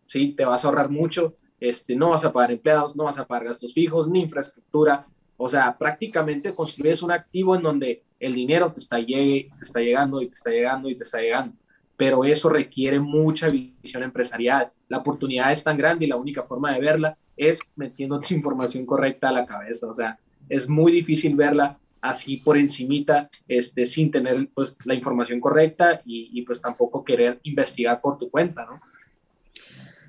¿Sí? 0.05 0.33
Te 0.33 0.45
vas 0.45 0.63
a 0.63 0.67
ahorrar 0.67 0.89
mucho, 0.89 1.35
este, 1.59 1.95
no 1.95 2.11
vas 2.11 2.25
a 2.25 2.31
pagar 2.31 2.51
empleados, 2.51 2.95
no 2.95 3.05
vas 3.05 3.17
a 3.17 3.25
pagar 3.25 3.45
gastos 3.45 3.73
fijos, 3.73 4.07
ni 4.07 4.21
infraestructura. 4.21 5.07
O 5.37 5.49
sea, 5.49 5.77
prácticamente 5.77 6.53
construyes 6.53 7.01
un 7.01 7.11
activo 7.11 7.55
en 7.55 7.63
donde 7.63 8.03
el 8.19 8.33
dinero 8.33 8.71
te 8.71 8.79
está, 8.79 8.99
llegue, 8.99 9.49
te 9.57 9.65
está 9.65 9.79
llegando 9.79 10.21
y 10.21 10.27
te 10.27 10.35
está 10.35 10.51
llegando 10.51 10.89
y 10.89 10.95
te 10.95 11.03
está 11.03 11.19
llegando. 11.19 11.55
Pero 11.97 12.25
eso 12.25 12.49
requiere 12.49 12.99
mucha 12.99 13.49
visión 13.49 14.03
empresarial. 14.03 14.71
La 14.89 14.97
oportunidad 14.97 15.51
es 15.51 15.63
tan 15.63 15.77
grande 15.77 16.05
y 16.05 16.09
la 16.09 16.17
única 16.17 16.43
forma 16.43 16.73
de 16.73 16.81
verla 16.81 17.17
es 17.37 17.59
metiéndote 17.75 18.33
información 18.33 18.85
correcta 18.85 19.29
a 19.29 19.33
la 19.33 19.45
cabeza. 19.45 19.87
O 19.87 19.93
sea, 19.93 20.19
es 20.49 20.67
muy 20.67 20.91
difícil 20.91 21.35
verla 21.35 21.77
así 22.01 22.37
por 22.37 22.57
encimita, 22.57 23.29
este, 23.47 23.85
sin 23.85 24.11
tener 24.11 24.47
pues 24.53 24.77
la 24.83 24.93
información 24.93 25.39
correcta 25.39 26.01
y, 26.05 26.41
pues 26.43 26.61
tampoco 26.61 27.03
querer 27.03 27.39
investigar 27.43 27.99
por 27.99 28.17
tu 28.17 28.29
cuenta, 28.29 28.65
¿no? 28.65 28.81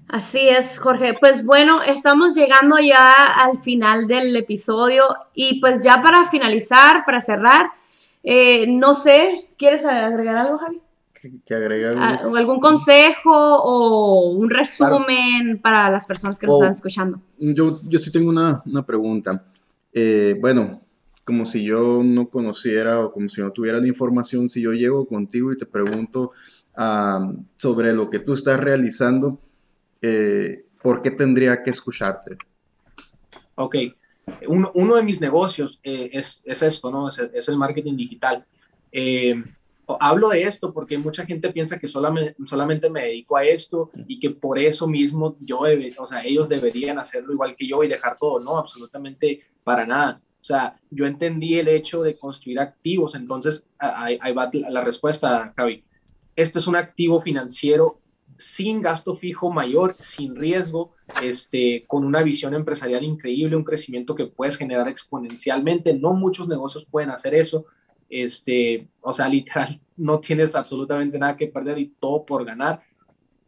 Así 0.09 0.49
es, 0.49 0.79
Jorge. 0.79 1.15
Pues 1.19 1.45
bueno, 1.45 1.83
estamos 1.83 2.35
llegando 2.35 2.79
ya 2.79 3.13
al 3.27 3.61
final 3.63 4.07
del 4.07 4.37
episodio 4.37 5.05
y 5.35 5.59
pues 5.61 5.83
ya 5.83 6.01
para 6.01 6.27
finalizar, 6.27 7.05
para 7.05 7.21
cerrar, 7.21 7.67
eh, 8.23 8.67
no 8.69 8.95
sé, 8.95 9.49
¿quieres 9.57 9.85
agregar 9.85 10.37
algo, 10.37 10.59
Javi? 10.59 10.81
Que, 11.45 11.55
agregue 11.55 11.87
ah, 11.97 12.21
algún 12.37 12.61
consejo 12.61 13.31
o 13.33 14.31
un 14.31 14.51
resumen 14.51 15.61
para 15.61 15.91
las 15.91 16.07
personas 16.07 16.39
que 16.39 16.47
nos 16.47 16.57
están 16.57 16.71
escuchando. 16.73 17.21
Yo, 17.39 17.81
yo 17.83 17.99
sí 17.99 18.11
tengo 18.11 18.31
una, 18.31 18.63
una 18.67 18.85
pregunta. 18.85 19.45
Eh, 19.93 20.37
bueno, 20.41 20.81
como 21.25 21.45
si 21.45 21.65
yo 21.65 22.03
no 22.05 22.29
conociera 22.29 23.01
o 23.01 23.13
como 23.13 23.29
si 23.29 23.41
no 23.41 23.51
tuviera 23.51 23.79
la 23.79 23.89
información, 23.89 24.49
si 24.49 24.63
yo 24.63 24.73
llego 24.73 25.07
contigo 25.07 25.53
y 25.53 25.57
te 25.57 25.67
pregunto 25.67 26.33
sobre 27.57 27.95
lo 27.95 28.11
que 28.11 28.19
tú 28.19 28.35
estás 28.35 28.61
realizando, 28.61 29.39
eh, 30.03 30.67
¿por 30.83 31.01
qué 31.01 31.11
tendría 31.11 31.63
que 31.63 31.71
escucharte? 31.71 32.37
Ok, 33.55 33.77
uno, 34.47 34.71
uno 34.75 34.97
de 34.97 35.03
mis 35.03 35.21
negocios 35.21 35.81
eh, 35.83 36.11
es, 36.13 36.43
es, 36.45 36.63
esto, 36.63 36.91
¿no? 36.91 37.09
Es, 37.09 37.19
es 37.19 37.49
el 37.49 37.57
marketing 37.57 37.97
digital. 37.97 38.45
Eh, 38.93 39.43
hablo 40.01 40.31
de 40.31 40.43
esto 40.43 40.73
porque 40.73 40.99
mucha 40.99 41.25
gente 41.25 41.51
piensa 41.51 41.79
que 41.79 41.89
solamente, 41.89 42.35
solamente 42.45 42.91
me 42.91 43.03
dedico 43.03 43.37
a 43.37 43.45
esto 43.45 43.91
y 44.09 44.19
que 44.19 44.31
por 44.31 44.59
eso 44.59 44.87
mismo 44.87 45.37
yo, 45.41 45.63
debe, 45.63 45.95
o 45.99 46.07
sea, 46.07 46.23
ellos 46.25 46.49
deberían 46.49 46.99
hacerlo 46.99 47.33
igual 47.33 47.55
que 47.57 47.67
yo 47.67 47.83
y 47.85 47.89
dejar 47.89 48.17
todo, 48.17 48.41
no, 48.41 48.59
absolutamente 48.59 49.43
para 49.63 49.87
nada. 49.87 50.21
O 50.41 50.45
sea, 50.47 50.79
yo 50.91 51.07
entendí 51.07 51.59
el 51.59 51.69
hecho 51.69 52.03
de 52.03 52.17
construir 52.17 52.61
activos, 52.61 53.15
entonces 53.15 53.67
ahí, 53.79 54.33
va 54.33 54.51
la 54.69 54.83
respuesta, 54.83 55.53
Javi. 55.57 55.85
Esto 56.35 56.59
es 56.59 56.67
un 56.67 56.77
activo 56.77 57.21
financiero 57.21 58.01
sin 58.39 58.83
gasto 58.83 59.17
fijo 59.17 59.51
mayor, 59.51 59.97
sin 60.01 60.37
riesgo, 60.37 60.93
este, 61.23 61.85
con 61.87 62.05
una 62.05 62.23
visión 62.23 62.55
empresarial 62.55 63.03
increíble, 63.03 63.57
un 63.57 63.65
crecimiento 63.65 64.15
que 64.15 64.27
puedes 64.27 64.57
generar 64.57 64.89
exponencialmente. 64.89 65.95
No 65.95 66.13
muchos 66.13 66.47
negocios 66.47 66.87
pueden 66.91 67.11
hacer 67.11 67.35
eso 67.35 67.67
este, 68.09 68.89
o 69.01 69.13
sea, 69.13 69.29
literal, 69.31 69.81
no 69.97 70.21
tienes 70.21 70.55
absolutamente 70.55 71.19
nada 71.19 71.37
que 71.37 71.49
perder 71.49 71.79
y 71.79 71.89
todo 71.99 72.25
por 72.25 72.45
ganar, 72.45 72.83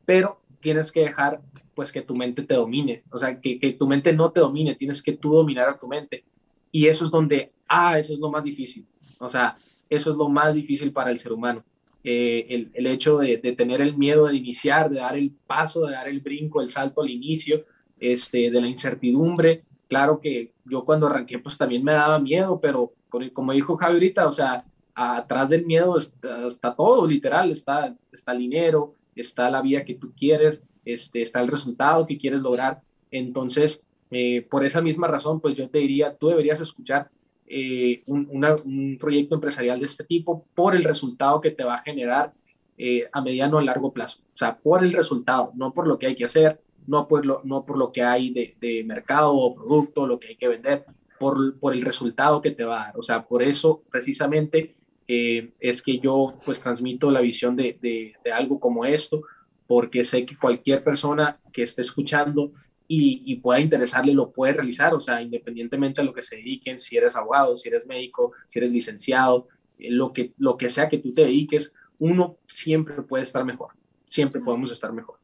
pero 0.05 0.41
tienes 0.61 0.91
que 0.91 1.01
dejar 1.01 1.41
pues 1.75 1.93
que 1.93 2.03
tu 2.03 2.17
mente 2.17 2.43
te 2.43 2.55
domine, 2.55 3.05
o 3.11 3.19
sea, 3.19 3.41
que, 3.41 3.59
que 3.61 3.73
tu 3.73 3.87
mente 3.87 4.13
no 4.13 4.33
te 4.33 4.41
domine, 4.41 4.75
tienes 4.75 5.01
que 5.01 5.13
tú 5.13 5.33
dominar 5.33 5.69
a 5.69 5.79
tu 5.79 5.87
mente. 5.87 6.25
Y 6.73 6.87
eso 6.87 7.05
es 7.05 7.11
donde, 7.11 7.53
ah, 7.69 7.99
eso 7.99 8.15
es 8.15 8.19
lo 8.19 8.31
más 8.31 8.43
difícil, 8.43 8.85
o 9.19 9.29
sea, 9.29 9.57
eso 9.89 10.11
es 10.11 10.17
lo 10.17 10.29
más 10.29 10.55
difícil 10.55 10.93
para 10.93 11.11
el 11.11 11.19
ser 11.19 11.33
humano. 11.33 11.65
Eh, 12.05 12.47
el, 12.49 12.71
el, 12.75 12.87
hecho 12.87 13.19
de, 13.19 13.37
de, 13.39 13.53
tener 13.53 13.81
el 13.81 13.97
miedo 13.97 14.27
de 14.27 14.37
iniciar, 14.37 14.89
de 14.89 15.01
dar 15.01 15.17
el 15.17 15.33
paso, 15.47 15.87
de 15.87 15.93
dar 15.93 16.09
el 16.09 16.21
brinco, 16.21 16.61
el 16.61 16.69
salto 16.69 17.03
al 17.03 17.11
inicio, 17.11 17.65
este, 17.99 18.51
de 18.51 18.61
la 18.61 18.69
incertidumbre. 18.69 19.65
Claro 19.89 20.21
que 20.21 20.53
yo 20.65 20.85
cuando 20.85 21.07
arranqué 21.07 21.39
pues 21.39 21.59
también 21.59 21.83
me 21.83 21.93
daba 21.93 22.19
miedo, 22.19 22.61
pero 22.61 22.93
como 23.33 23.53
dijo 23.53 23.77
Javi 23.77 23.95
ahorita, 23.95 24.27
o 24.29 24.33
sea, 24.33 24.65
atrás 24.95 25.51
del 25.51 25.65
miedo 25.65 25.97
está, 25.97 26.75
todo, 26.75 27.07
literal, 27.07 27.51
está, 27.51 27.95
está 28.13 28.33
el 28.33 28.39
dinero, 28.39 28.95
está 29.15 29.51
la 29.51 29.63
vida 29.63 29.85
que 29.85 29.95
tú 29.95 30.13
quieres, 30.17 30.65
este, 30.85 31.23
está 31.23 31.41
el 31.41 31.49
resultado 31.49 32.07
que 32.07 32.19
quieres 32.19 32.41
lograr. 32.41 32.83
Entonces, 33.11 33.85
eh, 34.11 34.43
por 34.43 34.65
esa 34.65 34.81
misma 34.81 35.07
razón, 35.07 35.41
pues 35.41 35.55
yo 35.55 35.69
te 35.69 35.79
diría, 35.79 36.17
tú 36.17 36.29
deberías 36.29 36.61
escuchar 36.61 37.11
eh, 37.47 38.03
un, 38.07 38.97
proyecto 38.99 39.35
empresarial 39.35 39.79
de 39.79 39.87
este 39.87 40.05
tipo 40.05 40.45
por 40.55 40.75
el 40.75 40.85
resultado 40.85 41.41
que 41.41 41.51
te 41.51 41.65
va 41.65 41.77
a 41.77 41.83
generar 41.83 42.33
eh, 42.77 43.09
a 43.13 43.21
mediano 43.21 43.59
o 43.59 43.61
largo 43.61 43.93
plazo. 43.93 44.21
O 44.35 44.37
sea, 44.37 44.59
por 44.59 44.85
el 44.85 44.93
resultado, 44.93 45.53
no 45.55 45.73
por 45.73 45.87
lo 45.87 45.99
que 45.99 46.07
hay 46.07 46.15
que 46.15 46.25
hacer, 46.25 46.61
no 46.87 47.07
por 47.07 47.25
lo, 47.25 47.43
no 47.45 47.65
por 47.65 47.79
lo 47.79 47.93
que 47.93 48.03
hay 48.03 48.31
de 48.31 48.85
mercado 48.85 49.35
o 49.35 49.55
producto, 49.55 50.07
lo 50.07 50.19
que 50.19 50.29
hay 50.29 50.37
que 50.37 50.49
vender, 50.49 50.87
por, 51.19 51.59
por 51.59 51.73
el 51.75 51.83
resultado 51.83 52.41
que 52.41 52.51
te 52.51 52.65
va 52.65 52.83
a 52.83 52.85
dar. 52.87 52.99
O 52.99 53.03
sea, 53.03 53.27
por 53.27 53.43
eso 53.43 53.83
precisamente 53.91 54.77
eh, 55.07 55.53
es 55.59 55.83
que 55.83 55.99
yo 55.99 56.39
pues 56.45 56.61
transmito 56.61 57.11
la 57.11 57.21
visión 57.21 57.57
de, 57.57 57.79
de, 57.81 58.15
algo 58.31 58.61
como 58.61 58.85
esto, 58.85 59.23
porque 59.67 60.05
sé 60.05 60.27
que 60.27 60.37
cualquier 60.37 60.85
persona 60.85 61.41
que 61.53 61.63
esté 61.63 61.81
escuchando 61.81 62.53
y, 62.87 63.23
y, 63.27 63.37
pueda 63.37 63.61
interesarle 63.61 64.15
lo 64.15 64.31
puede 64.31 64.55
realizar, 64.55 64.95
o 64.95 65.01
sea, 65.01 65.21
independientemente 65.21 66.01
de 66.01 66.07
lo 66.07 66.15
que 66.15 66.23
se 66.23 66.37
dediquen, 66.37 66.79
si 66.79 66.97
eres 66.97 67.17
abogado, 67.17 67.57
si 67.57 67.69
eres 67.69 67.87
médico, 67.87 68.33
si 68.47 68.59
eres 68.59 68.73
licenciado, 68.73 69.49
eh, 69.79 69.91
lo, 69.91 70.13
que, 70.13 70.33
lo 70.39 70.57
que 70.57 70.71
sea 70.71 70.89
que 70.89 70.99
tú 70.99 71.13
te 71.13 71.23
dediques, 71.23 71.75
uno 71.99 72.37
siempre 72.47 73.03
puede 73.03 73.25
estar 73.25 73.45
mejor, 73.45 73.73
siempre 74.07 74.41
podemos 74.41 74.71
estar 74.71 74.93
mejor. 74.93 75.19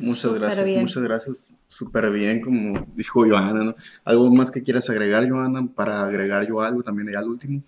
Muchas 0.00 0.34
gracias, 0.34 0.80
muchas 0.80 1.02
gracias. 1.02 1.58
Súper 1.66 2.10
bien, 2.10 2.40
como 2.40 2.86
dijo 2.94 3.24
Joana, 3.26 3.64
¿no? 3.64 3.74
¿Algo 4.04 4.30
más 4.30 4.50
que 4.50 4.62
quieras 4.62 4.88
agregar, 4.90 5.28
Joana, 5.28 5.66
para 5.74 6.04
agregar 6.04 6.46
yo 6.46 6.60
algo 6.60 6.82
también 6.82 7.14
al 7.16 7.28
último? 7.28 7.62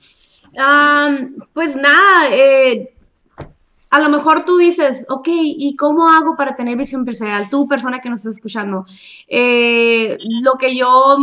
pues 1.53 1.77
nada, 1.77 2.29
eh, 2.33 2.95
a 3.91 4.01
lo 4.01 4.09
mejor 4.11 4.45
tú 4.45 4.59
dices, 4.59 5.07
ok, 5.09 5.29
¿y 5.31 5.77
cómo 5.77 6.11
hago 6.11 6.37
para 6.37 6.55
tener 6.55 6.77
visión 6.77 7.03
empresarial? 7.03 7.49
Tú, 7.51 7.67
persona 7.67 8.01
que 8.01 8.11
nos 8.11 8.21
está 8.21 8.31
escuchando. 8.31 8.85
Eh, 9.27 10.19
lo 10.43 10.55
que 10.55 10.77
yo, 10.77 11.17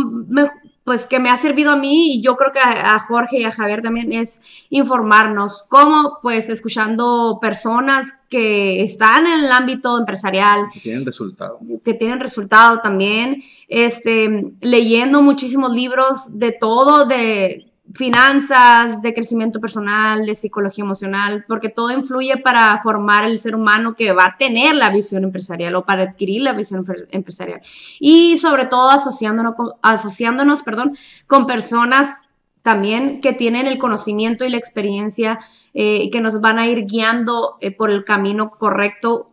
pues 0.86 1.04
que 1.04 1.18
me 1.18 1.30
ha 1.30 1.36
servido 1.36 1.72
a 1.72 1.76
mí 1.76 2.14
y 2.14 2.22
yo 2.22 2.36
creo 2.36 2.52
que 2.52 2.60
a, 2.60 2.96
Jorge 3.00 3.40
y 3.40 3.44
a 3.44 3.50
Javier 3.50 3.82
también 3.82 4.12
es 4.12 4.40
informarnos. 4.70 5.64
¿Cómo? 5.66 6.20
Pues 6.22 6.48
escuchando 6.48 7.40
personas 7.42 8.14
que 8.28 8.82
están 8.82 9.26
en 9.26 9.46
el 9.46 9.50
ámbito 9.50 9.98
empresarial. 9.98 10.66
Que 10.72 10.78
tienen 10.78 11.04
resultado. 11.04 11.58
Que 11.84 11.94
tienen 11.94 12.20
resultado 12.20 12.82
también. 12.82 13.42
Este, 13.66 14.52
leyendo 14.60 15.22
muchísimos 15.22 15.72
libros 15.72 16.38
de 16.38 16.52
todo, 16.52 17.04
de 17.04 17.65
finanzas, 17.94 19.00
de 19.02 19.14
crecimiento 19.14 19.60
personal, 19.60 20.26
de 20.26 20.34
psicología 20.34 20.84
emocional, 20.84 21.44
porque 21.46 21.68
todo 21.68 21.90
influye 21.92 22.36
para 22.36 22.78
formar 22.82 23.24
el 23.24 23.38
ser 23.38 23.54
humano 23.54 23.94
que 23.94 24.12
va 24.12 24.26
a 24.26 24.36
tener 24.36 24.74
la 24.74 24.90
visión 24.90 25.24
empresarial 25.24 25.74
o 25.76 25.84
para 25.84 26.02
adquirir 26.02 26.42
la 26.42 26.52
visión 26.52 26.84
empresarial. 27.10 27.60
Y 28.00 28.38
sobre 28.38 28.66
todo 28.66 28.90
asociándonos, 28.90 29.54
asociándonos 29.82 30.62
perdón, 30.62 30.96
con 31.26 31.46
personas 31.46 32.28
también 32.62 33.20
que 33.20 33.32
tienen 33.32 33.68
el 33.68 33.78
conocimiento 33.78 34.44
y 34.44 34.48
la 34.48 34.56
experiencia 34.56 35.38
eh, 35.72 36.10
que 36.10 36.20
nos 36.20 36.40
van 36.40 36.58
a 36.58 36.66
ir 36.66 36.84
guiando 36.86 37.58
eh, 37.60 37.70
por 37.70 37.90
el 37.90 38.02
camino 38.04 38.50
correcto, 38.50 39.30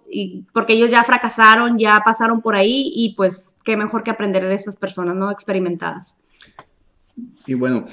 porque 0.54 0.74
ellos 0.74 0.92
ya 0.92 1.04
fracasaron, 1.04 1.80
ya 1.80 2.00
pasaron 2.06 2.42
por 2.42 2.56
ahí 2.56 2.92
y 2.96 3.16
pues 3.16 3.58
qué 3.64 3.76
mejor 3.76 4.04
que 4.04 4.12
aprender 4.12 4.46
de 4.46 4.54
esas 4.54 4.76
personas 4.76 5.16
no 5.16 5.32
experimentadas. 5.32 6.16
Y 7.46 7.54
bueno, 7.54 7.86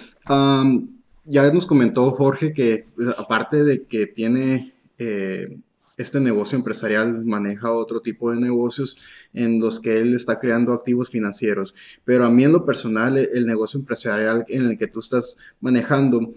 ya 1.25 1.53
nos 1.53 1.67
comentó 1.67 2.11
Jorge 2.11 2.53
que 2.53 2.87
pues, 2.95 3.09
aparte 3.19 3.63
de 3.65 3.85
que 3.85 4.07
tiene 4.07 4.75
eh, 4.99 5.59
este 5.97 6.21
negocio 6.21 6.57
empresarial, 6.57 7.25
maneja 7.25 7.73
otro 7.73 8.01
tipo 8.01 8.31
de 8.31 8.41
negocios 8.41 8.97
en 9.35 9.61
los 9.61 9.81
que 9.81 9.99
él 9.99 10.15
está 10.15 10.39
creando 10.39 10.73
activos 10.73 11.11
financieros. 11.11 11.75
Pero 12.05 12.25
a 12.25 12.31
mí 12.31 12.45
en 12.45 12.53
lo 12.53 12.65
personal, 12.65 13.17
el 13.19 13.47
negocio 13.47 13.79
empresarial 13.79 14.45
en 14.49 14.67
el 14.67 14.79
que 14.79 14.87
tú 14.87 15.01
estás 15.01 15.37
manejando, 15.61 16.35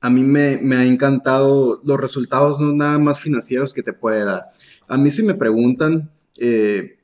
a 0.00 0.10
mí 0.10 0.22
me, 0.22 0.58
me 0.62 0.76
ha 0.76 0.84
encantado 0.84 1.80
los 1.84 2.00
resultados 2.00 2.60
no 2.60 2.72
nada 2.72 2.98
más 2.98 3.20
financieros 3.20 3.74
que 3.74 3.82
te 3.82 3.92
puede 3.92 4.24
dar. 4.24 4.46
A 4.86 4.96
mí 4.96 5.10
si 5.10 5.22
me 5.22 5.34
preguntan... 5.34 6.10
Eh, 6.36 6.97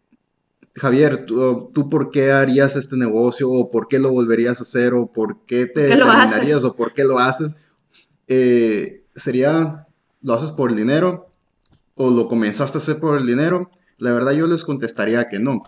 Javier, 0.74 1.24
¿tú, 1.26 1.88
por 1.88 2.10
qué 2.10 2.32
harías 2.32 2.74
este 2.74 2.96
negocio 2.96 3.48
o 3.48 3.70
por 3.70 3.86
qué 3.86 4.00
lo 4.00 4.10
volverías 4.10 4.58
a 4.58 4.64
hacer 4.64 4.92
o 4.94 5.06
por 5.06 5.44
qué 5.46 5.66
te 5.66 5.88
terminarías 5.88 6.64
o 6.64 6.74
por 6.74 6.92
qué 6.92 7.04
lo 7.04 7.18
haces? 7.18 7.56
Eh, 8.26 9.04
sería, 9.14 9.86
¿lo 10.22 10.34
haces 10.34 10.50
por 10.50 10.70
el 10.70 10.76
dinero 10.76 11.30
o 11.94 12.10
lo 12.10 12.26
comenzaste 12.26 12.78
a 12.78 12.80
hacer 12.80 12.98
por 12.98 13.18
el 13.18 13.26
dinero? 13.26 13.70
La 13.98 14.12
verdad 14.12 14.32
yo 14.32 14.48
les 14.48 14.64
contestaría 14.64 15.28
que 15.28 15.38
no. 15.38 15.62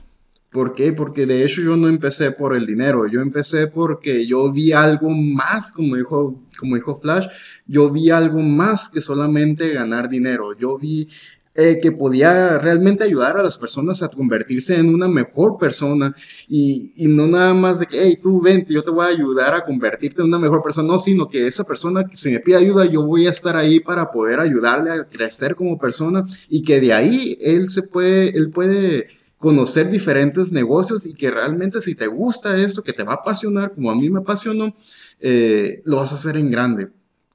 ¿Por 0.50 0.74
qué? 0.74 0.92
Porque 0.92 1.26
de 1.26 1.44
hecho 1.44 1.60
yo 1.60 1.76
no 1.76 1.86
empecé 1.86 2.32
por 2.32 2.56
el 2.56 2.66
dinero, 2.66 3.06
yo 3.06 3.20
empecé 3.20 3.66
porque 3.68 4.26
yo 4.26 4.50
vi 4.52 4.72
algo 4.72 5.10
más, 5.10 5.72
como 5.72 5.96
dijo, 5.96 6.42
como 6.58 6.76
dijo 6.76 6.96
Flash, 6.96 7.26
yo 7.66 7.90
vi 7.90 8.10
algo 8.10 8.40
más 8.40 8.88
que 8.88 9.00
solamente 9.00 9.72
ganar 9.72 10.08
dinero, 10.08 10.56
yo 10.56 10.78
vi 10.78 11.08
eh, 11.56 11.78
que 11.80 11.92
podía 11.92 12.58
realmente 12.58 13.04
ayudar 13.04 13.38
a 13.38 13.42
las 13.42 13.56
personas 13.58 14.02
a 14.02 14.08
convertirse 14.08 14.76
en 14.76 14.94
una 14.94 15.08
mejor 15.08 15.56
persona 15.58 16.14
y, 16.48 16.92
y, 16.96 17.06
no 17.06 17.26
nada 17.26 17.54
más 17.54 17.80
de 17.80 17.86
que, 17.86 18.02
hey, 18.02 18.18
tú 18.22 18.40
vente, 18.40 18.74
yo 18.74 18.82
te 18.82 18.90
voy 18.90 19.06
a 19.06 19.08
ayudar 19.08 19.54
a 19.54 19.62
convertirte 19.62 20.20
en 20.20 20.28
una 20.28 20.38
mejor 20.38 20.62
persona, 20.62 20.88
no, 20.88 20.98
sino 20.98 21.28
que 21.28 21.46
esa 21.46 21.64
persona 21.64 22.04
que 22.04 22.16
se 22.16 22.30
me 22.30 22.40
pide 22.40 22.56
ayuda, 22.56 22.84
yo 22.84 23.04
voy 23.04 23.26
a 23.26 23.30
estar 23.30 23.56
ahí 23.56 23.80
para 23.80 24.10
poder 24.10 24.40
ayudarle 24.40 24.90
a 24.90 25.04
crecer 25.04 25.54
como 25.54 25.78
persona 25.78 26.26
y 26.48 26.62
que 26.62 26.80
de 26.80 26.92
ahí 26.92 27.38
él 27.40 27.70
se 27.70 27.82
puede, 27.82 28.36
él 28.36 28.50
puede 28.50 29.08
conocer 29.38 29.88
diferentes 29.88 30.52
negocios 30.52 31.06
y 31.06 31.14
que 31.14 31.30
realmente 31.30 31.80
si 31.80 31.94
te 31.94 32.06
gusta 32.06 32.56
esto, 32.56 32.82
que 32.82 32.92
te 32.92 33.02
va 33.02 33.12
a 33.12 33.16
apasionar 33.16 33.74
como 33.74 33.90
a 33.90 33.94
mí 33.94 34.10
me 34.10 34.20
apasionó, 34.20 34.74
eh, 35.20 35.82
lo 35.84 35.96
vas 35.96 36.12
a 36.12 36.16
hacer 36.16 36.36
en 36.36 36.50
grande. 36.50 36.88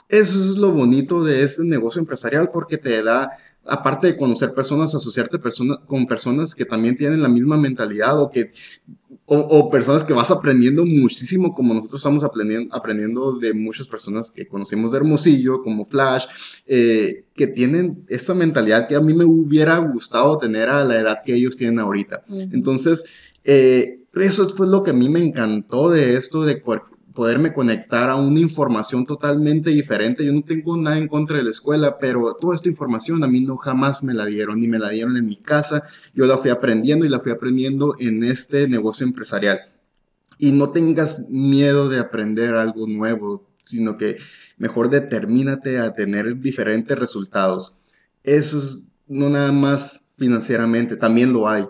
Eso 0.10 0.40
es 0.40 0.58
lo 0.58 0.72
bonito 0.72 1.24
de 1.24 1.44
este 1.44 1.64
negocio 1.64 2.02
empresarial 2.02 2.50
porque 2.52 2.78
te 2.78 3.02
da 3.02 3.32
aparte 3.66 4.08
de 4.08 4.18
conocer 4.18 4.54
personas, 4.54 4.96
asociarte 4.96 5.40
con 5.86 6.08
personas 6.08 6.56
que 6.56 6.66
también 6.66 6.98
tienen 6.98 7.22
la 7.22 7.30
misma 7.30 7.58
mentalidad 7.58 8.20
o 8.20 8.30
que 8.30 8.52
o, 9.34 9.70
personas 9.70 10.04
que 10.04 10.14
vas 10.14 10.30
aprendiendo 10.30 10.86
muchísimo, 10.86 11.54
como 11.54 11.74
nosotros 11.74 12.02
estamos 12.02 12.22
aprendiendo, 12.22 12.76
aprendiendo 12.76 13.38
de 13.40 13.54
muchas 13.54 13.88
personas 13.88 14.30
que 14.30 14.46
conocimos 14.46 14.92
de 14.92 14.98
Hermosillo, 14.98 15.62
como 15.62 15.86
Flash, 15.86 16.26
eh, 16.68 17.24
que 17.34 17.48
tienen 17.48 18.04
esa 18.10 18.34
mentalidad 18.34 18.90
que 18.90 18.96
a 18.96 19.00
mí 19.00 19.14
me 19.14 19.24
hubiera 19.24 19.78
gustado 19.78 20.38
tener 20.38 20.68
a 20.68 20.84
la 20.84 21.00
edad 21.00 21.18
que 21.24 21.34
ellos 21.34 21.56
tienen 21.56 21.80
ahorita. 21.80 22.26
Entonces, 22.52 23.06
eh, 23.46 24.02
eso 24.16 24.50
fue 24.50 24.68
lo 24.68 24.84
que 24.84 24.92
a 24.92 24.96
mí 24.96 25.08
me 25.08 25.22
encantó 25.22 25.90
de 25.90 26.16
esto, 26.16 26.44
de 26.44 26.62
poderme 27.14 27.54
conectar 27.54 28.10
a 28.10 28.16
una 28.16 28.40
información 28.40 29.06
totalmente 29.06 29.70
diferente. 29.70 30.26
Yo 30.26 30.32
no 30.34 30.44
tengo 30.44 30.78
nada 30.78 30.98
en 30.98 31.08
contra 31.08 31.38
de 31.38 31.44
la 31.44 31.50
escuela, 31.50 31.98
pero 32.00 32.34
toda 32.34 32.56
esta 32.56 32.70
información 32.70 33.24
a 33.24 33.28
mí 33.28 33.42
no 33.42 33.58
jamás 33.58 34.04
me 34.04 34.14
la 34.14 34.26
dieron, 34.26 34.60
ni 34.60 34.68
me 34.68 34.80
la 34.80 34.90
dieron 34.90 35.18
en 35.18 35.26
mi 35.26 35.36
casa. 35.36 35.84
Yo 36.14 36.26
la 36.26 36.38
fui 36.38 36.50
aprendiendo 36.52 37.06
y 37.06 37.10
la 37.10 37.20
fui 37.20 37.32
aprendiendo 37.32 37.96
en 38.00 38.24
este 38.24 38.68
negocio 38.68 39.06
empresarial. 39.06 39.60
Y 40.38 40.54
no 40.54 40.70
tengas 40.70 41.30
miedo 41.30 41.90
de 41.90 42.00
aprender 42.00 42.56
algo 42.56 42.88
nuevo, 42.88 43.48
sino 43.64 43.98
que 43.98 44.18
mejor 44.58 44.90
determínate 44.90 45.80
a 45.80 45.94
tener 45.94 46.40
diferentes 46.40 46.98
resultados. 46.98 47.76
Eso 48.24 48.58
es 48.58 48.86
no 49.08 49.30
nada 49.30 49.52
más 49.52 50.08
financieramente, 50.18 50.96
también 50.96 51.34
lo 51.34 51.50
hay, 51.50 51.66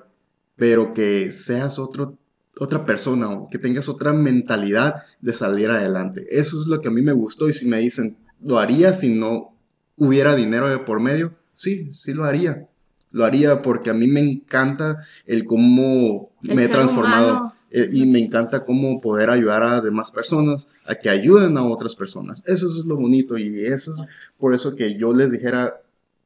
pero 0.56 0.94
que 0.94 1.32
seas 1.32 1.80
otro 1.80 2.18
otra 2.62 2.86
persona 2.86 3.28
o 3.28 3.49
que 3.49 3.57
tengas 3.57 3.89
otra 3.89 4.14
mentalidad 4.14 4.97
de 5.20 5.34
salir 5.34 5.72
adelante. 5.72 6.28
Eso 6.30 6.62
es 6.62 6.68
lo 6.68 6.80
que 6.80 6.89
a 6.89 6.91
mí 6.91 7.01
me 7.01 7.12
gustó 7.12 7.49
y 7.49 7.53
si 7.53 7.68
me 7.68 7.80
dicen, 7.80 8.18
¿lo 8.39 8.59
haría 8.59 8.93
si 8.93 9.09
no 9.09 9.55
hubiera 9.97 10.36
dinero 10.36 10.70
de 10.70 10.78
por 10.78 10.99
medio? 10.99 11.34
Sí, 11.55 11.89
sí 11.95 12.14
lo 12.14 12.24
haría. 12.24 12.68
Lo 13.09 13.26
haría 13.26 13.64
porque 13.64 13.89
a 13.89 13.95
mí 13.95 14.05
me 14.05 14.20
encanta 14.20 14.99
el 15.26 15.45
cómo 15.45 16.30
me 16.43 16.66
he 16.66 16.68
transformado 16.68 17.51
eh, 17.72 17.89
y 17.91 18.05
me 18.05 18.20
encanta 18.20 18.64
cómo 18.64 19.01
poder 19.01 19.32
ayudar 19.32 19.64
a 19.64 19.82
demás 19.82 20.12
personas 20.12 20.72
a 20.86 20.93
que 20.93 21.09
ayuden 21.09 21.57
a 21.57 21.64
otras 21.64 21.95
personas. 21.95 22.43
Eso 22.45 22.68
es 22.68 22.86
lo 22.86 22.95
bonito 22.95 23.39
y 23.39 23.66
eso 23.66 23.89
es 23.89 24.05
por 24.38 24.53
eso 24.53 24.76
que 24.76 24.99
yo 24.99 25.14
les 25.14 25.32
dijera, 25.32 25.82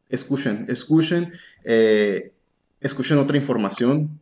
escuchen, 0.09 0.65
escuchen, 0.67 1.31
eh, 1.63 2.33
escuchen 2.81 3.19
otra 3.19 3.37
información, 3.37 4.19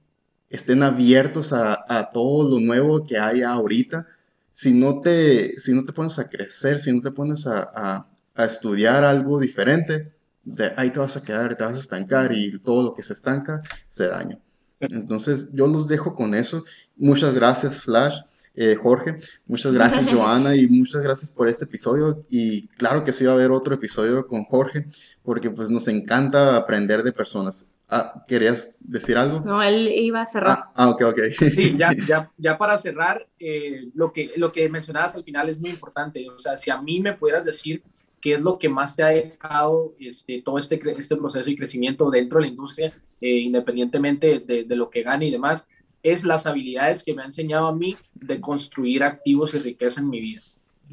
estén 0.53 0.83
abiertos 0.83 1.51
a, 1.51 1.83
a, 1.89 2.11
todo 2.11 2.47
lo 2.47 2.59
nuevo 2.59 3.05
que 3.05 3.17
hay 3.17 3.41
ahorita. 3.41 4.05
Si 4.53 4.71
no, 4.71 5.01
te, 5.01 5.57
si 5.57 5.73
no 5.73 5.83
te 5.83 5.93
pones 5.93 6.19
a 6.19 6.29
crecer, 6.29 6.79
si 6.79 6.93
no 6.93 7.01
te 7.01 7.09
pones 7.09 7.47
a, 7.47 7.63
a, 7.73 8.07
a 8.35 8.45
estudiar 8.45 9.03
algo 9.03 9.39
diferente, 9.39 10.13
de 10.43 10.71
ahí 10.77 10.91
te 10.91 10.99
vas 10.99 11.17
a 11.17 11.23
quedar, 11.23 11.55
te 11.55 11.63
vas 11.63 11.75
a 11.75 11.79
estancar 11.79 12.31
y 12.33 12.59
todo 12.59 12.83
lo 12.83 12.93
que 12.93 13.01
se 13.01 13.13
estanca 13.13 13.63
se 13.87 14.07
daña. 14.07 14.37
Entonces 14.79 15.49
yo 15.53 15.65
los 15.65 15.87
dejo 15.87 16.13
con 16.13 16.35
eso. 16.35 16.63
Muchas 16.97 17.33
gracias 17.33 17.81
Flash, 17.81 18.19
eh, 18.53 18.75
Jorge, 18.75 19.17
muchas 19.47 19.73
gracias 19.73 20.05
Joana 20.11 20.55
y 20.55 20.67
muchas 20.67 21.01
gracias 21.01 21.31
por 21.31 21.47
este 21.47 21.65
episodio. 21.65 22.27
Y 22.29 22.67
claro 22.67 23.03
que 23.03 23.11
sí 23.11 23.25
va 23.25 23.31
a 23.31 23.35
haber 23.35 23.49
otro 23.49 23.73
episodio 23.73 24.27
con 24.27 24.43
Jorge 24.43 24.85
porque 25.23 25.49
pues 25.49 25.71
nos 25.71 25.87
encanta 25.87 26.57
aprender 26.57 27.01
de 27.01 27.11
personas. 27.11 27.65
Ah, 27.95 28.25
¿Querías 28.27 28.75
decir 28.79 29.15
algo? 29.15 29.41
No, 29.41 29.61
él 29.61 29.87
iba 29.87 30.19
a 30.19 30.25
cerrar. 30.25 30.63
Ah, 30.63 30.71
ah 30.73 30.89
ok, 30.89 31.01
ok. 31.09 31.19
Sí, 31.37 31.75
ya, 31.77 31.91
ya, 32.07 32.31
ya 32.39 32.57
para 32.57 32.75
cerrar, 32.79 33.27
eh, 33.37 33.91
lo, 33.93 34.11
que, 34.11 34.31
lo 34.35 34.51
que 34.51 34.67
mencionabas 34.67 35.13
al 35.13 35.23
final 35.23 35.47
es 35.47 35.59
muy 35.59 35.69
importante. 35.69 36.27
O 36.27 36.39
sea, 36.39 36.57
si 36.57 36.71
a 36.71 36.81
mí 36.81 36.99
me 36.99 37.13
pudieras 37.13 37.45
decir 37.45 37.83
qué 38.19 38.33
es 38.33 38.41
lo 38.41 38.57
que 38.57 38.67
más 38.67 38.95
te 38.95 39.03
ha 39.03 39.09
dejado 39.09 39.93
este, 39.99 40.41
todo 40.41 40.57
este, 40.57 40.81
este 40.97 41.17
proceso 41.17 41.47
y 41.51 41.55
crecimiento 41.55 42.09
dentro 42.09 42.39
de 42.39 42.45
la 42.45 42.51
industria, 42.51 42.99
eh, 43.21 43.37
independientemente 43.37 44.39
de, 44.39 44.63
de, 44.63 44.75
lo 44.75 44.89
que 44.89 45.03
gane 45.03 45.27
y 45.27 45.31
demás, 45.31 45.67
es 46.01 46.23
las 46.23 46.47
habilidades 46.47 47.03
que 47.03 47.13
me 47.13 47.21
ha 47.21 47.25
enseñado 47.25 47.67
a 47.67 47.75
mí 47.75 47.95
de 48.15 48.41
construir 48.41 49.03
activos 49.03 49.53
y 49.53 49.59
riqueza 49.59 50.01
en 50.01 50.09
mi 50.09 50.19
vida. 50.19 50.41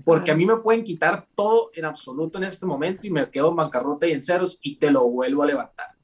Porque 0.05 0.33
a 0.33 0.37
mí 0.37 0.45
me 0.45 0.59
pueden 0.59 0.85
quitar 0.85 1.27
todo 1.35 1.71
en 1.75 1.87
absoluto 1.87 2.37
en 2.37 2.45
este 2.45 2.67
momento 2.67 3.07
y 3.07 3.11
me 3.11 3.31
quedo 3.31 3.49
en 3.49 3.57
bancarrota 3.57 4.07
y 4.07 4.13
en 4.13 4.23
ceros 4.23 4.59
y 4.61 4.77
te 4.77 4.91
lo 4.91 5.09
vuelvo 5.09 5.43
a 5.45 5.47
levantar 5.47 6.00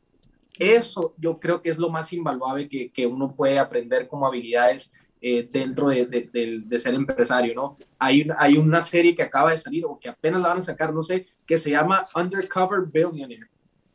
eso 0.59 1.15
yo 1.19 1.39
creo 1.39 1.63
que 1.63 1.71
es 1.71 1.79
lo 1.79 1.91
más 1.91 2.13
invaluable 2.13 2.69
que, 2.69 2.91
que 2.91 3.07
uno 3.07 3.35
puede 3.35 3.59
aprender 3.59 4.09
como 4.09 4.27
habilidades 4.27 4.93
eh, 5.21 5.49
dentro 5.51 5.89
de, 5.89 6.07
de, 6.07 6.63
de, 6.65 6.79
ser 6.79 6.95
empresario, 6.95 7.55
¿no? 7.55 7.79
Hay, 7.99 8.29
hay 8.39 8.59
una 8.59 8.83
serie 8.83 9.17
que 9.17 9.23
acaba 9.23 9.51
de 9.51 9.59
salir 9.59 9.85
o 9.87 9.99
que 9.99 10.11
apenas 10.11 10.43
la 10.43 10.49
van 10.49 10.59
a 10.59 10.63
sacar, 10.63 10.93
no 10.93 11.03
sé, 11.03 11.27
que 11.47 11.57
se 11.57 11.71
llama 11.71 12.07
Undercover 12.15 12.83
Billionaire, 12.87 13.49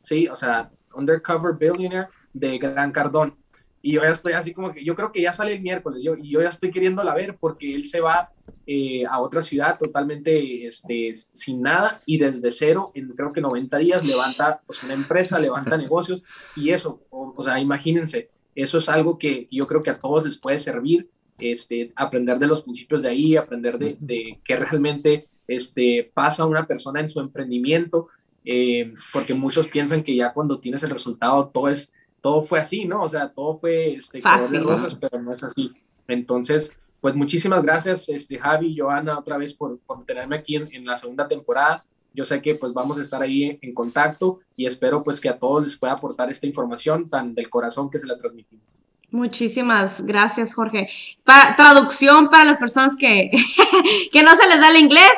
¿sí? 0.04 0.28
O 0.28 0.36
sea, 0.36 0.72
Undercover 0.96 1.54
Billionaire 1.54 2.08
de 2.34 2.58
Gran 2.58 2.92
Cardón. 2.92 3.38
Y 3.82 3.94
yo 3.94 4.02
ya 4.04 4.12
estoy 4.12 4.34
así 4.34 4.54
como 4.54 4.72
que, 4.72 4.84
yo 4.84 4.96
creo 4.96 5.12
que 5.12 5.22
ya 5.22 5.34
sale 5.34 5.54
el 5.54 5.62
miércoles, 5.62 6.04
yo, 6.04 6.16
y 6.16 6.30
yo 6.30 6.42
ya 6.42 6.50
estoy 6.50 6.72
queriéndola 6.72 7.16
ver 7.16 7.38
porque 7.40 7.74
él 7.74 7.86
se 7.86 8.00
va 8.00 8.32
eh, 8.68 9.06
a 9.10 9.20
otra 9.20 9.42
ciudad 9.42 9.78
totalmente 9.78 10.68
este, 10.68 11.12
sin 11.14 11.62
nada 11.62 12.02
y 12.06 12.18
desde 12.18 12.52
cero, 12.52 12.92
en 12.94 13.10
creo 13.10 13.34
que 13.34 13.42
90 13.42 13.78
días, 13.80 14.08
levanta 14.08 14.62
pues, 14.66 14.84
una 14.84 14.94
empresa, 14.94 15.40
levanta 15.40 15.78
negocios 15.80 16.24
y 16.56 16.70
eso, 16.70 17.02
o, 17.10 17.42
sea, 17.42 17.60
imagínense, 17.60 18.30
eso 18.54 18.78
es 18.78 18.88
algo 18.90 19.18
que 19.18 19.48
yo 19.50 19.66
creo 19.68 19.82
que 19.82 19.90
a 19.90 20.00
todos 20.00 20.26
les 20.26 20.38
puede 20.38 20.60
servir, 20.60 21.10
este, 21.40 21.92
aprender 21.96 22.38
de 22.38 22.48
los 22.48 22.62
principios 22.62 23.02
de 23.02 23.10
ahí, 23.10 23.36
aprender 23.36 23.80
de, 23.80 23.98
de 24.00 24.40
qué 24.44 24.58
realmente 24.58 25.26
este, 25.48 26.12
pasa 26.14 26.46
una 26.46 26.68
persona 26.68 27.00
en 27.00 27.10
su 27.10 27.20
emprendimiento, 27.20 28.10
eh, 28.46 28.94
porque 29.14 29.34
muchos 29.34 29.68
piensan 29.68 30.04
que 30.04 30.16
ya 30.16 30.34
cuando 30.34 30.60
tienes 30.60 30.84
el 30.84 30.90
resultado 30.90 31.50
todo 31.50 31.70
es 31.70 31.94
todo 32.22 32.44
fue 32.44 32.60
así, 32.60 32.86
¿no? 32.86 33.04
O 33.04 33.10
sea, 33.10 33.30
todo 33.30 33.58
fue 33.58 33.96
este, 33.96 34.22
Fácil. 34.22 34.52
de 34.52 34.60
rosas, 34.60 34.96
pero 34.96 35.22
no 35.22 35.34
es 35.34 35.44
así. 35.44 35.72
Entonces, 36.08 36.72
pues 37.02 37.16
muchísimas 37.16 37.64
gracias, 37.64 38.08
este, 38.10 38.38
Javi 38.38 38.68
y 38.68 38.78
Joana, 38.78 39.18
otra 39.18 39.38
vez 39.38 39.54
por, 39.54 39.80
por 39.80 40.06
tenerme 40.06 40.38
aquí 40.38 40.56
en, 40.56 40.70
en, 40.72 40.86
la 40.86 40.96
segunda 40.96 41.28
temporada. 41.28 41.84
Yo 42.14 42.26
sé 42.26 42.42
que 42.42 42.56
pues 42.56 42.74
vamos 42.74 43.00
a 43.00 43.02
estar 43.02 43.22
ahí 43.22 43.44
en, 43.44 43.60
en, 43.62 43.74
contacto 43.74 44.40
y 44.56 44.66
espero 44.66 45.04
pues 45.04 45.20
que 45.20 45.30
a 45.30 45.40
todos 45.40 45.64
les 45.64 45.78
pueda 45.78 45.94
aportar 45.94 46.30
esta 46.30 46.46
información 46.46 47.10
tan 47.10 47.34
del 47.34 47.50
corazón 47.50 47.90
que 47.90 47.98
se 47.98 48.06
la 48.06 48.18
transmitimos. 48.18 48.66
Muchísimas 49.10 50.06
gracias, 50.06 50.54
Jorge. 50.54 50.90
Para, 51.24 51.56
traducción 51.56 52.30
para 52.30 52.46
las 52.46 52.60
personas 52.60 52.96
que, 52.96 53.32
que 54.12 54.24
no 54.24 54.36
se 54.36 54.48
les 54.48 54.60
da 54.60 54.70
el 54.70 54.78
inglés, 54.78 55.12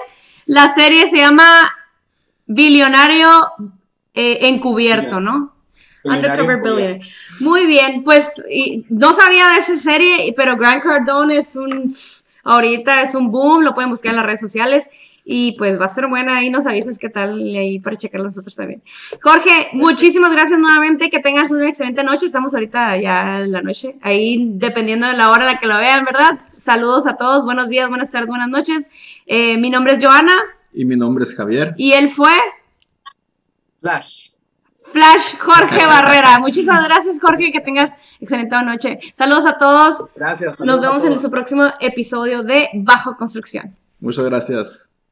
la 0.45 0.73
serie 0.73 1.09
se 1.09 1.17
llama 1.17 1.45
Billonario 2.45 3.27
eh, 4.13 4.47
Encubierto, 4.47 5.19
¿no? 5.19 5.52
Undercover 6.03 6.61
Billionaire. 6.61 7.01
Muy 7.39 7.65
bien, 7.65 8.03
pues 8.03 8.41
y, 8.49 8.85
no 8.89 9.13
sabía 9.13 9.47
de 9.49 9.59
esa 9.59 9.77
serie, 9.77 10.33
pero 10.35 10.57
Grant 10.57 10.83
Cardone 10.83 11.37
es 11.37 11.55
un, 11.55 11.93
ahorita 12.43 13.01
es 13.01 13.15
un 13.15 13.31
boom, 13.31 13.63
lo 13.63 13.73
pueden 13.73 13.89
buscar 13.89 14.11
en 14.11 14.17
las 14.17 14.25
redes 14.25 14.41
sociales 14.41 14.89
y 15.25 15.53
pues 15.53 15.79
va 15.79 15.85
a 15.85 15.89
ser 15.89 16.07
buena, 16.07 16.37
ahí 16.37 16.49
nos 16.49 16.65
avisas 16.65 16.99
qué 16.99 17.09
tal 17.09 17.39
ahí 17.39 17.79
para 17.79 17.95
checar 17.95 18.21
nosotros 18.21 18.55
también. 18.55 18.83
Jorge, 19.21 19.69
muchísimas 19.73 20.31
gracias 20.31 20.59
nuevamente, 20.59 21.09
que 21.09 21.19
tengas 21.19 21.51
una 21.51 21.69
excelente 21.69 22.03
noche, 22.03 22.25
estamos 22.25 22.53
ahorita 22.53 22.97
ya 22.97 23.39
en 23.39 23.51
la 23.51 23.61
noche, 23.61 23.95
ahí 24.01 24.51
dependiendo 24.55 25.07
de 25.07 25.13
la 25.13 25.29
hora 25.29 25.47
en 25.47 25.53
la 25.53 25.59
que 25.59 25.67
lo 25.67 25.77
vean, 25.77 26.03
¿verdad? 26.03 26.39
Saludos 26.51 27.07
a 27.07 27.15
todos, 27.15 27.45
buenos 27.45 27.69
días, 27.69 27.87
buenas 27.87 28.11
tardes, 28.11 28.27
buenas 28.27 28.49
noches. 28.49 28.89
Eh, 29.25 29.57
mi 29.57 29.69
nombre 29.69 29.93
es 29.93 30.03
Joana. 30.03 30.37
Y 30.73 30.85
mi 30.85 30.95
nombre 30.95 31.23
es 31.23 31.33
Javier. 31.33 31.73
Y 31.77 31.93
él 31.93 32.09
fue... 32.09 32.31
Flash. 33.79 34.32
Flash 34.93 35.37
Jorge 35.39 35.85
Barrera. 35.87 36.39
Muchísimas 36.39 36.83
gracias, 36.83 37.19
Jorge, 37.19 37.51
que 37.51 37.59
tengas 37.59 37.95
excelente 38.21 38.55
noche. 38.63 38.99
Saludos 39.17 39.47
a 39.47 39.57
todos. 39.57 40.05
Gracias. 40.15 40.59
Nos 40.59 40.79
vemos 40.79 41.03
en 41.03 41.19
su 41.19 41.31
próximo 41.31 41.65
episodio 41.79 42.43
de 42.43 42.69
Bajo 42.75 43.17
Construcción. 43.17 43.75
Muchas 43.99 44.25
gracias. 44.25 44.92